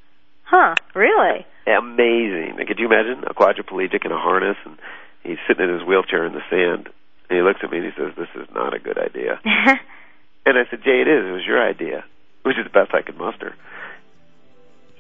Huh, 0.45 0.75
really? 0.95 1.47
Amazing. 1.67 2.57
Could 2.67 2.79
you 2.79 2.87
imagine 2.87 3.25
a 3.25 3.35
quadriplegic 3.35 4.05
in 4.05 4.13
a 4.13 4.19
harness 4.19 4.57
and 4.65 4.79
he's 5.23 5.39
sitting 5.49 5.69
in 5.69 5.79
his 5.79 5.87
wheelchair 5.87 6.25
in 6.27 6.33
the 6.33 6.43
sand 6.51 6.89
and 7.29 7.37
he 7.39 7.43
looks 7.43 7.61
at 7.63 7.71
me 7.71 7.79
and 7.79 7.87
he 7.87 7.93
says, 7.97 8.13
This 8.17 8.29
is 8.37 8.49
not 8.55 8.75
a 8.75 8.79
good 8.79 8.99
idea. 8.99 9.41
and 9.45 10.59
I 10.59 10.65
said, 10.71 10.83
Jay, 10.85 11.01
it 11.01 11.09
is. 11.09 11.25
It 11.27 11.33
was 11.33 11.47
your 11.47 11.63
idea, 11.67 12.05
which 12.43 12.59
is 12.59 12.65
the 12.65 12.71
best 12.71 12.95
I 12.95 13.03
could 13.03 13.17
muster. 13.17 13.55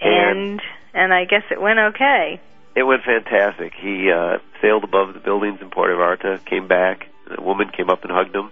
and 0.01 0.61
and 0.95 1.13
I 1.13 1.25
guess 1.25 1.43
it 1.51 1.61
went 1.61 1.79
okay. 1.79 2.41
It 2.77 2.83
went 2.85 3.03
fantastic. 3.05 3.73
He 3.75 4.11
uh, 4.11 4.39
sailed 4.61 4.85
above 4.85 5.15
the 5.15 5.21
buildings 5.21 5.61
in 5.61 5.71
Puerto 5.71 5.95
Vallarta, 5.95 6.45
came 6.45 6.67
back, 6.67 7.07
and 7.29 7.39
a 7.39 7.43
woman 7.43 7.71
came 7.71 7.89
up 7.91 8.03
and 8.03 8.11
hugged 8.13 8.35
him 8.35 8.51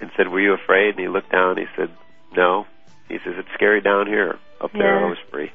and 0.00 0.10
said, 0.16 0.28
Were 0.28 0.40
you 0.40 0.52
afraid? 0.54 0.90
And 0.96 1.00
he 1.00 1.08
looked 1.08 1.30
down 1.32 1.50
and 1.56 1.58
he 1.60 1.66
said, 1.76 1.90
No. 2.36 2.66
He 3.08 3.18
says, 3.24 3.34
It's 3.38 3.48
scary 3.54 3.80
down 3.80 4.06
here. 4.06 4.38
Up 4.60 4.72
there, 4.72 4.98
Yeah. 5.00 5.06
I 5.06 5.08
was 5.08 5.18
free. 5.30 5.50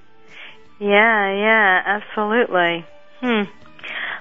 Yeah, 0.80 1.34
yeah, 1.34 1.82
absolutely. 1.86 2.86
Hmm. 3.22 3.44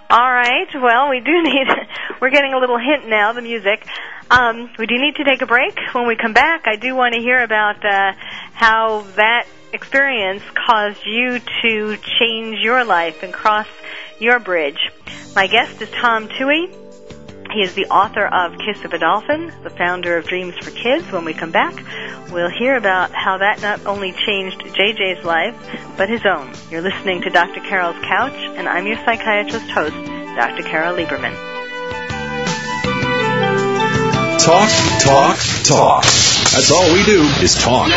All 0.09 0.33
right. 0.33 0.69
Well, 0.75 1.11
we 1.11 1.21
do 1.21 1.43
need. 1.43 1.67
We're 2.21 2.31
getting 2.31 2.53
a 2.55 2.59
little 2.59 2.79
hint 2.79 3.09
now. 3.09 3.33
The 3.33 3.43
music. 3.43 3.87
Um, 4.31 4.71
we 4.79 4.87
do 4.87 4.97
need 4.99 5.17
to 5.17 5.25
take 5.25 5.43
a 5.43 5.47
break. 5.47 5.79
When 5.93 6.07
we 6.07 6.17
come 6.17 6.33
back, 6.33 6.67
I 6.67 6.77
do 6.77 6.95
want 6.95 7.15
to 7.15 7.21
hear 7.21 7.43
about 7.43 7.85
uh, 7.85 8.13
how 8.53 9.03
that 9.17 9.47
experience 9.73 10.43
caused 10.67 11.05
you 11.05 11.39
to 11.63 11.97
change 12.19 12.59
your 12.61 12.85
life 12.85 13.23
and 13.23 13.33
cross 13.33 13.69
your 14.19 14.39
bridge. 14.39 14.91
My 15.35 15.47
guest 15.47 15.81
is 15.83 15.91
Tom 15.91 16.29
Tuohy. 16.29 16.86
He 17.53 17.61
is 17.63 17.75
the 17.75 17.87
author 17.87 18.27
of 18.27 18.59
Kiss 18.59 18.85
of 18.85 18.93
a 18.93 18.99
Dolphin, 18.99 19.53
the 19.63 19.71
founder 19.71 20.17
of 20.17 20.27
Dreams 20.27 20.55
for 20.59 20.71
Kids. 20.71 21.11
When 21.11 21.25
we 21.25 21.33
come 21.33 21.51
back, 21.51 21.75
we'll 22.31 22.51
hear 22.51 22.77
about 22.77 23.13
how 23.13 23.39
that 23.39 23.63
not 23.63 23.87
only 23.87 24.13
changed 24.13 24.61
JJ's 24.61 25.25
life, 25.25 25.55
but 25.97 26.09
his 26.09 26.25
own. 26.27 26.53
You're 26.71 26.83
listening 26.83 27.23
to 27.23 27.31
Dr. 27.31 27.61
Carol's 27.61 27.97
Couch, 28.05 28.35
and 28.35 28.69
I'm 28.69 28.87
your 28.87 28.97
psychiatrist 28.97 29.71
host, 29.71 29.95
Dr. 30.37 30.63
Carol 30.63 30.97
Lieberman. 30.97 31.35
Talk, 34.41 34.71
talk, 35.01 35.39
talk. 35.65 36.03
That's 36.05 36.71
all 36.71 36.93
we 36.93 37.05
do 37.05 37.23
is 37.43 37.55
talk. 37.55 37.91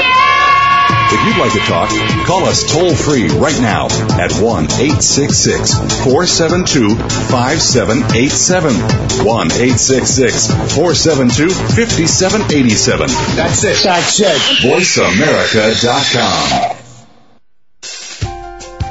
If 1.11 1.25
you'd 1.25 1.37
like 1.37 1.53
to 1.53 1.59
talk, 1.59 1.89
call 2.27 2.45
us 2.45 2.71
toll 2.71 2.93
free 2.93 3.29
right 3.29 3.59
now 3.59 3.87
at 4.21 4.31
1 4.31 4.65
866 4.65 5.73
472 6.05 6.95
5787. 6.95 9.25
1 9.25 9.51
866 9.51 10.47
472 10.75 11.49
5787. 11.49 13.07
That's 13.35 13.63
it. 13.63 13.81
That's 13.83 14.19
it. 14.19 14.37
VoiceAmerica.com. 14.61 16.75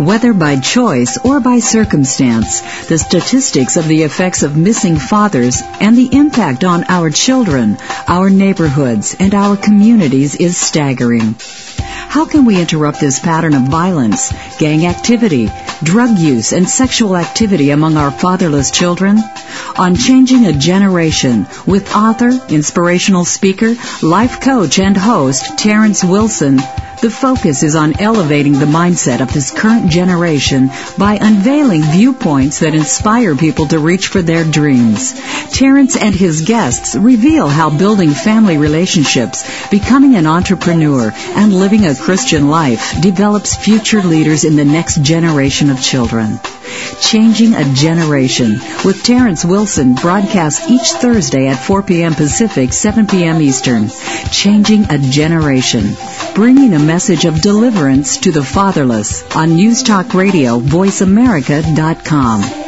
Whether 0.04 0.32
by 0.32 0.58
choice 0.60 1.18
or 1.24 1.38
by 1.40 1.60
circumstance, 1.60 2.60
the 2.86 2.98
statistics 2.98 3.76
of 3.76 3.86
the 3.86 4.02
effects 4.02 4.42
of 4.42 4.56
missing 4.56 4.96
fathers 4.96 5.62
and 5.80 5.96
the 5.96 6.08
impact 6.12 6.64
on 6.64 6.84
our 6.88 7.10
children, 7.10 7.76
our 8.06 8.30
neighborhoods, 8.30 9.14
and 9.18 9.34
our 9.34 9.56
communities 9.56 10.36
is 10.36 10.56
staggering. 10.56 11.34
How 12.08 12.24
can 12.24 12.46
we 12.46 12.60
interrupt 12.60 13.00
this 13.00 13.20
pattern 13.20 13.54
of 13.54 13.68
violence, 13.68 14.32
gang 14.58 14.86
activity, 14.86 15.50
drug 15.82 16.18
use, 16.18 16.52
and 16.52 16.68
sexual 16.68 17.16
activity 17.16 17.70
among 17.70 17.96
our 17.96 18.10
fatherless 18.10 18.70
children? 18.70 19.18
On 19.76 19.94
Changing 19.94 20.46
a 20.46 20.52
Generation 20.52 21.46
with 21.66 21.94
author, 21.94 22.30
inspirational 22.48 23.24
speaker, 23.26 23.74
life 24.02 24.40
coach, 24.40 24.78
and 24.78 24.96
host 24.96 25.58
Terrence 25.58 26.02
Wilson, 26.02 26.58
the 27.00 27.10
focus 27.10 27.62
is 27.62 27.76
on 27.76 28.00
elevating 28.00 28.54
the 28.54 28.66
mindset 28.66 29.20
of 29.20 29.32
this 29.32 29.50
current 29.50 29.90
generation 29.90 30.70
by 30.96 31.18
unveiling 31.20 31.82
viewpoints 31.82 32.60
that 32.60 32.74
inspire 32.74 33.36
people 33.36 33.66
to 33.66 33.78
reach 33.78 34.08
for 34.08 34.22
their 34.22 34.44
dreams. 34.44 35.14
Terrence 35.56 35.96
and 35.96 36.14
his 36.14 36.42
guests 36.42 36.94
reveal 36.94 37.48
how 37.48 37.70
building 37.76 38.10
family 38.10 38.58
relationships, 38.58 39.68
becoming 39.70 40.16
an 40.16 40.26
entrepreneur, 40.26 41.12
and 41.14 41.58
living 41.58 41.86
a 41.86 41.94
Christian 41.94 42.48
life 42.48 43.00
develops 43.00 43.56
future 43.56 44.02
leaders 44.02 44.44
in 44.44 44.56
the 44.56 44.64
next 44.64 45.02
generation 45.02 45.70
of 45.70 45.80
children. 45.80 46.38
Changing 47.00 47.54
a 47.54 47.64
Generation 47.74 48.60
with 48.84 49.02
Terrence 49.02 49.44
Wilson 49.44 49.94
broadcasts 49.94 50.68
each 50.68 50.92
Thursday 50.92 51.46
at 51.46 51.56
4 51.56 51.82
p.m. 51.82 52.14
Pacific, 52.14 52.72
7 52.72 53.06
p.m. 53.06 53.40
Eastern. 53.40 53.88
Changing 54.30 54.90
a 54.90 54.98
Generation. 54.98 55.96
Bringing 56.34 56.74
a 56.74 56.78
message 56.88 57.26
of 57.26 57.42
deliverance 57.42 58.16
to 58.16 58.32
the 58.32 58.42
fatherless 58.42 59.22
on 59.36 59.56
News 59.56 59.82
Talk 59.82 60.14
Radio, 60.14 60.58
VoiceAmerica.com. 60.58 62.67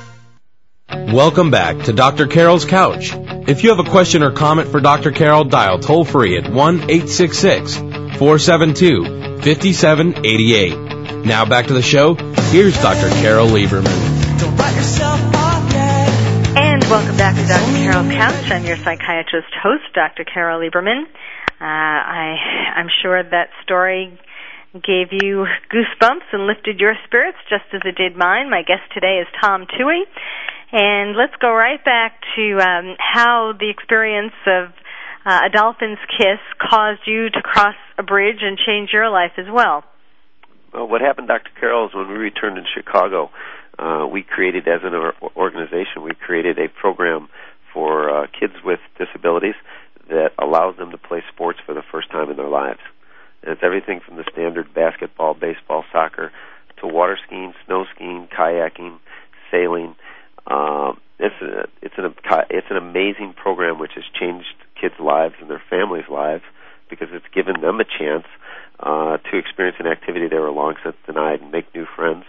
Welcome 0.91 1.51
back 1.51 1.85
to 1.85 1.93
Dr. 1.93 2.27
Carol's 2.27 2.65
Couch. 2.65 3.11
If 3.47 3.63
you 3.63 3.69
have 3.69 3.79
a 3.79 3.89
question 3.89 4.23
or 4.23 4.31
comment 4.31 4.67
for 4.67 4.81
Dr. 4.81 5.11
Carol, 5.11 5.45
dial 5.45 5.79
toll 5.79 6.03
free 6.03 6.37
at 6.37 6.51
1 6.51 6.75
866 6.75 7.75
472 7.75 9.03
5788. 9.41 11.25
Now 11.25 11.45
back 11.45 11.67
to 11.67 11.73
the 11.73 11.81
show. 11.81 12.15
Here's 12.51 12.75
Dr. 12.81 13.09
Carol 13.21 13.47
Lieberman. 13.47 13.87
And 16.57 16.83
welcome 16.83 17.15
back 17.15 17.35
to 17.35 17.47
Dr. 17.47 17.71
Carol's 17.71 18.11
Couch. 18.11 18.51
I'm 18.51 18.65
your 18.65 18.77
psychiatrist 18.77 19.53
host, 19.63 19.83
Dr. 19.93 20.25
Carol 20.25 20.59
Lieberman. 20.59 21.03
Uh, 21.03 21.63
I, 21.63 22.35
I'm 22.75 22.87
sure 23.01 23.23
that 23.23 23.49
story 23.63 24.19
gave 24.73 25.11
you 25.11 25.45
goosebumps 25.71 26.31
and 26.31 26.47
lifted 26.47 26.79
your 26.79 26.95
spirits 27.05 27.37
just 27.49 27.65
as 27.73 27.81
it 27.85 27.95
did 27.95 28.15
mine. 28.15 28.49
My 28.49 28.63
guest 28.63 28.83
today 28.93 29.19
is 29.21 29.27
Tom 29.41 29.65
Tuohy. 29.67 30.03
And 30.71 31.17
let's 31.17 31.35
go 31.41 31.51
right 31.51 31.83
back 31.83 32.21
to 32.35 32.57
um, 32.59 32.95
how 32.97 33.53
the 33.59 33.69
experience 33.69 34.33
of 34.47 34.71
uh, 35.25 35.41
a 35.45 35.49
dolphin's 35.49 35.99
kiss 36.17 36.39
caused 36.59 37.01
you 37.05 37.29
to 37.29 37.41
cross 37.41 37.75
a 37.97 38.03
bridge 38.03 38.39
and 38.41 38.57
change 38.57 38.89
your 38.93 39.09
life 39.09 39.33
as 39.37 39.45
well. 39.51 39.83
Well, 40.73 40.87
what 40.87 41.01
happened, 41.01 41.27
Dr. 41.27 41.49
Carol, 41.59 41.87
is 41.87 41.93
when 41.93 42.07
we 42.07 42.15
returned 42.15 42.57
in 42.57 42.65
Chicago, 42.73 43.29
uh, 43.77 44.07
we 44.09 44.23
created, 44.23 44.67
as 44.67 44.81
an 44.83 44.93
organization, 45.35 46.03
we 46.03 46.13
created 46.13 46.57
a 46.57 46.69
program 46.69 47.27
for 47.73 48.09
uh, 48.09 48.27
kids 48.27 48.53
with 48.63 48.79
disabilities 48.97 49.55
that 50.09 50.31
allows 50.39 50.77
them 50.77 50.91
to 50.91 50.97
play 50.97 51.23
sports 51.33 51.59
for 51.65 51.73
the 51.73 51.83
first 51.91 52.09
time 52.11 52.29
in 52.29 52.37
their 52.37 52.49
lives. 52.49 52.79
And 53.43 53.51
it's 53.51 53.61
everything 53.63 54.01
from 54.05 54.17
the 54.17 54.25
standard 54.31 54.73
basketball, 54.73 55.33
baseball, 55.33 55.83
soccer, 55.91 56.31
to 56.79 56.87
water 56.87 57.17
skiing, 57.25 57.53
snow 57.65 57.85
skiing, 57.95 58.27
kayaking, 58.27 58.99
sailing. 59.51 59.95
Um, 60.47 60.99
it's 61.19 61.35
a, 61.41 61.67
it's 61.81 61.93
an 61.97 62.13
it's 62.49 62.67
an 62.69 62.77
amazing 62.77 63.33
program 63.33 63.79
which 63.79 63.91
has 63.95 64.03
changed 64.19 64.55
kids' 64.79 64.95
lives 64.99 65.35
and 65.39 65.49
their 65.49 65.61
families' 65.69 66.09
lives 66.09 66.43
because 66.89 67.09
it's 67.11 67.25
given 67.33 67.61
them 67.61 67.79
a 67.79 67.85
chance 67.85 68.25
uh, 68.79 69.17
to 69.17 69.37
experience 69.37 69.77
an 69.79 69.87
activity 69.87 70.27
they 70.27 70.39
were 70.39 70.51
long 70.51 70.75
since 70.83 70.95
denied 71.05 71.41
and 71.41 71.51
make 71.51 71.73
new 71.75 71.85
friends. 71.95 72.25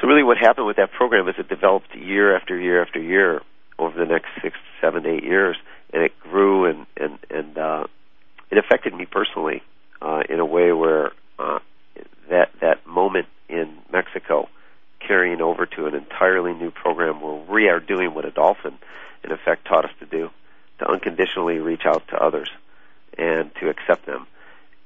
So 0.00 0.06
really, 0.08 0.24
what 0.24 0.36
happened 0.36 0.66
with 0.66 0.76
that 0.76 0.92
program 0.92 1.28
is 1.28 1.36
it 1.38 1.48
developed 1.48 1.94
year 1.94 2.36
after 2.36 2.58
year 2.58 2.82
after 2.82 3.00
year 3.00 3.40
over 3.78 3.96
the 3.96 4.04
next 4.04 4.28
six, 4.42 4.56
seven, 4.80 5.06
eight 5.06 5.22
years, 5.22 5.56
and 5.92 6.02
it 6.02 6.12
grew 6.20 6.66
and 6.66 6.86
and 6.96 7.18
and 7.30 7.56
uh, 7.56 7.84
it 8.50 8.58
affected 8.58 8.94
me 8.94 9.06
personally 9.06 9.62
uh, 10.02 10.22
in 10.28 10.40
a 10.40 10.44
way 10.44 10.72
where 10.72 11.12
uh, 11.38 11.60
that 12.30 12.50
that 12.60 12.86
moment 12.86 13.26
in 13.48 13.78
Mexico 13.92 14.48
carrying 15.06 15.40
over 15.40 15.66
to 15.66 15.86
an 15.86 15.94
entirely 15.94 16.52
new 16.52 16.70
program 16.70 17.20
where 17.20 17.34
we 17.34 17.68
are 17.68 17.80
doing 17.80 18.14
what 18.14 18.24
a 18.24 18.30
dolphin, 18.30 18.78
in 19.24 19.32
effect, 19.32 19.66
taught 19.66 19.84
us 19.84 19.90
to 20.00 20.06
do 20.06 20.30
to 20.78 20.90
unconditionally 20.90 21.58
reach 21.58 21.82
out 21.86 22.06
to 22.08 22.16
others 22.16 22.50
and 23.16 23.50
to 23.60 23.68
accept 23.68 24.06
them. 24.06 24.26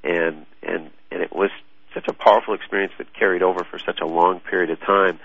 And, 0.03 0.45
and, 0.63 0.89
and 1.11 1.21
it 1.21 1.33
was 1.35 1.49
such 1.93 2.07
a 2.07 2.13
powerful 2.13 2.53
experience 2.53 2.93
that 2.97 3.13
carried 3.13 3.43
over 3.43 3.65
for 3.69 3.77
such 3.77 3.99
a 4.01 4.05
long 4.05 4.39
period 4.39 4.69
of 4.69 4.79
time 4.79 5.19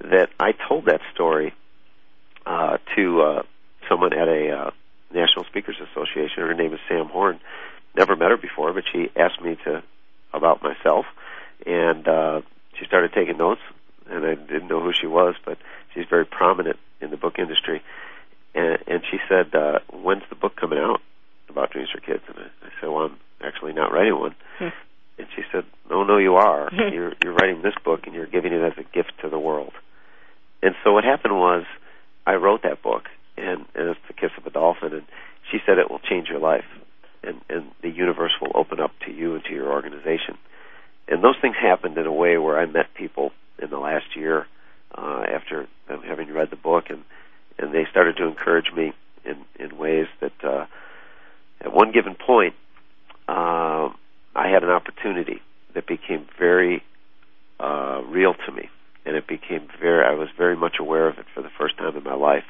that 0.00 0.30
I 0.38 0.52
told 0.52 0.86
that 0.86 1.00
story 1.12 1.52
uh, 2.46 2.78
to 2.96 3.22
uh, 3.22 3.42
someone 3.88 4.12
at 4.12 4.28
a 4.28 4.50
uh, 4.50 4.70
National 5.12 5.44
Speakers 5.44 5.76
Association. 5.90 6.42
Her 6.42 6.54
name 6.54 6.72
is 6.72 6.80
Sam 6.88 7.06
Horn. 7.06 7.40
Never 7.96 8.16
met 8.16 8.30
her 8.30 8.36
before, 8.36 8.72
but 8.72 8.84
she 8.90 9.10
asked 9.16 9.40
me 9.42 9.56
to 9.64 9.82
about 10.32 10.62
myself, 10.62 11.04
and 11.66 12.08
uh, 12.08 12.40
she 12.78 12.86
started 12.86 13.12
taking 13.12 13.36
notes 13.36 13.60
and 14.12 14.26
I 14.26 14.34
didn't 14.34 14.68
know 14.68 14.82
who 14.82 14.92
she 14.92 15.06
was, 15.06 15.34
but 15.44 15.58
she's 15.94 16.04
very 16.08 16.26
prominent 16.26 16.76
in 17.00 17.10
the 17.10 17.16
book 17.16 17.38
industry. 17.38 17.82
And, 18.54 18.78
and 18.86 19.02
she 19.10 19.18
said, 19.28 19.54
uh, 19.54 19.78
"When's 19.92 20.28
the 20.28 20.36
book 20.36 20.56
coming 20.56 20.78
out 20.78 21.00
about 21.48 21.70
dreams 21.70 21.88
for 21.90 22.00
kids?" 22.00 22.22
And 22.28 22.38
I, 22.38 22.66
I 22.66 22.70
said, 22.80 22.88
"Well, 22.88 23.06
I'm 23.06 23.16
actually 23.42 23.72
not 23.72 23.92
writing 23.92 24.18
one." 24.18 24.34
Hmm. 24.58 24.68
and 25.18 25.26
she 25.34 25.42
said, 25.50 25.64
"No, 25.88 26.04
no, 26.04 26.18
you 26.18 26.36
are. 26.36 26.68
you're 26.92 27.14
you're 27.22 27.32
writing 27.32 27.62
this 27.62 27.74
book, 27.84 28.00
and 28.04 28.14
you're 28.14 28.26
giving 28.26 28.52
it 28.52 28.62
as 28.62 28.76
a 28.76 28.84
gift 28.94 29.12
to 29.22 29.30
the 29.30 29.38
world." 29.38 29.72
And 30.62 30.74
so 30.84 30.92
what 30.92 31.04
happened 31.04 31.34
was, 31.34 31.64
I 32.26 32.34
wrote 32.34 32.62
that 32.62 32.82
book, 32.82 33.04
and, 33.36 33.64
and 33.74 33.88
it's 33.88 34.00
the 34.06 34.14
kiss 34.14 34.30
of 34.38 34.46
a 34.46 34.50
dolphin. 34.50 34.92
And 34.92 35.02
she 35.50 35.58
said 35.66 35.78
it 35.78 35.90
will 35.90 35.98
change 35.98 36.28
your 36.28 36.40
life, 36.40 36.68
and 37.22 37.40
and 37.48 37.70
the 37.82 37.90
universe 37.90 38.32
will 38.40 38.52
open 38.54 38.78
up 38.78 38.92
to 39.06 39.10
you 39.10 39.34
and 39.34 39.44
to 39.44 39.52
your 39.52 39.72
organization. 39.72 40.36
And 41.08 41.24
those 41.24 41.36
things 41.40 41.56
happened 41.60 41.96
in 41.96 42.06
a 42.06 42.12
way 42.12 42.36
where 42.36 42.58
I 42.58 42.66
met 42.66 42.94
people 42.94 43.32
in 43.62 43.70
the 43.70 43.78
last 43.78 44.16
year 44.16 44.46
uh, 44.96 45.24
after 45.28 45.68
having 45.88 46.32
read 46.32 46.50
the 46.50 46.56
book, 46.56 46.84
and 46.90 47.04
and 47.58 47.72
they 47.72 47.86
started 47.90 48.16
to 48.16 48.26
encourage 48.26 48.72
me 48.74 48.92
in 49.24 49.36
in 49.58 49.78
ways 49.78 50.06
that 50.20 50.32
uh, 50.44 50.66
at 51.60 51.72
one 51.72 51.92
given 51.92 52.14
point 52.14 52.54
uh, 53.28 53.88
I 54.34 54.48
had 54.48 54.62
an 54.62 54.70
opportunity 54.70 55.40
that 55.74 55.86
became 55.86 56.26
very 56.38 56.82
uh, 57.60 58.02
real 58.06 58.34
to 58.46 58.52
me, 58.52 58.68
and 59.06 59.16
it 59.16 59.26
became 59.26 59.68
very 59.80 60.04
I 60.04 60.14
was 60.14 60.28
very 60.36 60.56
much 60.56 60.76
aware 60.80 61.08
of 61.08 61.18
it 61.18 61.26
for 61.34 61.42
the 61.42 61.50
first 61.58 61.78
time 61.78 61.96
in 61.96 62.02
my 62.02 62.14
life 62.14 62.44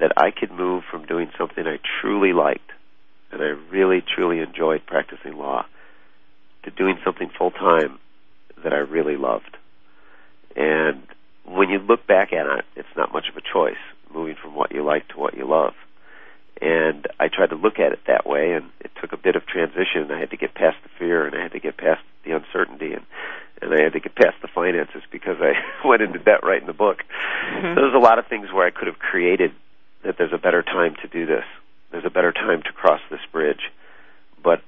that 0.00 0.12
I 0.16 0.30
could 0.30 0.50
move 0.50 0.82
from 0.90 1.06
doing 1.06 1.30
something 1.38 1.66
I 1.66 1.78
truly 2.00 2.32
liked 2.32 2.70
and 3.34 3.42
I 3.42 3.46
really 3.70 4.00
truly 4.00 4.38
enjoyed 4.38 4.86
practicing 4.86 5.36
law 5.36 5.66
to 6.62 6.70
doing 6.70 6.98
something 7.04 7.30
full 7.36 7.50
time 7.50 7.98
that 8.62 8.72
I 8.72 8.78
really 8.78 9.16
loved. 9.16 9.56
And 10.56 11.02
when 11.44 11.68
you 11.70 11.78
look 11.78 12.06
back 12.06 12.32
at 12.32 12.46
it, 12.46 12.64
it's 12.76 12.96
not 12.96 13.12
much 13.12 13.26
of 13.28 13.36
a 13.36 13.40
choice 13.40 13.80
moving 14.12 14.36
from 14.40 14.54
what 14.54 14.72
you 14.72 14.84
like 14.84 15.08
to 15.08 15.18
what 15.18 15.36
you 15.36 15.48
love. 15.48 15.74
And 16.60 17.06
I 17.18 17.28
tried 17.28 17.50
to 17.50 17.56
look 17.56 17.78
at 17.78 17.92
it 17.92 18.00
that 18.06 18.26
way, 18.26 18.52
and 18.52 18.70
it 18.80 18.92
took 19.00 19.12
a 19.12 19.16
bit 19.16 19.34
of 19.34 19.44
transition. 19.46 20.10
I 20.10 20.20
had 20.20 20.30
to 20.30 20.36
get 20.36 20.54
past 20.54 20.76
the 20.84 20.90
fear, 20.98 21.26
and 21.26 21.34
I 21.34 21.42
had 21.42 21.52
to 21.52 21.60
get 21.60 21.76
past 21.76 22.00
the 22.24 22.32
uncertainty, 22.32 22.92
and 22.92 23.04
and 23.62 23.72
I 23.72 23.82
had 23.82 23.92
to 23.92 24.00
get 24.00 24.14
past 24.14 24.36
the 24.42 24.48
finances 24.48 25.02
because 25.10 25.36
I 25.40 25.52
went 25.88 26.02
into 26.02 26.18
debt 26.18 26.42
writing 26.42 26.66
the 26.66 26.72
book. 26.72 26.98
Mm-hmm. 26.98 27.74
So 27.74 27.80
there's 27.80 27.94
a 27.94 27.98
lot 27.98 28.18
of 28.18 28.26
things 28.26 28.52
where 28.52 28.66
I 28.66 28.70
could 28.70 28.88
have 28.88 28.98
created 28.98 29.52
that 30.04 30.16
there's 30.18 30.32
a 30.32 30.38
better 30.38 30.62
time 30.62 30.94
to 31.02 31.08
do 31.08 31.24
this. 31.24 31.44
There's 31.90 32.04
a 32.04 32.10
better 32.10 32.32
time 32.32 32.62
to 32.62 32.72
cross 32.72 33.00
this 33.10 33.20
bridge. 33.32 33.70
But 34.42 34.60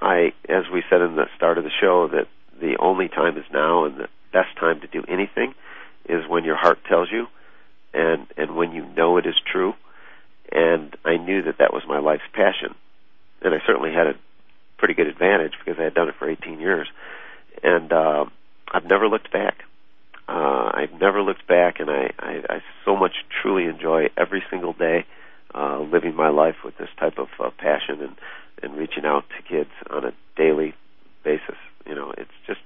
I, 0.00 0.32
as 0.48 0.64
we 0.72 0.82
said 0.88 1.02
in 1.02 1.16
the 1.16 1.26
start 1.36 1.58
of 1.58 1.64
the 1.64 1.70
show, 1.80 2.08
that 2.08 2.28
the 2.60 2.76
only 2.78 3.08
time 3.08 3.36
is 3.36 3.44
now, 3.52 3.84
and 3.84 3.98
the 3.98 4.08
best 4.32 4.56
time 4.58 4.80
to 4.80 4.86
do 4.86 5.04
anything 5.08 5.54
is 6.08 6.28
when 6.28 6.44
your 6.44 6.56
heart 6.56 6.78
tells 6.88 7.10
you, 7.10 7.26
and 7.92 8.26
and 8.36 8.56
when 8.56 8.72
you 8.72 8.84
know 8.96 9.16
it 9.18 9.26
is 9.26 9.34
true. 9.50 9.74
And 10.50 10.94
I 11.04 11.16
knew 11.16 11.42
that 11.42 11.58
that 11.58 11.72
was 11.72 11.82
my 11.88 11.98
life's 11.98 12.28
passion, 12.34 12.74
and 13.40 13.54
I 13.54 13.58
certainly 13.66 13.92
had 13.92 14.06
a 14.06 14.14
pretty 14.76 14.94
good 14.94 15.06
advantage 15.06 15.52
because 15.58 15.80
I 15.80 15.84
had 15.84 15.94
done 15.94 16.08
it 16.08 16.14
for 16.18 16.28
18 16.28 16.60
years, 16.60 16.88
and 17.62 17.92
uh, 17.92 18.24
I've 18.70 18.84
never 18.84 19.08
looked 19.08 19.32
back. 19.32 19.62
Uh, 20.28 20.70
I've 20.74 20.92
never 21.00 21.22
looked 21.22 21.46
back, 21.46 21.80
and 21.80 21.90
I, 21.90 22.10
I, 22.18 22.42
I 22.48 22.62
so 22.84 22.96
much 22.96 23.12
truly 23.40 23.64
enjoy 23.64 24.10
every 24.16 24.42
single 24.50 24.72
day 24.72 25.06
uh, 25.54 25.80
living 25.80 26.14
my 26.14 26.28
life 26.28 26.56
with 26.64 26.76
this 26.78 26.88
type 26.98 27.18
of 27.18 27.28
uh, 27.38 27.50
passion 27.58 28.00
and 28.00 28.16
and 28.62 28.76
reaching 28.76 29.04
out 29.04 29.24
to 29.36 29.42
kids 29.42 29.70
on 29.90 30.04
a 30.04 30.12
daily 30.36 30.74
basis. 31.24 31.56
You 31.86 31.94
know, 31.94 32.12
it's 32.16 32.30
just 32.46 32.60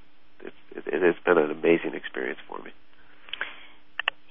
it, 0.77 0.87
it 0.87 1.03
has 1.03 1.15
been 1.25 1.39
an 1.39 1.51
amazing 1.51 1.95
experience 1.95 2.39
for 2.49 2.59
me. 2.59 2.71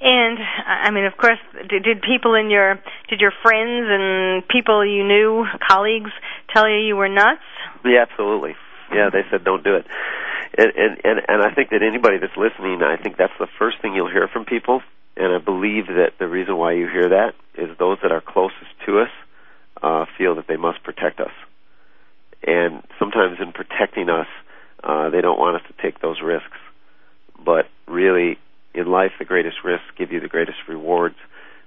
And 0.01 0.37
I 0.67 0.91
mean, 0.91 1.05
of 1.05 1.15
course, 1.17 1.39
did, 1.69 1.83
did 1.83 2.01
people 2.01 2.35
in 2.35 2.49
your 2.49 2.75
did 3.09 3.21
your 3.21 3.31
friends 3.41 3.87
and 3.89 4.47
people 4.47 4.85
you 4.85 5.03
knew, 5.03 5.45
colleagues, 5.67 6.11
tell 6.53 6.69
you 6.69 6.77
you 6.77 6.95
were 6.95 7.09
nuts? 7.09 7.41
Yeah, 7.83 8.05
absolutely. 8.09 8.55
Yeah, 8.93 9.09
they 9.11 9.21
said 9.31 9.43
don't 9.43 9.63
do 9.63 9.75
it. 9.75 9.85
And 10.57 10.71
and 10.75 11.01
and, 11.03 11.21
and 11.27 11.41
I 11.41 11.53
think 11.55 11.69
that 11.69 11.81
anybody 11.81 12.17
that's 12.17 12.35
listening, 12.35 12.83
I 12.83 12.97
think 12.97 13.17
that's 13.17 13.33
the 13.39 13.47
first 13.57 13.81
thing 13.81 13.95
you'll 13.95 14.11
hear 14.11 14.27
from 14.27 14.45
people. 14.45 14.81
And 15.17 15.33
I 15.33 15.37
believe 15.39 15.87
that 15.87 16.19
the 16.19 16.27
reason 16.27 16.57
why 16.57 16.73
you 16.73 16.87
hear 16.89 17.09
that 17.09 17.33
is 17.57 17.77
those 17.79 17.97
that 18.03 18.11
are 18.11 18.21
closest 18.21 18.71
to 18.85 18.99
us 18.99 19.09
uh, 19.81 20.05
feel 20.17 20.35
that 20.35 20.47
they 20.47 20.57
must 20.57 20.83
protect 20.83 21.21
us. 21.21 21.31
And 22.45 22.83
sometimes 22.99 23.37
in 23.39 23.53
protecting 23.53 24.09
us, 24.09 24.27
uh, 24.85 25.09
they 25.09 25.21
don't 25.21 25.39
want 25.39 25.55
us 25.55 25.63
to 25.67 25.81
take 25.81 25.99
those 25.99 26.21
risks. 26.21 26.57
But 27.43 27.67
really, 27.87 28.37
in 28.73 28.85
life, 28.85 29.13
the 29.17 29.25
greatest 29.25 29.57
risks 29.63 29.85
give 29.97 30.11
you 30.11 30.19
the 30.19 30.27
greatest 30.27 30.59
rewards 30.67 31.15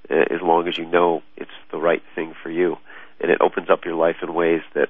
uh, 0.08 0.14
as 0.30 0.40
long 0.40 0.68
as 0.68 0.78
you 0.78 0.86
know 0.86 1.22
it's 1.36 1.50
the 1.70 1.78
right 1.78 2.02
thing 2.14 2.34
for 2.42 2.50
you. 2.50 2.78
And 3.20 3.30
it 3.30 3.38
opens 3.40 3.68
up 3.68 3.84
your 3.84 3.94
life 3.94 4.16
in 4.22 4.32
ways 4.32 4.62
that, 4.74 4.88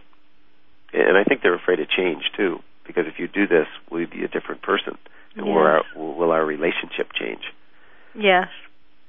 and 0.93 1.17
I 1.17 1.25
think 1.25 1.43
they're 1.43 1.55
afraid 1.55 1.81
of 1.81 1.89
change 1.89 2.25
too, 2.37 2.61
because 2.87 3.07
if 3.07 3.19
you 3.19 3.27
do 3.27 3.47
this, 3.47 3.67
will 3.91 4.01
you 4.01 4.07
be 4.07 4.25
a 4.25 4.29
different 4.29 4.63
person? 4.63 4.99
And 5.35 5.47
yes. 5.47 5.55
will, 5.55 5.63
our, 5.63 5.83
will 5.97 6.31
our 6.31 6.45
relationship 6.45 7.13
change? 7.15 7.43
Yes. 8.15 8.49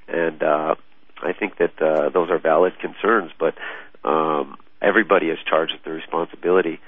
And 0.07 0.41
uh, 0.41 0.75
I 1.21 1.33
think 1.33 1.57
that 1.57 1.81
uh, 1.81 2.09
those 2.09 2.29
are 2.29 2.39
valid 2.39 2.79
concerns, 2.79 3.31
but 3.37 3.55
um, 4.03 4.57
everybody 4.81 5.27
is 5.27 5.37
charged 5.45 5.73
with 5.73 5.83
the 5.83 5.91
responsibility 5.91 6.79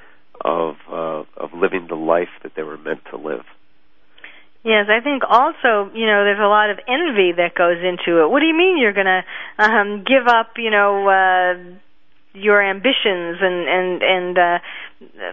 of 0.44 0.76
uh, 0.90 1.24
of 1.38 1.54
living 1.54 1.88
the 1.88 1.96
life 1.96 2.30
that 2.44 2.54
they 2.56 2.64
were 2.64 2.78
meant 2.78 3.02
to 3.12 3.18
live. 3.18 3.46
Yes, 4.64 4.86
I 4.90 5.02
think 5.02 5.24
also, 5.28 5.90
you 5.96 6.06
know, 6.06 6.22
there's 6.24 6.40
a 6.40 6.46
lot 6.48 6.70
of 6.70 6.78
envy 6.88 7.34
that 7.38 7.56
goes 7.56 7.82
into 7.82 8.22
it. 8.22 8.30
What 8.30 8.42
do 8.42 8.46
you 8.46 8.56
mean 8.56 8.78
you're 8.78 8.94
going 8.94 9.10
to 9.10 9.24
um 9.58 10.04
give 10.06 10.28
up, 10.28 10.54
you 10.58 10.70
know, 10.70 11.08
uh 11.08 11.54
your 12.34 12.62
ambitions 12.62 13.38
and 13.42 13.68
and 13.68 14.04
and 14.04 14.38
uh 14.38 14.60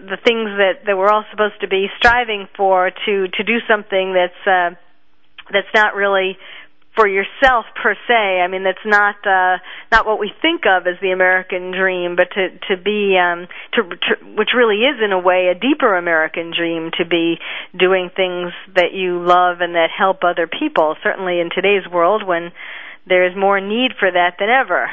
the 0.09 0.16
things 0.24 0.48
that 0.56 0.86
that 0.86 0.96
we're 0.96 1.11
all 1.11 1.24
supposed 1.30 1.61
to 1.61 1.68
be 1.68 1.88
striving 1.98 2.48
for 2.56 2.90
to 2.90 3.28
to 3.28 3.44
do 3.44 3.59
something 3.68 4.14
that's 4.14 4.46
uh 4.46 4.74
that's 5.52 5.72
not 5.74 5.94
really 5.94 6.38
for 6.99 7.07
yourself 7.07 7.64
per 7.80 7.94
se. 8.09 8.42
I 8.42 8.49
mean, 8.49 8.64
that's 8.64 8.84
not 8.84 9.14
uh, 9.24 9.59
not 9.92 10.05
what 10.05 10.18
we 10.18 10.32
think 10.42 10.62
of 10.66 10.88
as 10.88 10.99
the 11.01 11.12
American 11.12 11.70
dream, 11.70 12.16
but 12.16 12.26
to 12.34 12.59
to 12.66 12.82
be 12.82 13.16
um, 13.16 13.46
to, 13.74 13.82
to 13.86 14.34
which 14.34 14.51
really 14.57 14.82
is 14.82 14.99
in 15.03 15.12
a 15.12 15.18
way 15.18 15.46
a 15.46 15.55
deeper 15.55 15.94
American 15.94 16.51
dream 16.51 16.90
to 16.99 17.05
be 17.07 17.36
doing 17.78 18.11
things 18.11 18.51
that 18.74 18.92
you 18.92 19.22
love 19.22 19.61
and 19.61 19.76
that 19.76 19.90
help 19.96 20.24
other 20.24 20.49
people. 20.49 20.96
Certainly 21.05 21.38
in 21.38 21.51
today's 21.55 21.86
world, 21.86 22.26
when 22.26 22.51
there 23.07 23.30
is 23.30 23.36
more 23.36 23.61
need 23.61 23.92
for 23.99 24.11
that 24.11 24.34
than 24.40 24.49
ever. 24.49 24.90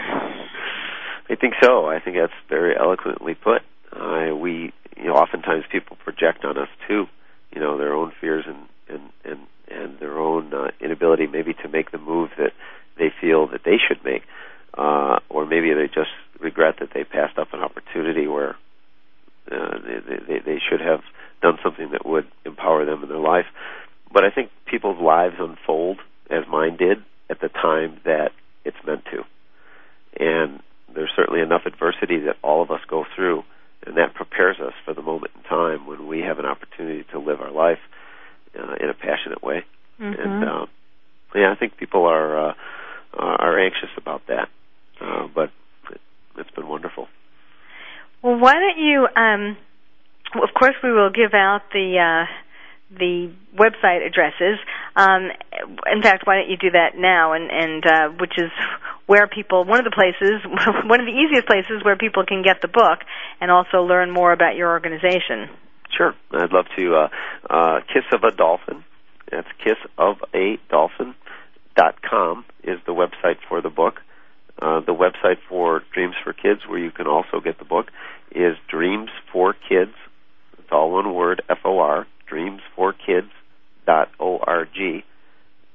I 1.28 1.36
think 1.36 1.56
so. 1.62 1.88
I 1.88 2.00
think 2.00 2.18
that's 2.18 2.38
very 2.50 2.78
eloquently 2.78 3.34
put. 3.34 3.64
Uh, 3.92 4.36
we, 4.36 4.72
you 4.96 5.06
know, 5.06 5.16
oftentimes 5.16 5.64
people 5.72 5.98
project 6.04 6.46
on 6.46 6.56
us 6.58 6.70
too, 6.88 7.08
you 7.52 7.60
know, 7.60 7.80
their 7.80 7.96
own 7.96 8.12
fears 8.22 8.46
and 8.48 8.68
and 8.88 9.10
and 9.24 9.40
and 9.70 10.00
their 10.00 10.18
own 10.18 10.54
uh, 10.54 10.72
inability 10.80 11.28
maybe 11.28 11.54
to 11.54 11.70
make 11.70 11.92
the 11.92 11.98
move 11.98 12.30
that 12.38 12.52
they 12.98 13.12
feel 13.22 13.48
that 13.48 13.62
they 13.66 13.78
should 13.78 14.04
make, 14.04 14.24
uh, 14.78 15.20
or 15.30 15.46
maybe 15.46 15.74
they 15.74 15.88
just 15.88 16.12
regret 16.40 16.76
that 16.80 16.90
they 16.94 17.04
passed 17.04 17.38
up 17.38 17.54
an 17.54 17.62
opportunity 17.62 18.28
where 18.28 18.56
uh, 19.52 19.78
they, 19.80 20.18
they, 20.28 20.40
they 20.40 20.60
should 20.70 20.82
have 20.82 21.02
done 21.42 21.58
something 21.64 21.92
that 21.92 22.06
would 22.06 22.26
empower 22.46 22.86
them 22.86 23.04
in 23.04 23.10
their 23.10 23.18
life. 23.18 23.46
But 24.12 24.24
I 24.24 24.32
think 24.32 24.50
people's 24.66 25.02
lives 25.02 25.36
unfold 25.40 26.00
as 26.30 26.44
mine 26.50 26.78
did 26.78 27.00
at 27.30 27.40
the 27.42 27.50
time 27.50 28.00
that 28.06 28.32
it's 28.64 28.78
meant 28.86 29.04
to, 29.06 29.24
and 30.24 30.62
there's 30.94 31.12
certainly 31.16 31.42
enough 31.42 31.64
adversity 31.66 32.20
that 32.22 32.38
all 32.42 32.62
of 32.62 32.72
us 32.72 32.80
go 32.88 33.06
through, 33.16 33.44
and 33.86 33.98
that 33.98 34.14
prepares 34.16 34.58
us 34.60 34.74
for 34.86 34.94
the 34.94 35.02
moment 35.02 35.32
in 35.36 35.44
time 35.44 35.86
when 35.86 36.08
we 36.08 36.22
have 36.22 36.40
an 36.40 36.46
opportunity 36.46 37.06
to 37.12 37.20
live 37.20 37.42
our 37.42 37.52
life 37.52 37.80
uh, 38.58 38.76
in 38.80 38.90
a 38.90 38.94
passionate 38.94 39.44
way. 39.44 39.66
Mm-hmm. 40.00 40.22
And 40.22 40.44
uh, 40.44 40.66
yeah, 41.36 41.52
I 41.52 41.56
think 41.56 41.78
people 41.78 42.06
are 42.06 42.50
uh, 42.50 42.54
are 43.14 43.60
anxious 43.60 43.90
about 43.98 44.28
that, 44.28 44.50
uh, 45.02 45.28
but 45.34 45.52
it, 45.92 46.02
it's 46.38 46.52
been 46.52 46.68
wonderful. 46.68 47.08
Well, 48.22 48.40
why 48.40 48.54
don't 48.54 48.80
you? 48.84 49.08
Um, 49.16 49.58
of 50.42 50.50
course, 50.58 50.76
we 50.84 50.92
will 50.92 51.12
give 51.12 51.34
out 51.34 51.62
the 51.72 52.00
uh, 52.00 52.26
the 52.98 53.32
website 53.56 54.06
addresses. 54.06 54.60
Um, 54.96 55.32
in 55.92 56.02
fact, 56.02 56.26
why 56.26 56.38
don't 56.38 56.50
you 56.50 56.58
do 56.58 56.72
that 56.72 56.98
now? 56.98 57.34
And 57.34 57.50
and 57.52 57.86
uh, 57.86 58.10
which 58.20 58.34
is 58.38 58.52
where 59.06 59.28
people 59.28 59.66
one 59.66 59.80
of 59.80 59.86
the 59.86 59.96
places 59.96 60.42
one 60.90 61.00
of 61.00 61.06
the 61.06 61.14
easiest 61.14 61.48
places 61.48 61.84
where 61.84 61.96
people 61.96 62.26
can 62.26 62.42
get 62.42 62.62
the 62.62 62.68
book 62.68 63.00
and 63.42 63.52
also 63.52 63.84
learn 63.84 64.12
more 64.12 64.32
about 64.32 64.56
your 64.56 64.70
organization. 64.70 65.50
Sure, 65.96 66.14
I'd 66.32 66.52
love 66.52 66.66
to. 66.76 66.96
Uh, 66.96 67.10
uh, 67.50 67.80
Kiss 67.94 68.04
of 68.12 68.24
a 68.24 68.32
Dolphin. 68.32 68.84
That's 69.32 69.48
kiss 69.64 69.78
of 69.98 70.18
a 70.36 70.58
dolphin 70.70 71.16
dot 71.76 72.02
com 72.02 72.46
is 72.64 72.80
the 72.86 72.94
website 72.94 73.38
for 73.50 73.60
the 73.60 73.72
book. 73.72 73.96
Uh, 74.62 74.82
the 74.82 74.94
website 74.94 75.38
for 75.50 75.82
Dreams 75.94 76.14
for 76.24 76.32
Kids, 76.32 76.62
where 76.68 76.78
you 76.80 76.92
can 76.92 77.08
also 77.08 77.40
get 77.40 77.58
the 77.58 77.66
book, 77.66 77.88
is 78.32 78.56
Dreams 78.70 79.10
for 79.34 79.54
Kids. 79.68 79.94
It's 80.60 80.72
all 80.72 80.92
one 80.92 81.14
word, 81.14 81.42
F 81.50 81.58
O 81.66 81.80
R. 81.80 82.06
Dreams 82.28 82.62
for 82.76 82.94
Kids 82.94 83.32
dot 83.88 84.10
O 84.20 84.38
R 84.38 84.66
G, 84.66 85.04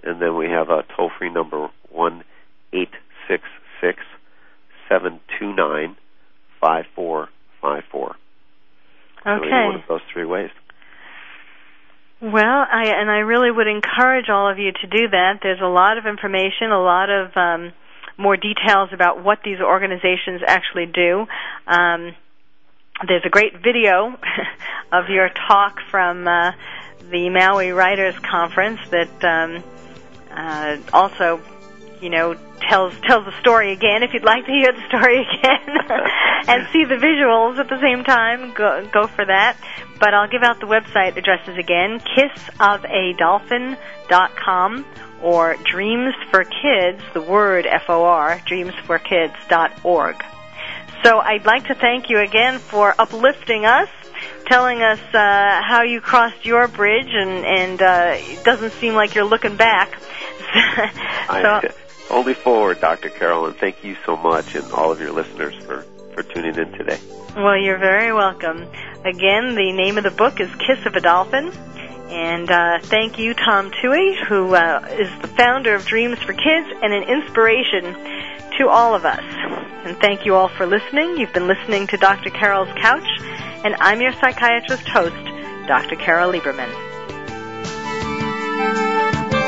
and 0.04 0.22
then 0.22 0.36
we 0.36 0.46
have 0.46 0.70
a 0.70 0.84
toll 0.96 1.10
free 1.18 1.30
number 1.30 1.68
one 1.90 2.22
eight 2.72 2.94
six 3.28 3.42
six 3.80 3.98
seven 4.88 5.20
two 5.38 5.52
nine 5.52 5.96
five 6.60 6.84
four 6.94 7.28
five 7.60 7.82
four. 7.90 8.16
Okay. 9.26 9.66
one 9.66 9.76
of 9.76 9.82
those 9.88 10.00
three 10.12 10.24
ways. 10.24 10.50
Well, 12.22 12.66
I 12.70 12.92
and 12.98 13.10
I 13.10 13.20
really 13.20 13.50
would 13.50 13.66
encourage 13.66 14.28
all 14.28 14.50
of 14.50 14.58
you 14.58 14.72
to 14.72 14.86
do 14.86 15.08
that. 15.08 15.40
There's 15.42 15.60
a 15.60 15.66
lot 15.66 15.96
of 15.96 16.06
information, 16.06 16.70
a 16.70 16.80
lot 16.80 17.08
of 17.08 17.34
um, 17.34 17.72
more 18.18 18.36
details 18.36 18.90
about 18.92 19.24
what 19.24 19.38
these 19.42 19.58
organizations 19.60 20.42
actually 20.46 20.86
do. 20.86 21.26
Um, 21.66 22.14
there's 23.08 23.24
a 23.24 23.30
great 23.30 23.54
video 23.62 24.14
of 24.92 25.08
your 25.08 25.30
talk 25.48 25.78
from 25.90 26.28
uh, 26.28 26.52
the 27.10 27.30
Maui 27.30 27.70
Writers 27.70 28.18
Conference 28.18 28.80
that 28.90 29.24
um, 29.24 29.64
uh, 30.30 30.76
also, 30.92 31.40
you 32.00 32.10
know, 32.10 32.36
tells 32.60 32.92
tells 33.00 33.24
the 33.24 33.32
story 33.40 33.72
again. 33.72 34.02
If 34.02 34.12
you'd 34.14 34.24
like 34.24 34.44
to 34.46 34.52
hear 34.52 34.72
the 34.72 34.86
story 34.88 35.20
again 35.20 35.90
and 36.48 36.66
see 36.72 36.84
the 36.84 36.96
visuals 36.96 37.58
at 37.58 37.68
the 37.68 37.80
same 37.80 38.04
time, 38.04 38.52
go 38.54 38.88
go 38.92 39.06
for 39.06 39.24
that. 39.24 39.56
But 39.98 40.12
I'll 40.14 40.28
give 40.28 40.42
out 40.42 40.60
the 40.60 40.66
website 40.66 41.16
addresses 41.16 41.56
again: 41.58 42.00
kissofadolphin.com 42.00 44.84
or 45.22 45.56
Dreams 45.70 46.14
for 46.30 46.44
Kids, 46.44 47.02
the 47.12 47.20
word 47.20 47.66
F 47.66 47.84
O 47.88 48.04
R, 48.04 48.40
dreamsforkids.org. 48.46 50.24
So 51.02 51.18
I'd 51.18 51.46
like 51.46 51.66
to 51.66 51.74
thank 51.74 52.10
you 52.10 52.18
again 52.18 52.58
for 52.58 52.94
uplifting 52.98 53.64
us, 53.64 53.88
telling 54.46 54.82
us 54.82 55.00
uh, 55.14 55.62
how 55.62 55.82
you 55.82 56.00
crossed 56.00 56.44
your 56.44 56.68
bridge, 56.68 57.10
and 57.10 57.44
and 57.44 57.82
uh, 57.82 58.12
it 58.16 58.44
doesn't 58.44 58.72
seem 58.72 58.94
like 58.94 59.14
you're 59.14 59.24
looking 59.24 59.56
back. 59.56 59.98
so, 61.28 61.60
only 62.10 62.34
forward, 62.34 62.80
Dr. 62.80 63.08
Carol, 63.08 63.46
and 63.46 63.56
thank 63.56 63.84
you 63.84 63.96
so 64.04 64.16
much, 64.16 64.54
and 64.54 64.70
all 64.72 64.92
of 64.92 65.00
your 65.00 65.12
listeners 65.12 65.54
for 65.64 65.84
for 66.14 66.22
tuning 66.22 66.56
in 66.56 66.72
today. 66.72 66.98
Well, 67.36 67.56
you're 67.56 67.78
very 67.78 68.12
welcome. 68.12 68.66
Again, 69.04 69.54
the 69.54 69.72
name 69.72 69.96
of 69.96 70.04
the 70.04 70.10
book 70.10 70.40
is 70.40 70.50
Kiss 70.56 70.84
of 70.84 70.96
a 70.96 71.00
Dolphin. 71.00 71.52
And 72.10 72.50
uh, 72.50 72.80
thank 72.82 73.20
you, 73.20 73.34
Tom 73.34 73.70
Tuohy, 73.70 74.26
who 74.26 74.52
uh, 74.54 74.84
is 74.98 75.08
the 75.22 75.28
founder 75.28 75.76
of 75.76 75.86
Dreams 75.86 76.18
for 76.18 76.32
Kids 76.32 76.66
and 76.82 76.92
an 76.92 77.04
inspiration 77.04 77.94
to 78.58 78.68
all 78.68 78.96
of 78.96 79.04
us. 79.04 79.22
And 79.84 79.96
thank 79.98 80.26
you 80.26 80.34
all 80.34 80.48
for 80.48 80.66
listening. 80.66 81.18
You've 81.18 81.32
been 81.32 81.46
listening 81.46 81.86
to 81.86 81.96
Dr. 81.96 82.30
Carol's 82.30 82.68
Couch, 82.80 83.06
and 83.64 83.76
I'm 83.76 84.00
your 84.00 84.12
psychiatrist 84.12 84.88
host, 84.88 85.14
Dr. 85.68 85.94
Carol 85.94 86.32
Lieberman. 86.32 86.89